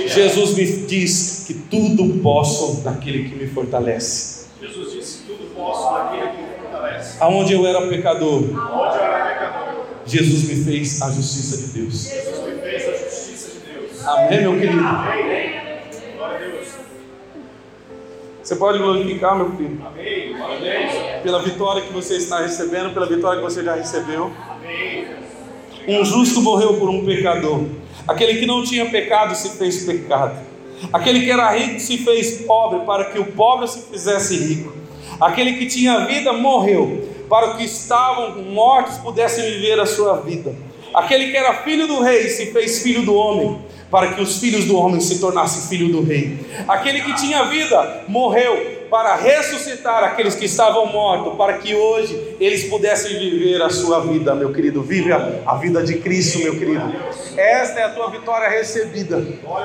Jesus 0.08 0.56
me 0.56 0.66
diz 0.88 1.46
que 1.48 1.54
tudo 1.54 2.22
posso 2.22 2.82
naquele 2.84 3.30
que 3.30 3.36
me 3.36 3.48
fortalece. 3.48 4.48
Jesus 4.62 4.92
disse: 4.94 5.24
Tudo 5.28 5.54
posso 5.56 5.92
naquele 5.94 6.30
que 6.30 6.38
me 6.38 6.48
fortalece. 6.62 7.18
Aonde 7.20 7.54
eu 7.54 7.66
era 7.66 7.88
pecador, 7.88 8.44
Aonde 8.56 8.98
eu 8.98 9.04
era 9.04 9.26
pecador, 9.26 9.86
Jesus 10.06 10.44
me 10.44 10.64
fez 10.64 11.02
a 11.02 11.12
justiça 11.12 11.58
de 11.58 11.80
Deus. 11.80 12.10
Jesus 12.10 12.48
me 12.48 12.62
fez 12.62 12.88
a 12.88 12.92
justiça 12.92 13.52
de 13.52 13.74
Deus. 13.74 14.06
Amém, 14.06 14.42
meu 14.42 14.60
querido? 14.60 14.80
Amém. 14.80 15.52
Glória 16.18 16.38
a 16.38 16.40
Deus. 16.40 16.68
Você 18.44 18.56
pode 18.56 18.78
glorificar, 18.78 19.36
meu 19.36 19.52
filho, 19.56 19.82
Amém. 19.86 20.36
Pela 21.24 21.42
vitória 21.42 21.82
que 21.82 21.92
você 21.92 22.18
está 22.18 22.42
recebendo, 22.42 22.94
pela 22.94 23.08
vitória 23.08 23.40
que 23.40 23.44
você 23.44 23.64
já 23.64 23.76
recebeu. 23.76 24.32
Amém. 24.50 25.08
Um 25.88 26.06
justo 26.06 26.42
morreu 26.42 26.76
por 26.76 26.90
um 26.90 27.06
pecador. 27.06 27.64
Aquele 28.08 28.40
que 28.40 28.46
não 28.46 28.64
tinha 28.64 28.86
pecado 28.86 29.36
se 29.36 29.58
fez 29.58 29.84
pecado. 29.84 30.40
Aquele 30.92 31.22
que 31.22 31.32
era 31.32 31.52
rico 31.52 31.80
se 31.80 31.98
fez 31.98 32.42
pobre 32.42 32.86
para 32.86 33.06
que 33.06 33.20
o 33.20 33.26
pobre 33.26 33.68
se 33.68 33.82
fizesse 33.82 34.38
rico. 34.38 34.74
Aquele 35.20 35.54
que 35.54 35.66
tinha 35.66 36.06
vida 36.06 36.34
morreu 36.34 37.10
para 37.30 37.56
que 37.56 37.64
estavam 37.64 38.42
mortos 38.44 38.98
pudessem 38.98 39.44
viver 39.52 39.80
a 39.80 39.86
sua 39.86 40.18
vida. 40.18 40.56
Aquele 40.94 41.32
que 41.32 41.38
era 41.38 41.54
filho 41.64 41.88
do 41.88 42.02
rei 42.02 42.30
se 42.30 42.52
fez 42.52 42.82
filho 42.82 43.04
do 43.04 43.16
homem 43.16 43.60
para 43.90 44.14
que 44.14 44.22
os 44.22 44.40
filhos 44.40 44.66
do 44.66 44.78
homem 44.78 45.00
se 45.00 45.20
tornassem 45.20 45.70
filho 45.70 45.92
do 45.92 46.04
rei. 46.04 46.38
Aquele 46.68 47.02
que 47.02 47.14
tinha 47.16 47.44
vida 47.46 48.04
morreu 48.08 48.75
para 48.96 49.14
ressuscitar 49.18 50.06
aqueles 50.06 50.36
que 50.36 50.46
estavam 50.46 50.86
mortos, 50.86 51.36
para 51.36 51.58
que 51.58 51.76
hoje 51.76 52.38
eles 52.40 52.64
pudessem 52.70 53.20
viver 53.20 53.62
a 53.62 53.70
sua 53.70 54.00
vida, 54.00 54.34
meu 54.34 54.54
querido. 54.54 54.82
Vive 54.82 55.12
a, 55.12 55.42
a 55.46 55.56
vida 55.56 55.84
de 55.84 55.96
Cristo, 55.98 56.40
meu 56.40 56.58
querido. 56.58 56.96
Esta 57.36 57.82
é 57.82 57.84
a 57.84 57.90
tua 57.90 58.10
vitória 58.10 58.48
recebida, 58.48 59.22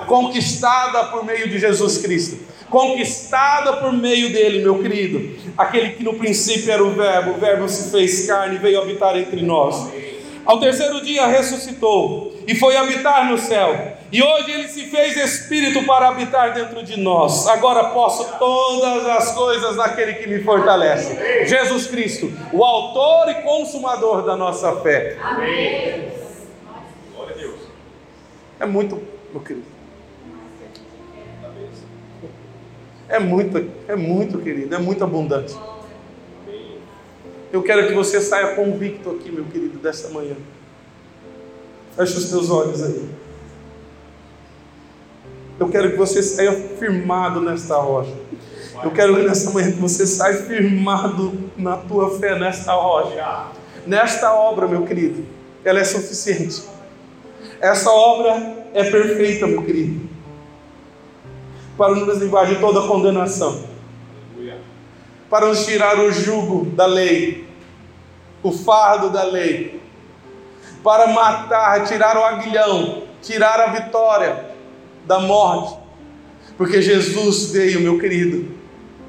conquistada 0.09 1.05
por 1.13 1.25
meio 1.25 1.49
de 1.49 1.61
Jesus 1.61 1.99
Cristo. 1.99 2.41
Conquistada 2.69 3.75
por 3.75 3.93
meio 3.93 4.33
dele, 4.33 4.65
meu 4.65 4.83
querido. 4.83 5.37
Aquele 5.57 5.91
que 5.91 6.03
no 6.03 6.15
princípio 6.15 6.73
era 6.73 6.83
o 6.83 6.91
Verbo, 6.91 7.31
o 7.31 7.39
Verbo 7.39 7.69
se 7.69 7.89
fez 7.89 8.27
carne 8.27 8.57
e 8.57 8.59
veio 8.59 8.83
habitar 8.83 9.17
entre 9.17 9.43
nós. 9.43 9.93
Ao 10.45 10.59
terceiro 10.59 11.01
dia 11.03 11.27
ressuscitou 11.27 12.35
e 12.47 12.55
foi 12.55 12.77
habitar 12.77 13.31
no 13.31 13.39
céu. 13.39 13.97
E 14.11 14.23
hoje 14.23 14.51
ele 14.51 14.69
se 14.69 14.87
fez 14.87 15.17
espírito 15.17 15.85
para 15.85 16.09
habitar 16.09 16.53
dentro 16.53 16.83
de 16.83 16.99
nós. 16.99 17.47
Agora 17.47 17.91
posso 17.91 18.39
todas 18.39 19.07
as 19.07 19.33
coisas 19.33 19.77
naquele 19.77 20.15
que 20.15 20.29
me 20.29 20.43
fortalece. 20.43 21.47
Jesus 21.47 21.87
Cristo, 21.87 22.33
o 22.53 22.65
autor 22.65 23.31
e 23.31 23.35
consumador 23.43 24.23
da 24.23 24.37
nossa 24.37 24.77
fé. 24.81 25.17
Amém. 25.23 26.11
Glória 27.15 27.35
a 27.35 27.39
Deus. 27.39 27.61
É 28.59 28.67
muito, 28.67 29.01
meu 29.33 29.43
querido. 29.43 29.81
É 33.09 33.19
muito, 33.19 33.71
é 33.89 33.97
muito, 33.97 34.39
querido, 34.39 34.73
é 34.73 34.79
muito 34.79 35.03
abundante. 35.03 35.53
Eu 37.53 37.63
quero 37.63 37.89
que 37.89 37.95
você 37.95 38.21
saia 38.21 38.55
convicto 38.55 39.11
aqui, 39.11 39.31
meu 39.31 39.45
querido, 39.45 39.79
desta 39.79 40.09
manhã. 40.11 40.37
Feche 41.97 42.17
os 42.17 42.31
teus 42.31 42.49
olhos 42.49 42.83
aí. 42.83 43.09
Eu 45.59 45.69
quero 45.69 45.91
que 45.91 45.97
você 45.97 46.23
saia 46.23 46.53
firmado 46.79 47.41
nesta 47.41 47.77
rocha. 47.77 48.15
Eu 48.83 48.91
quero 48.93 49.17
que 49.17 49.23
nesta 49.23 49.51
manhã 49.51 49.73
que 49.73 49.81
você 49.81 50.07
saia 50.07 50.35
firmado 50.35 51.33
na 51.57 51.77
tua 51.77 52.19
fé 52.19 52.39
nesta 52.39 52.73
rocha. 52.73 53.49
Nesta 53.87 54.33
obra, 54.33 54.69
meu 54.69 54.87
querido. 54.87 55.25
Ela 55.65 55.81
é 55.81 55.85
suficiente. 55.85 56.63
Essa 57.61 57.91
obra 57.91 58.65
é 58.73 58.85
perfeita, 58.85 59.47
meu 59.47 59.63
querido. 59.63 60.09
Para 61.77 61.95
nos 61.95 62.19
livrar 62.19 62.47
de 62.47 62.57
toda 62.61 62.87
condenação. 62.87 63.70
Para 65.31 65.47
nos 65.47 65.65
tirar 65.65 65.99
o 65.99 66.13
jugo 66.13 66.67
da 66.73 66.85
lei. 66.85 67.47
O 68.43 68.53
fardo 68.53 69.09
da 69.09 69.23
lei. 69.23 69.81
Para 70.83 71.07
matar, 71.07 71.87
tirar 71.87 72.19
o 72.19 72.25
aguilhão. 72.25 73.05
Tirar 73.23 73.61
a 73.61 73.67
vitória 73.69 74.51
da 75.11 75.19
morte, 75.19 75.77
porque 76.57 76.81
Jesus 76.81 77.51
veio, 77.51 77.81
meu 77.81 77.99
querido, 77.99 78.49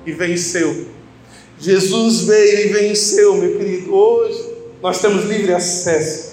e 0.05 0.11
venceu. 0.11 0.87
Jesus 1.59 2.21
veio 2.21 2.65
e 2.65 2.73
venceu, 2.73 3.35
meu 3.35 3.57
querido. 3.57 3.93
Hoje 3.93 4.51
nós 4.81 4.99
temos 4.99 5.25
livre 5.25 5.53
acesso. 5.53 6.30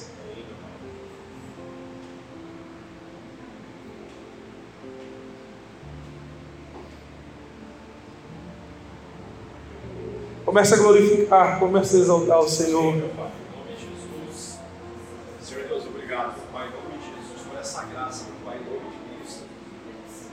Comece 10.58 10.74
a 10.74 10.78
glorificar, 10.78 11.60
comece 11.60 11.96
a 11.96 12.00
exaltar 12.00 12.40
o 12.40 12.48
Senhor. 12.48 12.92
Senhor 15.40 15.68
Deus, 15.68 15.86
obrigado, 15.86 16.34
Pai, 16.52 16.66
em 16.66 16.70
nome 16.72 16.98
de 16.98 17.04
Jesus, 17.04 17.46
por 17.48 17.60
essa 17.60 17.84
graça, 17.84 18.24
Pai, 18.44 18.56
em 18.56 18.64
nome 18.64 18.90
de 18.90 19.20
Cristo. 19.22 19.42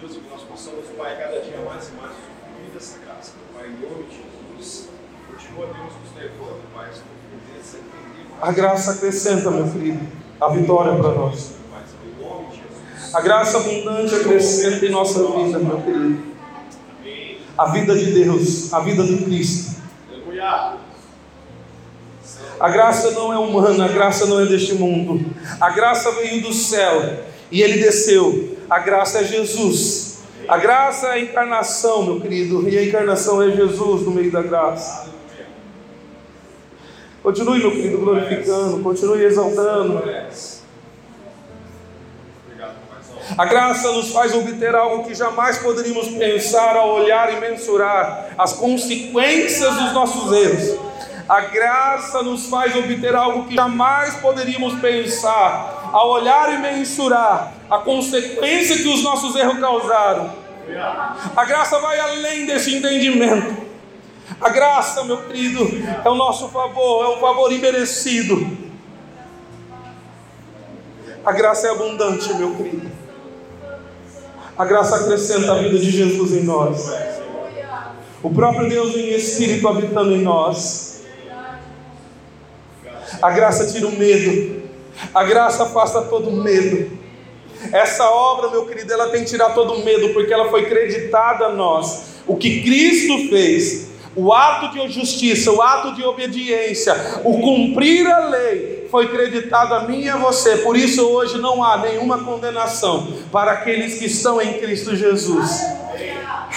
Deus, 0.01 0.13
que 0.13 0.23
nós 0.27 0.41
possamos, 0.41 0.85
Pai, 0.97 1.15
cada 1.15 1.41
dia 1.41 1.59
mais 1.63 1.89
e 1.89 2.01
mais 2.01 2.13
usufruir 2.13 2.73
dessa 2.73 2.97
graça, 3.05 3.33
Pai, 3.53 3.67
em 3.67 3.73
nome 3.73 4.05
de 4.05 4.15
Jesus. 4.15 4.89
Continua, 5.31 5.67
Deus, 5.67 5.93
nos 5.93 6.15
levando, 6.19 6.73
Pai, 6.73 6.89
A 8.41 8.51
graça 8.51 8.93
acrescenta, 8.93 9.51
meu 9.51 9.71
querido, 9.71 10.07
a 10.41 10.49
vitória 10.49 10.95
para 10.95 11.11
nós. 11.11 11.51
Pai, 11.71 11.83
nome 12.19 12.47
Jesus. 12.47 13.13
A 13.13 13.21
graça 13.21 13.59
abundante 13.59 14.15
acrescenta 14.15 14.87
em 14.87 14.89
nossa 14.89 15.19
vida, 15.19 15.59
meu 15.59 15.81
querido. 15.83 16.35
A 17.55 17.65
vida 17.67 17.95
de 17.95 18.11
Deus, 18.11 18.73
a 18.73 18.79
vida 18.79 19.03
de 19.03 19.23
Cristo. 19.23 19.75
A 22.59 22.69
graça 22.69 23.11
não 23.11 23.31
é 23.31 23.37
humana, 23.37 23.85
a 23.85 23.87
graça 23.87 24.25
não 24.25 24.39
é 24.39 24.45
deste 24.45 24.73
mundo. 24.73 25.25
A 25.59 25.69
graça 25.69 26.11
veio 26.11 26.41
do 26.41 26.53
céu 26.53 27.19
e 27.51 27.61
ele 27.61 27.81
desceu. 27.81 28.57
A 28.69 28.79
graça 28.79 29.19
é 29.19 29.23
Jesus. 29.23 30.23
A 30.47 30.57
graça 30.57 31.07
é 31.07 31.11
a 31.11 31.19
encarnação, 31.19 32.03
meu 32.03 32.21
querido, 32.21 32.67
e 32.69 32.77
a 32.77 32.83
encarnação 32.83 33.41
é 33.41 33.51
Jesus 33.51 34.03
no 34.03 34.11
meio 34.11 34.31
da 34.31 34.41
graça. 34.41 35.09
Continue, 37.23 37.59
meu 37.59 37.71
querido, 37.71 37.97
glorificando, 37.97 38.83
continue 38.83 39.23
exaltando. 39.23 40.03
A 43.37 43.45
graça 43.45 43.91
nos 43.91 44.11
faz 44.11 44.33
obter 44.35 44.75
algo 44.75 45.03
que 45.03 45.15
jamais 45.15 45.57
poderíamos 45.57 46.09
pensar 46.09 46.75
ao 46.75 46.93
olhar 46.93 47.33
e 47.33 47.39
mensurar 47.39 48.29
as 48.37 48.53
consequências 48.53 49.73
dos 49.75 49.93
nossos 49.93 50.31
erros. 50.31 50.79
A 51.27 51.41
graça 51.41 52.21
nos 52.21 52.47
faz 52.47 52.75
obter 52.75 53.15
algo 53.15 53.45
que 53.45 53.55
jamais 53.55 54.13
poderíamos 54.17 54.79
pensar 54.79 55.89
ao 55.91 56.11
olhar 56.11 56.53
e 56.53 56.57
mensurar 56.59 57.51
a 57.69 57.79
consequência 57.79 58.77
que 58.77 58.87
os 58.87 59.01
nossos 59.03 59.35
erros 59.35 59.59
causaram. 59.59 60.31
A 61.35 61.45
graça 61.45 61.79
vai 61.79 61.99
além 61.99 62.45
desse 62.45 62.75
entendimento. 62.75 63.65
A 64.39 64.49
graça, 64.49 65.03
meu 65.03 65.17
querido, 65.23 65.67
é 66.03 66.09
o 66.09 66.15
nosso 66.15 66.49
favor, 66.49 67.05
é 67.05 67.17
um 67.17 67.19
favor 67.19 67.51
imerecido. 67.51 68.65
A 71.25 71.31
graça 71.31 71.67
é 71.67 71.71
abundante, 71.71 72.31
meu 72.35 72.53
querido. 72.55 72.94
A 74.57 74.63
graça 74.65 74.95
acrescenta 74.95 75.51
a 75.51 75.55
vida 75.55 75.77
de 75.77 75.91
Jesus 75.91 76.31
em 76.33 76.43
nós. 76.43 76.89
O 78.23 78.29
próprio 78.29 78.69
Deus 78.69 78.95
em 78.95 79.09
espírito 79.13 79.67
habitando 79.67 80.15
em 80.15 80.21
nós. 80.21 81.03
A 83.21 83.31
graça 83.31 83.71
tira 83.71 83.87
o 83.87 83.91
medo. 83.91 84.63
A 85.13 85.23
graça 85.23 85.63
afasta 85.63 86.03
todo 86.03 86.31
medo. 86.31 86.97
Essa 87.71 88.09
obra, 88.09 88.49
meu 88.49 88.65
querido, 88.65 88.91
ela 88.93 89.09
tem 89.09 89.23
que 89.23 89.29
tirar 89.29 89.53
todo 89.53 89.83
medo, 89.83 90.09
porque 90.09 90.33
ela 90.33 90.49
foi 90.49 90.65
creditada 90.65 91.47
a 91.47 91.51
nós. 91.51 92.15
O 92.27 92.35
que 92.35 92.63
Cristo 92.63 93.29
fez, 93.29 93.89
o 94.15 94.33
ato 94.33 94.71
de 94.71 94.87
justiça, 94.89 95.51
o 95.51 95.61
ato 95.61 95.93
de 95.95 96.03
obediência, 96.03 96.95
o 97.23 97.39
cumprir 97.39 98.07
a 98.07 98.27
lei, 98.29 98.74
foi 98.89 99.09
creditado 99.09 99.73
a 99.73 99.87
mim 99.87 100.01
e 100.01 100.09
a 100.09 100.17
você. 100.17 100.57
Por 100.57 100.75
isso 100.75 101.07
hoje 101.07 101.37
não 101.37 101.63
há 101.63 101.77
nenhuma 101.77 102.23
condenação 102.23 103.07
para 103.31 103.51
aqueles 103.51 103.97
que 103.97 104.05
estão 104.05 104.41
em 104.41 104.53
Cristo 104.53 104.95
Jesus. 104.95 105.61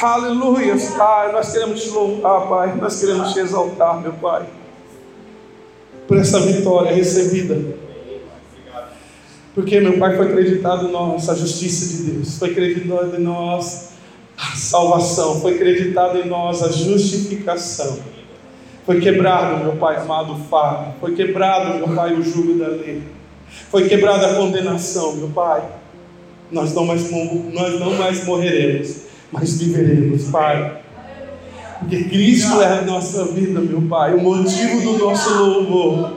Aleluia, 0.01 0.77
Pai. 0.97 1.33
Nós 1.33 1.53
queremos 1.53 1.83
te 1.83 1.91
louvar, 1.91 2.49
Pai. 2.49 2.75
Nós 2.77 3.01
queremos 3.01 3.33
te 3.33 3.41
exaltar, 3.41 4.01
meu 4.01 4.13
Pai, 4.13 4.47
por 6.07 6.19
essa 6.19 6.41
vitória 6.41 6.93
recebida. 6.93 7.77
Porque, 9.55 9.81
meu 9.81 9.99
Pai, 9.99 10.17
foi 10.17 10.29
acreditado 10.29 10.87
em 10.87 10.93
nós 10.93 11.29
a 11.29 11.35
justiça 11.35 11.97
de 11.97 12.11
Deus, 12.11 12.39
foi 12.39 12.51
acreditado 12.51 13.17
em 13.17 13.23
nós 13.23 13.89
a 14.37 14.55
salvação, 14.55 15.41
foi 15.41 15.55
acreditado 15.55 16.19
em 16.19 16.29
nós 16.29 16.63
a 16.63 16.71
justificação. 16.71 17.99
Foi 18.89 19.03
quebrado, 19.03 19.65
meu 19.65 19.77
Pai 19.77 19.97
amado, 19.97 20.33
o 20.33 20.39
fardo, 20.45 20.95
foi 20.99 21.15
quebrado, 21.15 21.75
meu 21.75 21.95
Pai, 21.95 22.15
o 22.15 22.23
jugo 22.23 22.55
da 22.55 22.69
lei, 22.69 23.03
foi 23.71 23.87
quebrada 23.87 24.29
a 24.29 24.35
condenação, 24.37 25.15
meu 25.15 25.29
Pai. 25.29 25.63
Nós 26.51 26.73
não 26.73 26.87
mais, 26.87 27.11
nós 27.11 27.79
não 27.79 27.93
mais 27.97 28.25
morreremos, 28.25 29.03
mas 29.31 29.59
viveremos, 29.61 30.31
Pai. 30.31 30.81
Porque 31.81 32.05
Cristo 32.05 32.63
é 32.63 32.79
a 32.79 32.81
nossa 32.81 33.27
vida, 33.27 33.61
meu 33.61 33.83
Pai, 33.83 34.15
o 34.15 34.23
motivo 34.23 34.81
do 34.81 35.05
nosso 35.05 35.35
louvor. 35.35 36.15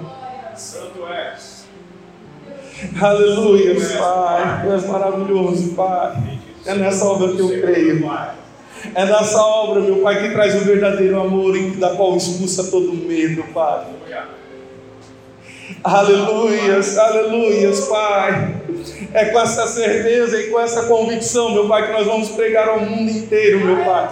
Santo 0.56 1.06
és. 1.08 1.66
Aleluia, 3.02 3.76
Pai. 4.00 4.62
Tu 4.64 4.72
és 4.72 4.88
maravilhoso, 4.88 5.74
Pai. 5.74 6.40
É 6.66 6.76
nessa 6.76 7.04
obra 7.04 7.34
que 7.34 7.40
eu 7.42 7.50
creio. 7.50 8.10
É 8.96 9.06
nessa 9.06 9.42
obra, 9.42 9.82
meu 9.82 9.98
Pai, 9.98 10.22
que 10.22 10.32
traz 10.32 10.56
o 10.56 10.66
verdadeiro 10.66 11.20
amor 11.20 11.56
e 11.56 11.72
da 11.72 11.92
qual 11.92 12.16
expulsa 12.18 12.66
todo 12.66 12.94
medo, 12.94 13.44
Pai. 13.54 13.86
Aleluias, 15.84 16.98
aleluias, 16.98 17.88
Pai. 17.88 18.56
É 19.14 19.26
com 19.26 19.40
essa 19.40 19.68
certeza 19.68 20.40
e 20.40 20.50
com 20.50 20.60
essa 20.60 20.84
convicção, 20.84 21.52
meu 21.52 21.68
Pai, 21.68 21.88
que 21.88 21.94
nós 21.94 22.06
vamos 22.06 22.30
pregar 22.30 22.70
ao 22.70 22.80
mundo 22.80 23.10
inteiro, 23.10 23.60
meu 23.60 23.84
Pai. 23.84 24.10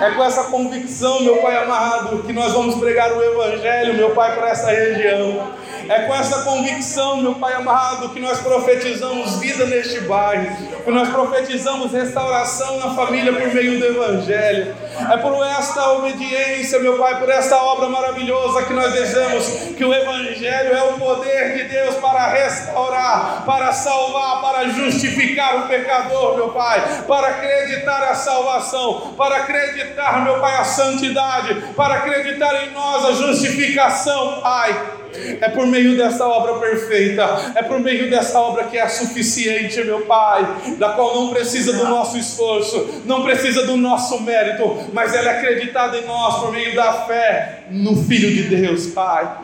É 0.00 0.10
com 0.10 0.24
essa 0.24 0.44
convicção, 0.44 1.20
meu 1.22 1.36
Pai 1.36 1.56
amado, 1.56 2.22
que 2.22 2.32
nós 2.32 2.52
vamos 2.52 2.76
pregar 2.76 3.12
o 3.12 3.22
Evangelho, 3.22 3.94
meu 3.94 4.10
Pai, 4.10 4.34
para 4.36 4.50
essa 4.50 4.70
região. 4.70 5.52
É 5.88 6.02
com 6.02 6.14
essa 6.14 6.42
convicção, 6.42 7.16
meu 7.18 7.34
Pai 7.34 7.54
amado, 7.54 8.10
que 8.10 8.20
nós 8.20 8.40
profetizamos 8.40 9.38
vida 9.38 9.66
neste 9.66 10.00
bairro, 10.00 10.56
que 10.84 10.90
nós 10.90 11.08
profetizamos 11.08 11.92
restauração 11.92 12.78
na 12.78 12.94
família 12.94 13.32
por 13.32 13.52
meio 13.52 13.78
do 13.78 13.86
Evangelho. 13.86 14.74
É 15.10 15.16
por 15.16 15.44
esta 15.46 15.92
obediência, 15.92 16.78
meu 16.78 16.98
Pai, 16.98 17.18
por 17.18 17.28
esta 17.28 17.56
obra 17.56 17.88
maravilhosa 17.88 18.64
que 18.64 18.72
nós 18.72 18.92
desejamos 18.92 19.46
que 19.76 19.84
o 19.84 19.92
Evangelho 19.92 20.72
é 20.72 20.82
o 20.84 20.98
poder 20.98 21.56
de 21.56 21.64
Deus 21.64 21.96
para 21.96 22.28
restaurar, 22.28 23.44
para 23.44 23.72
salvar, 23.72 24.40
para 24.40 24.68
justificar 24.68 25.64
o 25.64 25.68
pecador, 25.68 26.36
meu 26.36 26.50
Pai, 26.50 27.04
para 27.06 27.28
acreditar 27.28 28.02
a 28.04 28.14
salvação, 28.14 29.14
para 29.16 29.36
acreditar, 29.36 30.24
meu 30.24 30.40
Pai, 30.40 30.56
a 30.56 30.64
santidade, 30.64 31.54
para 31.74 31.94
acreditar 31.94 32.64
em 32.64 32.70
nós 32.70 33.04
a 33.04 33.12
justificação, 33.12 34.40
Pai. 34.40 35.01
É 35.40 35.48
por 35.48 35.66
meio 35.66 35.96
dessa 35.96 36.26
obra 36.26 36.54
perfeita, 36.54 37.52
é 37.54 37.62
por 37.62 37.80
meio 37.80 38.10
dessa 38.10 38.40
obra 38.40 38.64
que 38.64 38.78
é 38.78 38.88
suficiente, 38.88 39.82
meu 39.84 40.02
Pai, 40.02 40.76
da 40.78 40.90
qual 40.90 41.14
não 41.14 41.30
precisa 41.30 41.72
do 41.72 41.84
nosso 41.84 42.16
esforço, 42.18 43.02
não 43.04 43.22
precisa 43.22 43.66
do 43.66 43.76
nosso 43.76 44.20
mérito, 44.22 44.90
mas 44.92 45.14
ela 45.14 45.30
é 45.30 45.38
acreditada 45.38 45.98
em 45.98 46.06
nós 46.06 46.40
por 46.40 46.52
meio 46.52 46.74
da 46.74 46.92
fé 47.04 47.64
no 47.70 47.96
Filho 48.04 48.30
de 48.30 48.44
Deus, 48.44 48.86
Pai. 48.88 49.38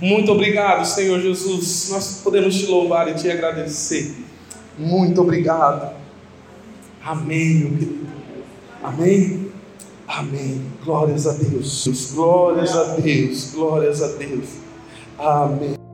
Muito 0.00 0.32
obrigado, 0.32 0.84
Senhor 0.84 1.20
Jesus. 1.20 1.88
Nós 1.90 2.20
podemos 2.22 2.54
te 2.54 2.66
louvar 2.66 3.08
e 3.08 3.14
te 3.14 3.30
agradecer. 3.30 4.14
Muito 4.78 5.20
obrigado. 5.20 5.94
Amém, 7.04 7.54
meu 7.54 7.70
querido. 7.70 8.06
Amém? 8.82 9.45
Amém. 10.06 10.62
Glórias 10.84 11.26
a 11.26 11.32
Deus. 11.32 12.12
Glórias 12.14 12.76
a 12.76 12.96
Deus. 12.96 13.52
Glórias 13.54 14.02
a 14.02 14.08
Deus. 14.08 14.48
Amém. 15.18 15.85